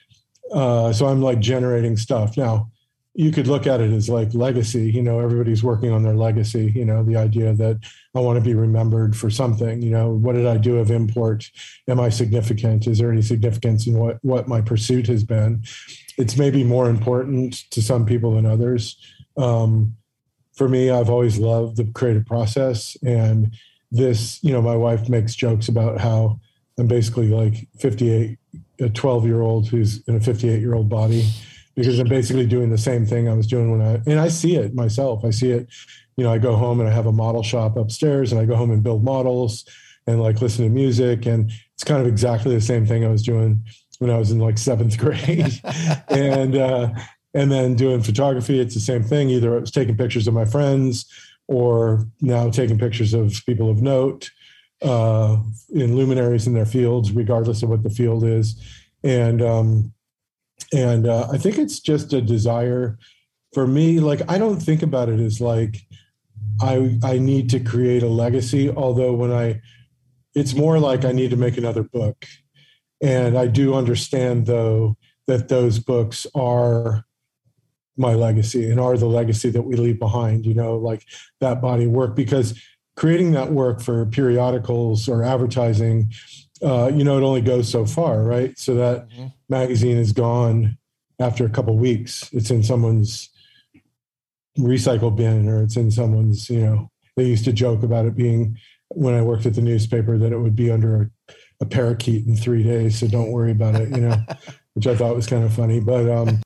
uh, 0.53 0.93
so 0.93 1.07
i'm 1.07 1.23
like 1.23 1.41
generating 1.41 1.97
stuff. 1.97 2.37
Now 2.37 2.71
you 3.15 3.31
could 3.31 3.47
look 3.47 3.67
at 3.67 3.81
it 3.81 3.93
as 3.93 4.09
like 4.09 4.35
legacy 4.35 4.91
you 4.91 5.03
know 5.03 5.21
everybody's 5.21 5.63
working 5.63 5.93
on 5.93 6.03
their 6.03 6.17
legacy 6.17 6.73
you 6.75 6.85
know 6.85 7.05
the 7.05 7.17
idea 7.17 7.55
that 7.55 7.79
i 8.17 8.19
want 8.19 8.37
to 8.37 8.45
be 8.45 8.55
remembered 8.55 9.17
for 9.17 9.31
something 9.31 9.81
you 9.83 9.91
know 9.91 10.11
what 10.11 10.35
did 10.35 10.47
i 10.47 10.57
do 10.57 10.79
of 10.79 10.91
import? 10.91 11.49
Am 11.89 12.01
i 12.01 12.09
significant? 12.09 12.87
Is 12.87 12.99
there 12.99 13.13
any 13.13 13.23
significance 13.23 13.87
in 13.87 13.95
what 13.95 14.19
what 14.23 14.49
my 14.49 14.61
pursuit 14.61 15.07
has 15.07 15.25
been? 15.25 15.63
It's 16.19 16.37
maybe 16.37 16.65
more 16.65 16.91
important 16.91 17.71
to 17.71 17.83
some 17.83 18.05
people 18.05 18.35
than 18.35 18.47
others. 18.47 18.97
Um, 19.37 19.97
for 20.55 20.69
me 20.69 20.91
i've 20.91 21.11
always 21.11 21.39
loved 21.39 21.77
the 21.77 21.85
creative 21.85 22.25
process 22.27 22.97
and 23.05 23.53
this 23.91 24.43
you 24.43 24.53
know 24.53 24.63
my 24.63 24.77
wife 24.77 25.09
makes 25.09 25.35
jokes 25.35 25.69
about 25.69 26.01
how 26.01 26.39
i'm 26.79 26.87
basically 26.87 27.29
like 27.29 27.69
58 27.79 28.39
a 28.81 28.89
12 28.89 29.27
year 29.27 29.41
old 29.41 29.69
who's 29.69 30.03
in 30.09 30.17
a 30.17 30.21
58 30.21 30.61
year 30.61 30.75
old 30.75 30.89
body 30.89 31.27
because 31.75 31.99
I'm 31.99 32.09
basically 32.09 32.47
doing 32.47 32.71
the 32.71 32.79
same 32.79 33.05
thing 33.05 33.29
I 33.29 33.35
was 33.35 33.47
doing 33.47 33.71
when 33.71 33.83
I 33.83 34.01
and 34.07 34.21
I 34.21 34.29
see 34.29 34.57
it 34.57 34.75
myself. 34.75 35.25
I 35.25 35.31
see 35.31 35.51
it, 35.51 35.69
you 36.17 36.25
know, 36.25 36.33
I 36.33 36.39
go 36.39 36.57
home 36.57 36.81
and 36.81 36.89
I 36.89 36.93
have 36.93 37.07
a 37.07 37.13
model 37.13 37.43
shop 37.43 37.77
upstairs 37.77 38.33
and 38.33 38.41
I 38.41 38.45
go 38.45 38.57
home 38.57 38.71
and 38.71 38.83
build 38.83 39.05
models 39.05 39.65
and 40.07 40.21
like 40.21 40.41
listen 40.41 40.65
to 40.65 40.71
music 40.71 41.27
and 41.27 41.51
it's 41.75 41.85
kind 41.85 42.01
of 42.01 42.07
exactly 42.07 42.55
the 42.55 42.61
same 42.61 42.87
thing 42.87 43.05
I 43.05 43.09
was 43.09 43.23
doing 43.23 43.65
when 43.99 44.11
I 44.11 44.19
was 44.19 44.31
in 44.31 44.39
like 44.39 44.59
seventh 44.59 44.99
grade. 44.99 45.61
and 46.09 46.57
uh 46.57 46.91
and 47.35 47.51
then 47.51 47.75
doing 47.75 48.01
photography, 48.01 48.61
it's 48.61 48.75
the 48.75 48.81
same 48.81 49.03
thing. 49.03 49.29
Either 49.29 49.57
I 49.57 49.59
was 49.59 49.73
taking 49.73 49.97
pictures 49.97 50.29
of 50.29 50.35
my 50.35 50.45
friends 50.45 51.07
or 51.49 52.07
now 52.21 52.49
taking 52.49 52.79
pictures 52.79 53.13
of 53.13 53.43
people 53.45 53.69
of 53.69 53.83
note, 53.83 54.31
uh, 54.85 55.39
in 55.71 55.97
luminaries 55.97 56.47
in 56.47 56.55
their 56.55 56.67
fields, 56.67 57.11
regardless 57.11 57.63
of 57.63 57.71
what 57.71 57.83
the 57.83 57.91
field 57.91 58.25
is. 58.25 58.61
And 59.03 59.43
um 59.43 59.95
and 60.73 61.07
uh, 61.07 61.29
I 61.33 61.39
think 61.39 61.59
it's 61.59 61.81
just 61.81 62.13
a 62.13 62.21
desire 62.21 62.99
for 63.53 63.67
me. 63.67 64.01
Like 64.01 64.23
I 64.29 64.39
don't 64.39 64.61
think 64.61 64.83
about 64.83 65.09
it 65.09 65.21
as 65.21 65.41
like 65.41 65.87
I 66.61 66.99
I 67.03 67.19
need 67.19 67.51
to 67.51 67.61
create 67.61 68.03
a 68.03 68.09
legacy. 68.09 68.71
Although 68.71 69.15
when 69.15 69.33
I, 69.33 69.61
it's 70.35 70.55
more 70.55 70.79
like 70.79 71.05
I 71.05 71.13
need 71.13 71.31
to 71.31 71.37
make 71.37 71.57
another 71.57 71.83
book, 71.83 72.27
and 73.01 73.37
I 73.39 73.47
do 73.47 73.75
understand 73.75 74.47
though 74.47 74.97
that 75.27 75.49
those 75.49 75.79
books 75.79 76.27
are 76.35 77.05
my 77.97 78.15
legacy 78.15 78.69
and 78.71 78.81
are 78.81 78.97
the 78.97 79.07
legacy 79.07 79.51
that 79.51 79.63
we 79.63 79.77
leave 79.77 79.99
behind. 79.99 80.47
You 80.47 80.55
know, 80.55 80.77
like 80.77 81.05
that 81.41 81.61
body 81.61 81.85
of 81.85 81.91
work 81.91 82.17
because 82.17 82.61
creating 82.97 83.33
that 83.33 83.51
work 83.51 83.81
for 83.81 84.07
periodicals 84.07 85.09
or 85.09 85.23
advertising, 85.23 86.13
uh, 86.63 86.91
you 86.95 87.05
know, 87.05 87.19
it 87.19 87.23
only 87.23 87.41
goes 87.41 87.69
so 87.69 87.85
far, 87.85 88.23
right? 88.23 88.57
So 88.59 88.75
that 88.77 89.09
mm-hmm. 89.09 89.27
magazine 89.49 89.97
is 89.97 90.13
gone 90.13 90.79
after 91.19 91.45
a 91.45 91.51
couple 91.51 91.77
weeks. 91.77 92.29
It's 92.33 92.51
in 92.51 92.63
someone's 92.63 93.31
recycle 94.59 95.15
bin 95.15 95.49
or 95.49 95.63
it's 95.63 95.77
in 95.77 95.91
someone's, 95.91 96.49
you 96.49 96.61
know, 96.61 96.91
they 97.17 97.25
used 97.25 97.45
to 97.45 97.53
joke 97.53 97.83
about 97.83 98.07
it 98.07 98.17
being 98.17 98.59
when 98.89 99.15
I 99.15 99.23
worked 99.23 99.47
at 99.47 99.55
the 99.55 99.63
newspaper 99.63 100.19
that 100.19 100.33
it 100.33 100.39
would 100.39 100.57
be 100.57 100.71
under 100.71 101.03
a, 101.03 101.35
a 101.61 101.67
parakeet 101.67 102.27
in 102.27 102.37
three 102.37 102.63
days. 102.63 102.99
So 102.99 103.09
don't 103.09 103.33
worry 103.33 103.51
about 103.51 103.77
it, 103.77 103.91
you 103.91 104.03
know, 104.03 104.17
which 104.75 104.87
I 104.87 104.97
thought 104.97 105.17
was 105.17 105.27
kind 105.27 105.45
of 105.45 105.53
funny. 105.53 105.81
But 105.81 106.09
um, 106.09 106.41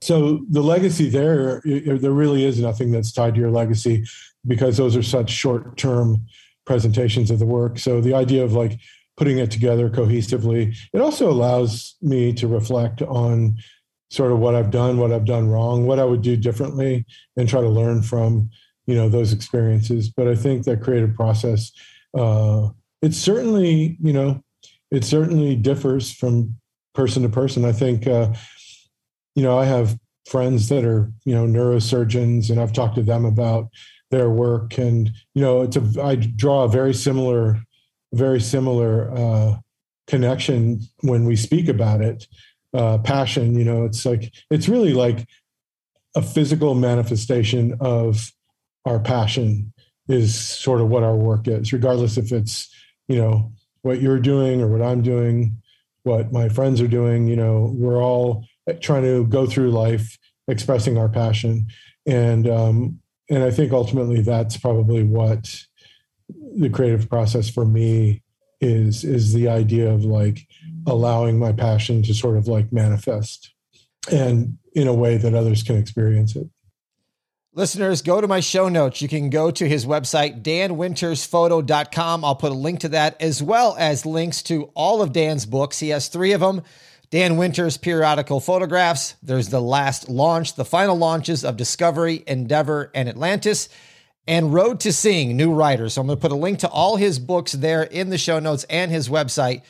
so 0.00 0.44
the 0.48 0.62
legacy 0.62 1.08
there, 1.08 1.60
there 1.64 2.12
really 2.12 2.44
is 2.44 2.60
nothing 2.60 2.92
that's 2.92 3.12
tied 3.12 3.34
to 3.34 3.40
your 3.40 3.50
legacy 3.50 4.04
because 4.46 4.76
those 4.76 4.96
are 4.96 5.02
such 5.02 5.30
short 5.30 5.76
term 5.76 6.24
presentations 6.64 7.30
of 7.30 7.38
the 7.38 7.46
work. 7.46 7.78
So 7.78 8.00
the 8.00 8.14
idea 8.14 8.44
of 8.44 8.52
like 8.52 8.78
putting 9.16 9.38
it 9.38 9.50
together 9.50 9.90
cohesively, 9.90 10.76
it 10.92 11.00
also 11.00 11.28
allows 11.30 11.96
me 12.00 12.32
to 12.34 12.46
reflect 12.46 13.02
on 13.02 13.56
sort 14.10 14.32
of 14.32 14.38
what 14.38 14.54
I've 14.54 14.70
done, 14.70 14.98
what 14.98 15.12
I've 15.12 15.24
done 15.24 15.48
wrong, 15.48 15.84
what 15.84 15.98
I 15.98 16.04
would 16.04 16.22
do 16.22 16.36
differently, 16.36 17.04
and 17.36 17.48
try 17.48 17.60
to 17.60 17.68
learn 17.68 18.02
from 18.02 18.50
you 18.86 18.94
know 18.94 19.08
those 19.08 19.32
experiences. 19.32 20.08
But 20.08 20.28
I 20.28 20.34
think 20.34 20.64
that 20.64 20.82
creative 20.82 21.14
process, 21.14 21.72
uh, 22.16 22.68
it 23.02 23.14
certainly 23.14 23.98
you 24.00 24.12
know, 24.12 24.42
it 24.90 25.04
certainly 25.04 25.56
differs 25.56 26.12
from 26.12 26.54
person 26.94 27.22
to 27.22 27.28
person. 27.28 27.64
I 27.64 27.72
think 27.72 28.06
uh, 28.06 28.32
you 29.38 29.44
know 29.44 29.58
I 29.58 29.64
have 29.64 29.98
friends 30.26 30.68
that 30.68 30.84
are 30.84 31.12
you 31.24 31.34
know 31.34 31.46
neurosurgeons, 31.46 32.50
and 32.50 32.60
I've 32.60 32.72
talked 32.72 32.96
to 32.96 33.02
them 33.02 33.24
about 33.24 33.68
their 34.10 34.30
work, 34.30 34.78
and 34.78 35.10
you 35.34 35.42
know 35.42 35.62
it's 35.62 35.76
a 35.76 36.02
I 36.02 36.16
draw 36.16 36.64
a 36.64 36.68
very 36.68 36.94
similar, 36.94 37.62
very 38.12 38.40
similar. 38.40 39.10
Uh, 39.16 39.58
connection 40.08 40.80
when 41.02 41.24
we 41.24 41.36
speak 41.36 41.68
about 41.68 42.00
it 42.00 42.26
uh, 42.74 42.98
passion. 42.98 43.56
You 43.56 43.64
know, 43.64 43.84
it's 43.84 44.04
like 44.04 44.32
it's 44.50 44.68
really 44.68 44.92
like 44.92 45.28
a 46.16 46.22
physical 46.22 46.74
manifestation 46.74 47.76
of 47.80 48.32
our 48.84 48.98
passion 48.98 49.72
is 50.08 50.34
sort 50.34 50.80
of 50.80 50.88
what 50.88 51.02
our 51.02 51.14
work 51.14 51.46
is, 51.46 51.72
regardless 51.72 52.16
if 52.16 52.32
it's 52.32 52.74
you 53.06 53.16
know 53.16 53.52
what 53.82 54.00
you're 54.00 54.18
doing 54.18 54.60
or 54.60 54.68
what 54.68 54.82
I'm 54.82 55.02
doing, 55.02 55.62
what 56.02 56.32
my 56.32 56.48
friends 56.48 56.80
are 56.80 56.88
doing. 56.88 57.28
You 57.28 57.36
know, 57.36 57.72
we're 57.76 58.02
all 58.02 58.44
trying 58.80 59.02
to 59.02 59.26
go 59.26 59.46
through 59.46 59.70
life 59.70 60.18
expressing 60.48 60.96
our 60.98 61.08
passion, 61.08 61.66
and 62.06 62.48
um, 62.48 63.00
and 63.30 63.42
I 63.42 63.50
think 63.50 63.72
ultimately 63.72 64.22
that's 64.22 64.56
probably 64.56 65.02
what 65.02 65.54
the 66.56 66.70
creative 66.70 67.08
process 67.08 67.48
for 67.48 67.64
me 67.64 68.22
is 68.60 69.04
is 69.04 69.32
the 69.32 69.48
idea 69.48 69.90
of 69.90 70.04
like 70.04 70.46
allowing 70.86 71.38
my 71.38 71.52
passion 71.52 72.02
to 72.02 72.14
sort 72.14 72.36
of 72.36 72.48
like 72.48 72.72
manifest 72.72 73.52
and 74.10 74.58
in 74.72 74.88
a 74.88 74.94
way 74.94 75.16
that 75.16 75.34
others 75.34 75.62
can 75.62 75.76
experience 75.76 76.34
it. 76.36 76.48
Listeners, 77.54 78.02
go 78.02 78.20
to 78.20 78.28
my 78.28 78.40
show 78.40 78.68
notes. 78.68 79.02
You 79.02 79.08
can 79.08 79.30
go 79.30 79.50
to 79.50 79.68
his 79.68 79.84
website, 79.84 80.42
danwintersphoto.com. 80.42 82.24
I'll 82.24 82.36
put 82.36 82.52
a 82.52 82.54
link 82.54 82.80
to 82.80 82.90
that 82.90 83.20
as 83.20 83.42
well 83.42 83.74
as 83.78 84.06
links 84.06 84.42
to 84.44 84.70
all 84.74 85.02
of 85.02 85.12
Dan's 85.12 85.44
books. 85.44 85.80
He 85.80 85.88
has 85.88 86.08
three 86.08 86.32
of 86.32 86.40
them 86.40 86.62
Dan 87.10 87.38
Winters 87.38 87.76
periodical 87.76 88.40
photographs. 88.40 89.14
There's 89.22 89.48
the 89.48 89.62
last 89.62 90.08
launch, 90.08 90.54
the 90.54 90.64
final 90.64 90.96
launches 90.96 91.44
of 91.44 91.56
Discovery, 91.56 92.22
Endeavour, 92.26 92.90
and 92.94 93.08
Atlantis 93.08 93.68
and 94.26 94.52
Road 94.52 94.80
to 94.80 94.92
Seeing 94.92 95.36
New 95.36 95.54
Writers. 95.54 95.94
So 95.94 96.02
I'm 96.02 96.06
going 96.06 96.18
to 96.18 96.20
put 96.20 96.32
a 96.32 96.36
link 96.36 96.58
to 96.60 96.68
all 96.68 96.96
his 96.96 97.18
books 97.18 97.52
there 97.52 97.82
in 97.82 98.10
the 98.10 98.18
show 98.18 98.38
notes 98.38 98.64
and 98.68 98.90
his 98.90 99.08
website. 99.08 99.62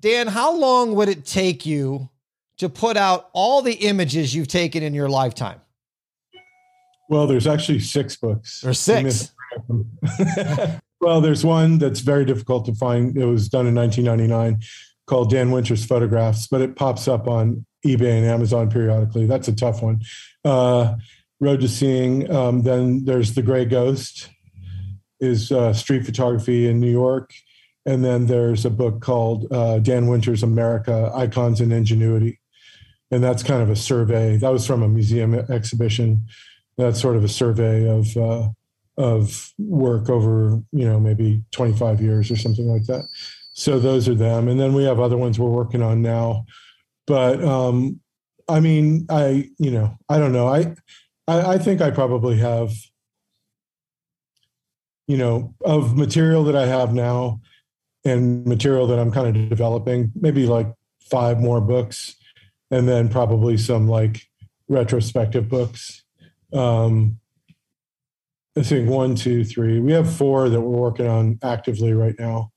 Dan, 0.00 0.26
how 0.26 0.54
long 0.54 0.94
would 0.94 1.08
it 1.08 1.24
take 1.24 1.64
you 1.64 2.10
to 2.58 2.68
put 2.68 2.98
out 2.98 3.30
all 3.32 3.62
the 3.62 3.72
images 3.72 4.34
you've 4.34 4.48
taken 4.48 4.82
in 4.82 4.92
your 4.92 5.08
lifetime? 5.08 5.60
Well, 7.08 7.26
there's 7.26 7.46
actually 7.46 7.80
six 7.80 8.16
books. 8.16 8.60
There's 8.60 8.78
six. 8.78 9.32
well, 11.00 11.22
there's 11.22 11.44
one 11.44 11.78
that's 11.78 12.00
very 12.00 12.26
difficult 12.26 12.66
to 12.66 12.74
find. 12.74 13.16
It 13.16 13.24
was 13.24 13.48
done 13.48 13.66
in 13.66 13.74
1999 13.74 14.60
called 15.06 15.30
Dan 15.30 15.50
Winters 15.50 15.84
Photographs, 15.84 16.46
but 16.46 16.60
it 16.60 16.76
pops 16.76 17.08
up 17.08 17.28
on 17.28 17.64
eBay 17.84 18.18
and 18.18 18.26
Amazon 18.26 18.70
periodically. 18.70 19.26
That's 19.26 19.48
a 19.48 19.54
tough 19.54 19.82
one. 19.82 20.00
Uh, 20.44 20.96
Road 21.40 21.60
to 21.60 21.68
Seeing. 21.68 22.30
Um, 22.30 22.62
then 22.62 23.04
there's 23.04 23.34
The 23.34 23.42
Gray 23.42 23.64
Ghost, 23.64 24.30
is 25.20 25.52
uh, 25.52 25.72
street 25.72 26.04
photography 26.04 26.66
in 26.66 26.80
New 26.80 26.90
York. 26.90 27.32
And 27.84 28.04
then 28.04 28.26
there's 28.26 28.64
a 28.64 28.70
book 28.70 29.00
called 29.00 29.50
uh, 29.52 29.78
Dan 29.78 30.08
Winters 30.08 30.42
America 30.42 31.10
Icons 31.14 31.60
and 31.60 31.72
Ingenuity. 31.72 32.40
And 33.10 33.22
that's 33.22 33.42
kind 33.42 33.62
of 33.62 33.70
a 33.70 33.76
survey. 33.76 34.36
That 34.36 34.52
was 34.52 34.66
from 34.66 34.82
a 34.82 34.88
museum 34.88 35.34
exhibition. 35.34 36.26
That's 36.76 37.00
sort 37.00 37.16
of 37.16 37.22
a 37.22 37.28
survey 37.28 37.88
of 37.88 38.16
uh, 38.16 38.48
of 38.98 39.52
work 39.58 40.10
over, 40.10 40.60
you 40.72 40.86
know, 40.86 40.98
maybe 40.98 41.42
25 41.52 42.00
years 42.00 42.30
or 42.30 42.36
something 42.36 42.66
like 42.66 42.86
that. 42.86 43.06
So 43.58 43.78
those 43.78 44.06
are 44.06 44.14
them. 44.14 44.48
And 44.48 44.60
then 44.60 44.74
we 44.74 44.84
have 44.84 45.00
other 45.00 45.16
ones 45.16 45.38
we're 45.38 45.48
working 45.48 45.82
on 45.82 46.02
now. 46.02 46.44
But 47.06 47.42
um, 47.42 48.00
I 48.48 48.60
mean, 48.60 49.06
I, 49.08 49.48
you 49.58 49.70
know, 49.70 49.96
I 50.10 50.18
don't 50.18 50.32
know. 50.32 50.46
I 50.46 50.74
I, 51.26 51.54
I 51.54 51.58
think 51.58 51.80
I 51.80 51.90
probably 51.90 52.36
have, 52.36 52.74
you 55.08 55.16
know, 55.16 55.54
of 55.64 55.96
material 55.96 56.44
that 56.44 56.54
I 56.54 56.66
have 56.66 56.92
now 56.92 57.40
and 58.04 58.44
material 58.44 58.86
that 58.88 58.98
I'm 58.98 59.10
kind 59.10 59.34
of 59.34 59.48
developing, 59.48 60.12
maybe 60.14 60.46
like 60.46 60.70
five 61.10 61.40
more 61.40 61.62
books, 61.62 62.14
and 62.70 62.86
then 62.86 63.08
probably 63.08 63.56
some 63.56 63.88
like 63.88 64.28
retrospective 64.68 65.48
books. 65.48 66.04
Um, 66.52 67.18
I 68.56 68.62
think 68.62 68.90
one, 68.90 69.14
two, 69.14 69.44
three. 69.44 69.80
We 69.80 69.92
have 69.92 70.14
four 70.14 70.50
that 70.50 70.60
we're 70.60 70.78
working 70.78 71.06
on 71.06 71.38
actively 71.42 71.94
right 71.94 72.14
now, 72.18 72.52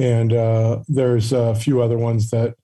and 0.00 0.32
uh, 0.32 0.78
there's 0.88 1.32
a 1.32 1.54
few 1.54 1.82
other 1.82 1.98
ones 1.98 2.30
that, 2.30 2.54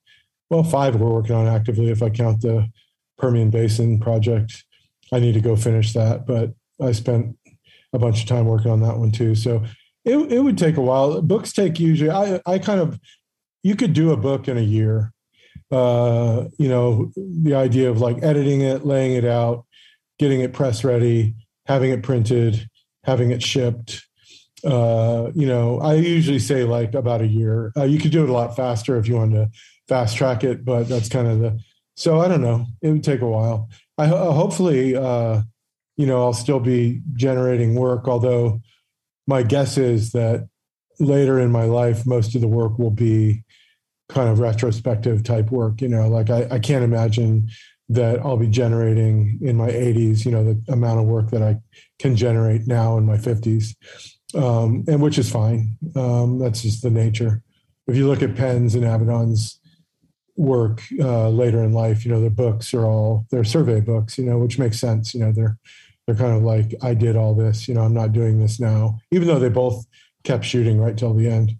well, 0.49 0.65
five 0.65 0.97
we're 0.97 1.11
working 1.11 1.35
on 1.35 1.47
actively 1.47 1.91
if 1.91 2.03
I 2.03 2.09
count 2.09 2.41
the 2.41 2.71
Permian 3.19 3.51
Basin 3.51 4.01
project. 4.01 4.65
I 5.13 5.21
need 5.21 5.35
to 5.35 5.41
go 5.41 5.55
finish 5.55 5.93
that, 5.93 6.27
but 6.27 6.55
I 6.81 6.93
spent 6.93 7.37
a 7.93 7.99
bunch 7.99 8.23
of 8.23 8.29
time 8.29 8.47
working 8.47 8.71
on 8.71 8.81
that 8.81 8.97
one 8.97 9.13
too. 9.13 9.35
So 9.35 9.65
it, 10.05 10.17
it 10.33 10.41
would 10.41 10.57
take 10.57 10.79
a 10.79 10.83
while. 10.83 11.21
Books 11.21 11.53
take 11.53 11.79
usually, 11.79 12.11
I, 12.11 12.41
I 12.47 12.59
kind 12.59 12.81
of, 12.81 12.99
you 13.63 13.77
could 13.77 13.93
do 13.93 14.13
a 14.13 14.17
book 14.17 14.49
in 14.49 14.57
a 14.57 14.63
year. 14.63 15.13
Uh, 15.71 16.45
you 16.59 16.69
know, 16.69 17.13
the 17.17 17.55
idea 17.55 17.91
of 17.91 18.01
like 18.01 18.23
editing 18.23 18.63
it, 18.63 18.87
laying 18.87 19.13
it 19.13 19.25
out, 19.25 19.67
getting 20.19 20.41
it 20.41 20.55
press 20.55 20.85
ready, 20.85 21.35
having 21.67 21.91
it 21.91 22.03
printed, 22.03 22.69
having 23.05 23.31
it 23.31 23.43
shipped. 23.43 24.06
Uh, 24.67 25.31
you 25.35 25.47
know, 25.47 25.79
I 25.81 25.95
usually 25.95 26.41
say 26.41 26.65
like 26.65 26.95
about 26.95 27.21
a 27.21 27.27
year. 27.27 27.73
Uh, 27.77 27.85
you 27.85 27.99
could 27.99 28.11
do 28.11 28.25
it 28.25 28.31
a 28.31 28.33
lot 28.33 28.57
faster 28.57 28.99
if 28.99 29.07
you 29.07 29.15
wanted 29.15 29.37
to 29.37 29.51
fast 29.87 30.17
track 30.17 30.43
it, 30.43 30.65
but 30.65 30.89
that's 30.89 31.09
kind 31.09 31.29
of 31.29 31.39
the. 31.39 31.61
So 31.95 32.21
I 32.21 32.29
don't 32.29 32.43
know. 32.43 32.67
It 32.83 32.91
would 32.91 33.05
take 33.05 33.21
a 33.21 33.29
while. 33.29 33.71
I 33.97 34.07
uh, 34.07 34.33
hopefully, 34.33 34.97
uh, 34.97 35.43
you 35.97 36.07
know, 36.07 36.23
I'll 36.23 36.33
still 36.33 36.61
be 36.61 37.01
generating 37.15 37.75
work. 37.75 38.09
Although 38.09 38.61
my 39.27 39.43
guess 39.43 39.79
is 39.79 40.13
that 40.13 40.49
later 40.99 41.39
in 41.39 41.53
my 41.53 41.65
life, 41.65 42.07
most 42.07 42.35
of 42.35 42.41
the 42.41 42.49
work 42.49 42.79
will 42.79 42.91
be 42.91 43.45
kind 44.09 44.29
of 44.29 44.41
retrospective 44.41 45.23
type 45.23 45.51
work. 45.51 45.81
You 45.81 45.89
know, 45.89 46.09
like 46.09 46.31
I, 46.31 46.49
I 46.51 46.59
can't 46.59 46.85
imagine 46.85 47.49
that 47.89 48.21
I'll 48.21 48.37
be 48.37 48.49
generating 48.49 49.39
in 49.43 49.57
my 49.57 49.69
80s. 49.69 50.25
You 50.25 50.33
know, 50.33 50.45
the 50.45 50.73
amount 50.73 51.01
of 51.01 51.07
work 51.07 51.31
that 51.31 51.43
I 51.43 51.57
can 51.99 52.17
generate 52.17 52.67
now 52.67 52.99
in 52.99 53.07
my 53.07 53.17
50s, 53.17 53.75
um, 54.37 54.85
and 54.87 55.01
which 55.01 55.19
is 55.19 55.31
fine. 55.31 55.77
Um, 55.95 56.39
that's 56.39 56.63
just 56.63 56.83
the 56.83 56.91
nature. 56.91 57.43
If 57.87 57.97
you 57.97 58.09
look 58.09 58.23
at 58.23 58.37
Penn's 58.37 58.75
and 58.75 58.85
Avedon's 58.85 59.61
work 60.37 60.83
uh, 61.01 61.31
later 61.31 61.63
in 61.65 61.73
life. 61.73 62.05
You 62.05 62.13
know, 62.13 62.21
their 62.21 62.31
books 62.31 62.73
are 62.75 62.85
all 62.85 63.27
they're 63.31 63.45
survey 63.45 63.81
books. 63.81 64.19
You 64.19 64.25
know, 64.25 64.39
which 64.39 64.59
makes 64.59 64.79
sense. 64.79 65.15
You 65.15 65.21
know, 65.21 65.33
they're 65.33 65.59
they're 66.07 66.17
kind 66.17 66.37
of 66.37 66.43
like 66.43 66.75
I 66.83 66.95
did 66.95 67.17
all 67.17 67.35
this. 67.35 67.67
You 67.69 67.75
know, 67.75 67.83
I'm 67.83 67.95
not 67.95 68.13
doing 68.13 68.41
this 68.41 68.61
now, 68.61 68.99
even 69.11 69.27
though 69.27 69.39
they 69.39 69.49
both 69.49 69.85
kept 70.25 70.45
shooting 70.45 70.79
right 70.79 70.97
till 70.97 71.15
the 71.15 71.29
end. 71.29 71.53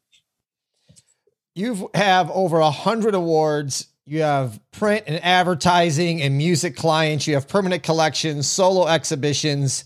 You 1.55 1.91
have 1.95 2.31
over 2.31 2.59
a 2.59 2.71
hundred 2.71 3.15
awards. 3.15 3.89
You 4.05 4.23
have 4.23 4.61
print 4.71 5.05
and 5.09 5.23
advertising 5.25 6.23
and 6.23 6.37
music 6.37 6.77
clients. 6.77 7.27
You 7.27 7.35
have 7.35 7.49
permanent 7.49 7.83
collections, 7.83 8.47
solo 8.47 8.87
exhibitions. 8.87 9.85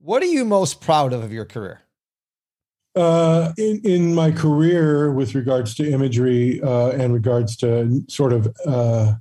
What 0.00 0.22
are 0.22 0.26
you 0.26 0.44
most 0.44 0.80
proud 0.80 1.12
of 1.12 1.22
of 1.22 1.32
your 1.32 1.44
career? 1.44 1.82
Uh, 2.96 3.52
in, 3.56 3.80
in 3.84 4.14
my 4.14 4.32
career, 4.32 5.12
with 5.12 5.34
regards 5.34 5.74
to 5.74 5.88
imagery 5.88 6.60
uh, 6.62 6.88
and 6.90 7.14
regards 7.14 7.56
to 7.56 8.02
sort 8.08 8.32
of 8.32 8.52
uh, 8.66 9.12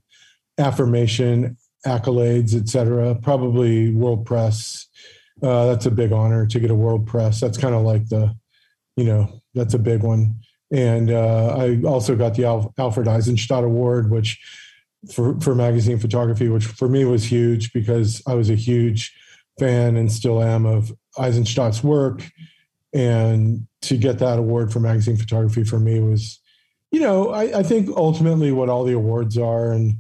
affirmation, 0.58 1.56
accolades, 1.86 2.56
etc., 2.56 3.16
probably 3.16 3.94
World 3.94 4.26
Press. 4.26 4.88
Uh, 5.42 5.68
that's 5.68 5.86
a 5.86 5.92
big 5.92 6.12
honor 6.12 6.46
to 6.48 6.60
get 6.60 6.72
a 6.72 6.76
World 6.76 7.08
Press. 7.08 7.40
That's 7.40 7.58
kind 7.58 7.76
of 7.76 7.84
like 7.84 8.10
the, 8.10 8.36
you 8.98 9.06
know, 9.06 9.42
that's 9.54 9.76
a 9.76 9.80
big 9.80 10.04
one. 10.04 10.36
And 10.72 11.12
uh, 11.12 11.56
I 11.58 11.82
also 11.84 12.16
got 12.16 12.36
the 12.36 12.46
Al- 12.46 12.74
Alfred 12.78 13.08
Eisenstaedt 13.08 13.64
Award, 13.64 14.12
which 14.12 14.40
for 15.14 15.40
for 15.40 15.56
magazine 15.56 15.98
photography, 15.98 16.50
which 16.50 16.66
for 16.66 16.90
me 16.90 17.06
was 17.06 17.24
huge 17.24 17.72
because 17.72 18.22
I 18.28 18.34
was 18.34 18.50
a 18.50 18.56
huge 18.56 19.16
fan 19.58 19.96
and 19.96 20.12
still 20.12 20.44
am 20.44 20.66
of 20.66 20.92
Eisenstaedt's 21.18 21.84
work. 21.84 22.24
And 22.94 23.68
to 23.82 23.98
get 23.98 24.20
that 24.20 24.40
award 24.40 24.74
for 24.74 24.80
magazine 24.80 25.18
photography 25.18 25.64
for 25.64 25.80
me 25.80 26.00
was, 26.00 26.40
you 26.92 27.00
know, 27.00 27.30
I, 27.30 27.60
I 27.60 27.64
think 27.64 27.90
ultimately 27.96 28.52
what 28.52 28.70
all 28.70 28.84
the 28.84 28.94
awards 28.94 29.38
are 29.38 29.72
and 29.72 29.96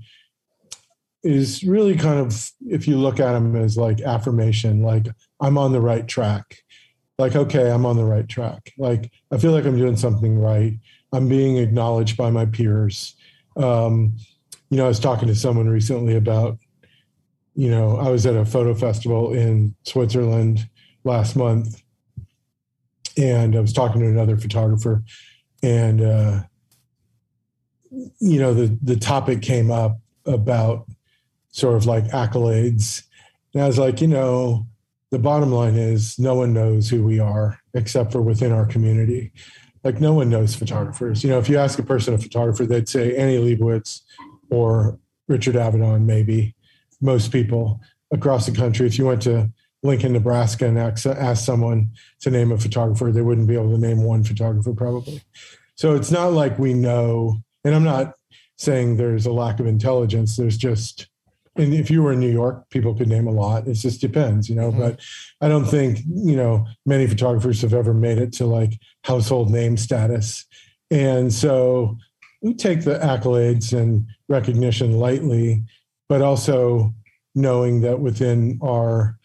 is 1.23 1.63
really 1.63 1.95
kind 1.95 2.19
of 2.19 2.51
if 2.67 2.87
you 2.87 2.97
look 2.97 3.19
at 3.19 3.33
them 3.33 3.55
as 3.55 3.77
like 3.77 4.01
affirmation, 4.01 4.81
like 4.81 5.07
I'm 5.39 5.57
on 5.57 5.71
the 5.71 5.81
right 5.81 6.07
track. 6.07 6.63
Like, 7.17 7.35
okay, 7.35 7.69
I'm 7.69 7.85
on 7.85 7.97
the 7.97 8.05
right 8.05 8.27
track. 8.27 8.71
Like, 8.77 9.11
I 9.29 9.37
feel 9.37 9.51
like 9.51 9.65
I'm 9.65 9.77
doing 9.77 9.97
something 9.97 10.39
right. 10.39 10.79
I'm 11.11 11.27
being 11.27 11.57
acknowledged 11.57 12.15
by 12.15 12.29
my 12.29 12.45
peers. 12.45 13.13
Um, 13.57 14.15
you 14.69 14.77
know, 14.77 14.85
I 14.85 14.87
was 14.87 15.01
talking 15.01 15.27
to 15.27 15.35
someone 15.35 15.67
recently 15.67 16.15
about, 16.15 16.57
you 17.55 17.69
know, 17.69 17.97
I 17.97 18.09
was 18.09 18.25
at 18.25 18.35
a 18.35 18.45
photo 18.45 18.73
festival 18.73 19.33
in 19.33 19.75
Switzerland 19.83 20.69
last 21.03 21.35
month, 21.35 21.83
and 23.19 23.55
I 23.55 23.59
was 23.59 23.73
talking 23.73 24.01
to 24.01 24.07
another 24.07 24.37
photographer, 24.37 25.03
and 25.61 26.01
uh, 26.01 26.43
you 28.19 28.39
know, 28.39 28.53
the 28.53 28.77
the 28.81 28.95
topic 28.95 29.41
came 29.41 29.69
up 29.69 29.99
about 30.25 30.87
sort 31.51 31.75
of 31.75 31.85
like 31.85 32.05
accolades, 32.05 33.03
and 33.53 33.63
I 33.63 33.67
was 33.67 33.77
like, 33.77 34.01
you 34.01 34.07
know, 34.07 34.65
the 35.11 35.19
bottom 35.19 35.51
line 35.51 35.75
is 35.75 36.17
no 36.17 36.35
one 36.35 36.53
knows 36.53 36.89
who 36.89 37.03
we 37.03 37.19
are 37.19 37.59
except 37.73 38.11
for 38.11 38.21
within 38.21 38.51
our 38.51 38.65
community. 38.65 39.31
Like 39.83 40.01
no 40.01 40.13
one 40.13 40.29
knows 40.29 40.55
photographers. 40.55 41.23
You 41.23 41.29
know, 41.29 41.39
if 41.39 41.49
you 41.49 41.57
ask 41.57 41.79
a 41.79 41.83
person 41.83 42.13
a 42.13 42.17
photographer, 42.17 42.65
they'd 42.65 42.89
say 42.89 43.15
Annie 43.15 43.37
Leibovitz 43.37 44.01
or 44.49 44.99
Richard 45.27 45.55
Avedon, 45.55 46.05
maybe 46.05 46.55
most 47.01 47.31
people 47.31 47.81
across 48.11 48.45
the 48.45 48.51
country. 48.51 48.87
If 48.87 48.97
you 48.97 49.05
went 49.05 49.21
to 49.23 49.49
Lincoln, 49.81 50.13
Nebraska, 50.13 50.67
and 50.67 50.77
ask, 50.77 51.45
someone 51.45 51.91
to 52.21 52.29
name 52.29 52.51
a 52.51 52.57
photographer, 52.57 53.11
they 53.11 53.21
wouldn't 53.21 53.47
be 53.47 53.55
able 53.55 53.71
to 53.71 53.77
name 53.77 54.03
one 54.03 54.23
photographer, 54.23 54.73
probably. 54.73 55.21
So 55.75 55.95
it's 55.95 56.11
not 56.11 56.33
like 56.33 56.59
we 56.59 56.73
know, 56.73 57.37
and 57.63 57.73
I'm 57.73 57.85
not 57.85 58.15
saying 58.57 58.97
there's 58.97 59.25
a 59.25 59.31
lack 59.31 59.61
of 59.61 59.67
intelligence. 59.67 60.35
There's 60.35 60.57
just, 60.57 61.07
and 61.55 61.73
if 61.73 61.89
you 61.89 62.03
were 62.03 62.11
in 62.11 62.19
New 62.19 62.31
York, 62.31 62.69
people 62.69 62.93
could 62.93 63.07
name 63.07 63.27
a 63.27 63.31
lot. 63.31 63.67
It 63.67 63.75
just 63.75 64.01
depends, 64.01 64.49
you 64.49 64.55
know. 64.55 64.69
Mm-hmm. 64.69 64.79
But 64.79 64.99
I 65.39 65.47
don't 65.47 65.65
think, 65.65 65.99
you 66.05 66.35
know, 66.35 66.67
many 66.85 67.07
photographers 67.07 67.61
have 67.61 67.73
ever 67.73 67.93
made 67.93 68.17
it 68.17 68.33
to 68.33 68.45
like 68.45 68.79
household 69.05 69.49
name 69.49 69.77
status. 69.77 70.45
And 70.91 71.33
so 71.33 71.97
we 72.41 72.53
take 72.53 72.83
the 72.83 72.99
accolades 72.99 73.77
and 73.77 74.07
recognition 74.27 74.93
lightly, 74.93 75.63
but 76.09 76.21
also 76.21 76.93
knowing 77.35 77.81
that 77.81 77.99
within 77.99 78.59
our 78.61 79.18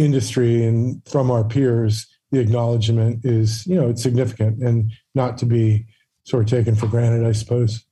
industry 0.00 0.64
and 0.64 1.02
from 1.06 1.30
our 1.30 1.44
peers, 1.44 2.06
the 2.30 2.40
acknowledgement 2.40 3.24
is, 3.24 3.66
you 3.66 3.74
know, 3.74 3.88
it's 3.88 4.02
significant 4.02 4.62
and 4.62 4.92
not 5.14 5.38
to 5.38 5.46
be 5.46 5.86
sort 6.24 6.44
of 6.44 6.50
taken 6.50 6.74
for 6.74 6.86
granted, 6.86 7.26
I 7.26 7.32
suppose. 7.32 7.84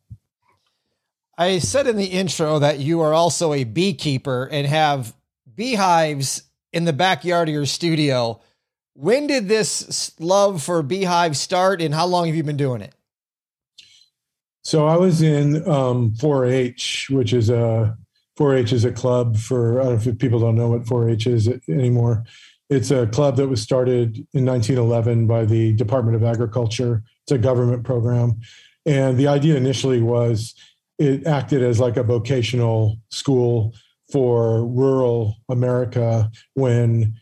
I 1.36 1.58
said 1.58 1.86
in 1.86 1.96
the 1.96 2.06
intro 2.06 2.58
that 2.58 2.78
you 2.78 3.00
are 3.00 3.12
also 3.12 3.52
a 3.52 3.64
beekeeper 3.64 4.48
and 4.50 4.66
have 4.66 5.14
beehives 5.54 6.42
in 6.72 6.84
the 6.84 6.92
backyard 6.92 7.48
of 7.48 7.54
your 7.54 7.66
studio. 7.66 8.40
When 8.94 9.26
did 9.26 9.48
this 9.48 10.12
love 10.18 10.62
for 10.62 10.82
beehives 10.82 11.38
start 11.38 11.80
and 11.80 11.94
how 11.94 12.06
long 12.06 12.26
have 12.26 12.34
you 12.34 12.42
been 12.42 12.56
doing 12.56 12.80
it? 12.80 12.94
So 14.62 14.86
I 14.86 14.96
was 14.96 15.22
in 15.22 15.68
um, 15.68 16.12
4-H, 16.12 17.08
which 17.10 17.32
is 17.32 17.50
a 17.50 17.96
4-H 18.38 18.72
is 18.72 18.84
a 18.84 18.92
club 18.92 19.36
for 19.36 19.80
I 19.80 19.84
don't 19.84 20.06
know 20.06 20.12
if 20.12 20.18
people 20.18 20.38
don't 20.38 20.54
know 20.54 20.68
what 20.68 20.84
4-H 20.84 21.26
is 21.26 21.48
anymore. 21.68 22.24
It's 22.70 22.90
a 22.90 23.06
club 23.06 23.36
that 23.36 23.48
was 23.48 23.62
started 23.62 24.18
in 24.34 24.44
1911 24.44 25.26
by 25.26 25.44
the 25.44 25.72
Department 25.72 26.16
of 26.16 26.22
Agriculture. 26.22 27.02
It's 27.24 27.32
a 27.32 27.38
government 27.38 27.84
program, 27.84 28.40
and 28.86 29.18
the 29.18 29.26
idea 29.26 29.56
initially 29.56 30.00
was 30.00 30.54
it 30.98 31.26
acted 31.26 31.62
as 31.62 31.80
like 31.80 31.96
a 31.96 32.02
vocational 32.02 32.98
school 33.10 33.74
for 34.10 34.66
rural 34.66 35.36
America 35.48 36.30
when 36.54 37.14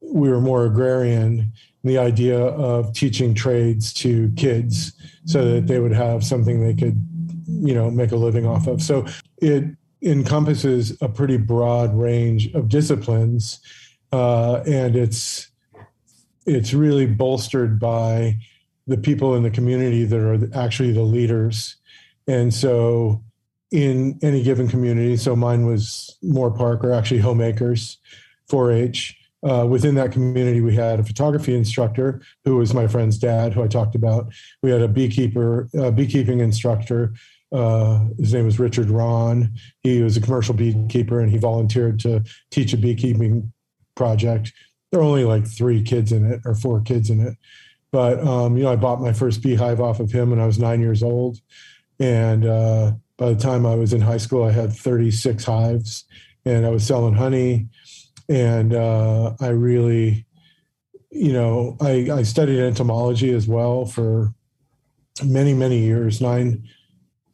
we 0.00 0.28
were 0.28 0.40
more 0.40 0.64
agrarian 0.64 1.52
the 1.84 1.98
idea 1.98 2.38
of 2.38 2.92
teaching 2.92 3.34
trades 3.34 3.92
to 3.92 4.30
kids 4.36 4.92
so 5.24 5.44
that 5.52 5.66
they 5.66 5.78
would 5.78 5.92
have 5.92 6.24
something 6.24 6.60
they 6.60 6.74
could 6.74 6.96
you 7.46 7.74
know 7.74 7.90
make 7.90 8.12
a 8.12 8.16
living 8.16 8.46
off 8.46 8.66
of 8.66 8.82
so 8.82 9.06
it 9.38 9.64
encompasses 10.02 10.96
a 11.00 11.08
pretty 11.08 11.36
broad 11.36 11.94
range 11.94 12.52
of 12.54 12.68
disciplines 12.68 13.60
uh, 14.12 14.62
and 14.66 14.96
it's 14.96 15.50
it's 16.46 16.72
really 16.72 17.06
bolstered 17.06 17.78
by 17.78 18.36
the 18.86 18.96
people 18.96 19.34
in 19.34 19.42
the 19.42 19.50
community 19.50 20.04
that 20.04 20.18
are 20.18 20.58
actually 20.58 20.92
the 20.92 21.02
leaders 21.02 21.76
and 22.26 22.54
so 22.54 23.22
in 23.70 24.18
any 24.22 24.42
given 24.42 24.68
community 24.68 25.16
so 25.16 25.36
mine 25.36 25.66
was 25.66 26.16
Moorpark 26.24 26.84
or 26.84 26.92
actually 26.92 27.20
homeacres 27.20 27.98
4-h 28.50 29.18
uh, 29.48 29.64
within 29.68 29.94
that 29.94 30.10
community, 30.10 30.60
we 30.60 30.74
had 30.74 30.98
a 30.98 31.04
photography 31.04 31.54
instructor 31.54 32.20
who 32.44 32.56
was 32.56 32.74
my 32.74 32.88
friend's 32.88 33.18
dad, 33.18 33.52
who 33.52 33.62
I 33.62 33.68
talked 33.68 33.94
about. 33.94 34.32
We 34.62 34.70
had 34.70 34.82
a 34.82 34.88
beekeeper, 34.88 35.68
a 35.74 35.92
beekeeping 35.92 36.40
instructor. 36.40 37.14
Uh, 37.50 38.06
his 38.18 38.34
name 38.34 38.44
was 38.44 38.58
Richard 38.58 38.90
Ron. 38.90 39.52
He 39.82 40.02
was 40.02 40.16
a 40.16 40.20
commercial 40.20 40.54
beekeeper, 40.54 41.20
and 41.20 41.30
he 41.30 41.38
volunteered 41.38 42.00
to 42.00 42.22
teach 42.50 42.72
a 42.72 42.76
beekeeping 42.76 43.52
project. 43.94 44.52
There 44.90 45.00
are 45.00 45.04
only 45.04 45.24
like 45.24 45.46
three 45.46 45.82
kids 45.82 46.12
in 46.12 46.30
it, 46.30 46.40
or 46.44 46.54
four 46.54 46.80
kids 46.80 47.10
in 47.10 47.20
it. 47.20 47.36
But 47.90 48.20
um, 48.26 48.56
you 48.56 48.64
know, 48.64 48.72
I 48.72 48.76
bought 48.76 49.00
my 49.00 49.12
first 49.12 49.42
beehive 49.42 49.80
off 49.80 50.00
of 50.00 50.12
him 50.12 50.30
when 50.30 50.40
I 50.40 50.46
was 50.46 50.58
nine 50.58 50.80
years 50.80 51.02
old, 51.02 51.38
and 51.98 52.44
uh, 52.44 52.92
by 53.16 53.32
the 53.32 53.40
time 53.40 53.64
I 53.64 53.74
was 53.74 53.92
in 53.92 54.00
high 54.00 54.18
school, 54.18 54.44
I 54.44 54.52
had 54.52 54.72
36 54.72 55.44
hives, 55.44 56.04
and 56.44 56.66
I 56.66 56.68
was 56.68 56.86
selling 56.86 57.14
honey 57.14 57.68
and 58.28 58.74
uh, 58.74 59.34
I 59.40 59.48
really, 59.48 60.26
you 61.10 61.32
know, 61.32 61.76
I, 61.80 62.10
I 62.12 62.22
studied 62.22 62.60
entomology 62.60 63.32
as 63.32 63.48
well 63.48 63.86
for 63.86 64.34
many 65.24 65.54
many 65.54 65.78
years. 65.78 66.20
Nine, 66.20 66.68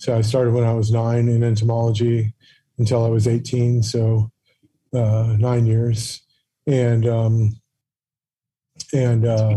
so 0.05 0.15
I 0.15 0.21
started 0.21 0.53
when 0.53 0.65
I 0.65 0.75
was 0.75 0.91
nine 0.91 1.29
in 1.31 1.43
entomology 1.43 2.35
until 2.77 3.07
I 3.07 3.09
was 3.09 3.27
eighteen. 3.27 3.83
So 3.83 4.31
uh, 4.93 5.35
nine 5.39 5.65
years, 5.65 6.21
and 6.67 7.09
um, 7.09 7.59
and 8.93 9.25
uh, 9.25 9.57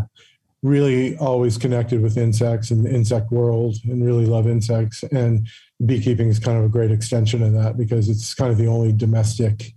really 0.63 1.17
always 1.17 1.57
connected 1.57 2.01
with 2.01 2.17
insects 2.17 2.71
and 2.71 2.85
the 2.85 2.89
insect 2.89 3.29
world, 3.29 3.75
and 3.83 4.05
really 4.05 4.25
love 4.25 4.47
insects. 4.47 5.03
And 5.03 5.49
beekeeping 5.85 6.29
is 6.29 6.39
kind 6.39 6.57
of 6.57 6.63
a 6.63 6.69
great 6.69 6.91
extension 6.91 7.43
of 7.43 7.51
that 7.51 7.75
because 7.75 8.07
it's 8.07 8.33
kind 8.33 8.49
of 8.49 8.57
the 8.57 8.67
only 8.67 8.93
domestic 8.93 9.73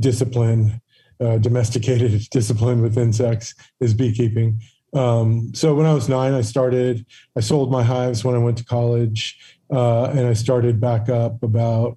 discipline 0.00 0.80
uh, 1.20 1.38
domesticated 1.38 2.28
discipline 2.32 2.82
with 2.82 2.98
insects 2.98 3.54
is 3.78 3.94
beekeeping. 3.94 4.60
Um, 4.92 5.52
so 5.54 5.74
when 5.74 5.86
I 5.86 5.94
was 5.94 6.08
nine, 6.08 6.34
I 6.34 6.40
started. 6.40 7.06
I 7.36 7.40
sold 7.40 7.70
my 7.70 7.82
hives 7.82 8.24
when 8.24 8.34
I 8.34 8.38
went 8.38 8.58
to 8.58 8.64
college, 8.64 9.38
uh, 9.70 10.04
and 10.06 10.26
I 10.26 10.32
started 10.32 10.80
back 10.80 11.08
up 11.08 11.42
about 11.42 11.96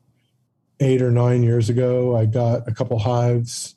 eight 0.80 1.02
or 1.02 1.12
nine 1.12 1.44
years 1.44 1.70
ago. 1.70 2.16
I 2.16 2.26
got 2.26 2.68
a 2.68 2.74
couple 2.74 3.00
hives. 3.00 3.76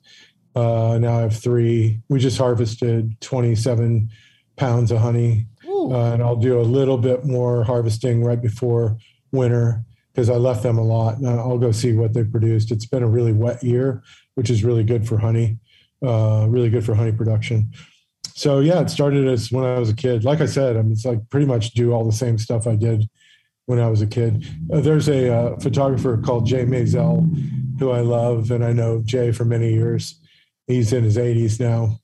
Uh, 0.55 0.99
now 1.01 1.19
I 1.19 1.21
have 1.23 1.37
three. 1.37 2.01
We 2.09 2.19
just 2.19 2.39
harvested 2.39 3.21
27 3.21 4.11
pounds 4.57 4.91
of 4.91 4.99
honey, 4.99 5.47
uh, 5.67 6.13
and 6.13 6.23
I'll 6.23 6.37
do 6.37 6.61
a 6.61 6.63
little 6.63 6.99
bit 6.99 7.25
more 7.25 7.65
harvesting 7.65 8.23
right 8.23 8.41
before 8.41 8.97
winter 9.33 9.85
because 10.13 10.31
I 10.31 10.37
left 10.37 10.63
them 10.63 10.79
a 10.79 10.85
lot. 10.85 11.19
And 11.19 11.29
I'll 11.29 11.59
go 11.59 11.73
see 11.73 11.93
what 11.93 12.15
they 12.15 12.25
produced. 12.25 12.71
It's 12.71 12.87
been 12.87 13.03
a 13.03 13.09
really 13.09 13.35
wet 13.35 13.63
year, 13.63 14.03
which 14.35 14.49
is 14.49 14.65
really 14.65 14.83
good 14.83 15.07
for 15.07 15.19
honey, 15.19 15.59
uh, 16.03 16.47
really 16.49 16.71
good 16.71 16.85
for 16.85 16.95
honey 16.95 17.13
production. 17.13 17.71
So 18.37 18.61
yeah, 18.61 18.83
it 18.83 18.91
started 18.91 19.27
as 19.27 19.51
when 19.51 19.65
I 19.65 19.79
was 19.79 19.89
a 19.89 19.95
kid. 19.95 20.23
Like 20.23 20.43
I 20.43 20.47
said, 20.47 20.77
I 20.77 20.83
mean, 20.83 20.93
it's 20.93 21.07
like 21.07 21.27
pretty 21.31 21.47
much 21.47 21.71
do 21.71 21.93
all 21.93 22.05
the 22.05 22.13
same 22.13 22.37
stuff 22.37 22.67
I 22.67 22.77
did 22.77 23.09
when 23.65 23.81
I 23.81 23.89
was 23.89 24.03
a 24.03 24.07
kid. 24.07 24.47
Uh, 24.71 24.81
there's 24.81 25.09
a 25.09 25.35
uh, 25.35 25.59
photographer 25.59 26.19
called 26.19 26.47
Jay 26.47 26.67
Maisel, 26.67 27.27
who 27.79 27.91
I 27.91 28.01
love, 28.01 28.51
and 28.51 28.63
I 28.63 28.75
know 28.75 29.01
Jay 29.03 29.33
for 29.33 29.47
many 29.47 29.73
years. 29.73 30.21
He's 30.67 30.93
in 30.93 31.03
his 31.03 31.17
80s 31.17 31.59
now. 31.59 31.99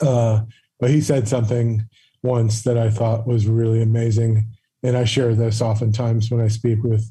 Uh, 0.00 0.44
but 0.78 0.90
he 0.90 1.00
said 1.00 1.26
something 1.26 1.88
once 2.22 2.62
that 2.62 2.78
I 2.78 2.88
thought 2.88 3.26
was 3.26 3.48
really 3.48 3.82
amazing. 3.82 4.46
And 4.84 4.96
I 4.96 5.02
share 5.02 5.34
this 5.34 5.60
oftentimes 5.60 6.30
when 6.30 6.40
I 6.40 6.46
speak 6.46 6.84
with 6.84 7.10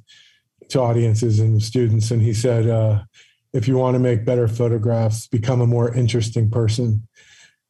to 0.70 0.80
audiences 0.80 1.42
and 1.42 1.62
students. 1.62 2.12
And 2.12 2.22
he 2.22 2.34
said, 2.34 2.70
uh, 2.70 3.04
if 3.52 3.68
you 3.68 3.76
want 3.76 3.96
to 3.96 4.00
make 4.00 4.24
better 4.24 4.48
photographs, 4.48 5.28
become 5.28 5.60
a 5.60 5.68
more 5.68 5.94
interesting 5.94 6.50
person. 6.50 7.06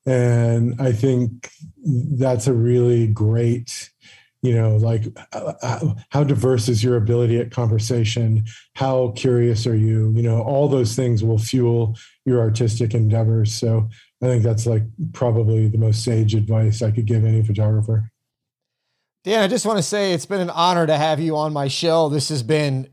And 0.07 0.81
I 0.81 0.93
think 0.93 1.51
that's 1.83 2.47
a 2.47 2.53
really 2.53 3.07
great 3.07 3.91
you 4.43 4.53
know 4.53 4.77
like 4.77 5.03
uh, 5.33 5.93
how 6.09 6.23
diverse 6.23 6.69
is 6.69 6.83
your 6.83 6.95
ability 6.95 7.37
at 7.39 7.51
conversation? 7.51 8.45
How 8.75 9.11
curious 9.15 9.67
are 9.67 9.75
you? 9.75 10.11
You 10.15 10.23
know 10.23 10.41
all 10.41 10.69
those 10.69 10.95
things 10.95 11.23
will 11.23 11.37
fuel 11.37 11.97
your 12.25 12.39
artistic 12.39 12.93
endeavors. 12.93 13.53
So 13.53 13.89
i 14.23 14.25
think 14.25 14.43
that's 14.43 14.65
like 14.65 14.83
probably 15.13 15.67
the 15.67 15.77
most 15.77 16.03
sage 16.03 16.33
advice 16.33 16.81
i 16.81 16.89
could 16.89 17.05
give 17.05 17.25
any 17.25 17.43
photographer. 17.43 18.09
Dan 19.25 19.43
i 19.43 19.47
just 19.47 19.65
want 19.65 19.77
to 19.77 19.83
say 19.83 20.13
it's 20.13 20.25
been 20.25 20.41
an 20.41 20.49
honor 20.49 20.87
to 20.87 20.97
have 20.97 21.19
you 21.19 21.35
on 21.35 21.51
my 21.51 21.67
show. 21.67 22.07
This 22.07 22.29
has 22.29 22.43
been 22.43 22.89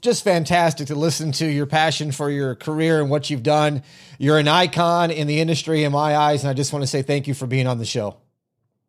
just 0.00 0.24
fantastic 0.24 0.86
to 0.86 0.94
listen 0.94 1.32
to 1.32 1.46
your 1.46 1.66
passion 1.66 2.12
for 2.12 2.30
your 2.30 2.54
career 2.54 3.00
and 3.00 3.10
what 3.10 3.28
you've 3.28 3.42
done 3.42 3.82
you're 4.18 4.38
an 4.38 4.48
icon 4.48 5.10
in 5.10 5.26
the 5.26 5.40
industry 5.40 5.84
in 5.84 5.92
my 5.92 6.16
eyes 6.16 6.42
and 6.42 6.50
i 6.50 6.54
just 6.54 6.72
want 6.72 6.82
to 6.82 6.86
say 6.86 7.02
thank 7.02 7.26
you 7.26 7.34
for 7.34 7.46
being 7.46 7.66
on 7.66 7.78
the 7.78 7.84
show 7.84 8.16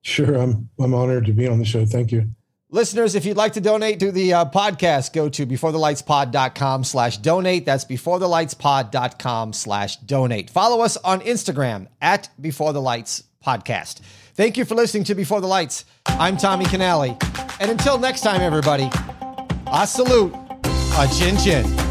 Sure, 0.02 0.36
I'm 0.36 0.70
I'm 0.80 0.94
honored 0.94 1.26
to 1.26 1.34
be 1.34 1.48
on 1.48 1.60
the 1.60 1.66
show. 1.66 1.86
Thank 1.86 2.12
you. 2.12 2.30
Listeners, 2.72 3.16
if 3.16 3.26
you'd 3.26 3.36
like 3.38 3.54
to 3.54 3.62
donate 3.62 4.00
to 4.00 4.12
the 4.12 4.34
uh, 4.34 4.46
podcast, 4.46 5.12
go 5.12 5.28
to 5.28 5.46
beforethelightspod.com 5.46 6.84
slash 6.84 7.18
donate. 7.18 7.66
That's 7.66 7.84
beforethelightspod.com 7.86 9.54
slash 9.54 9.98
donate. 9.98 10.52
Follow 10.52 10.82
us 10.82 10.96
on 10.98 11.22
Instagram 11.22 11.88
at 12.00 12.30
Before 12.40 12.72
the 12.72 12.82
Lights 12.82 13.24
Podcast. 13.44 14.02
Thank 14.36 14.56
you 14.56 14.66
for 14.66 14.76
listening 14.76 15.04
to 15.06 15.16
Before 15.16 15.42
the 15.42 15.48
Lights. 15.48 15.84
I'm 16.06 16.38
Tommy 16.38 16.66
Canale. 16.66 17.18
And 17.60 17.72
until 17.72 17.98
next 17.98 18.22
time, 18.22 18.42
everybody, 18.42 18.88
I 19.66 19.86
salute, 19.86 20.34
a 20.98 21.08
chin 21.08 21.38
chin. 21.38 21.89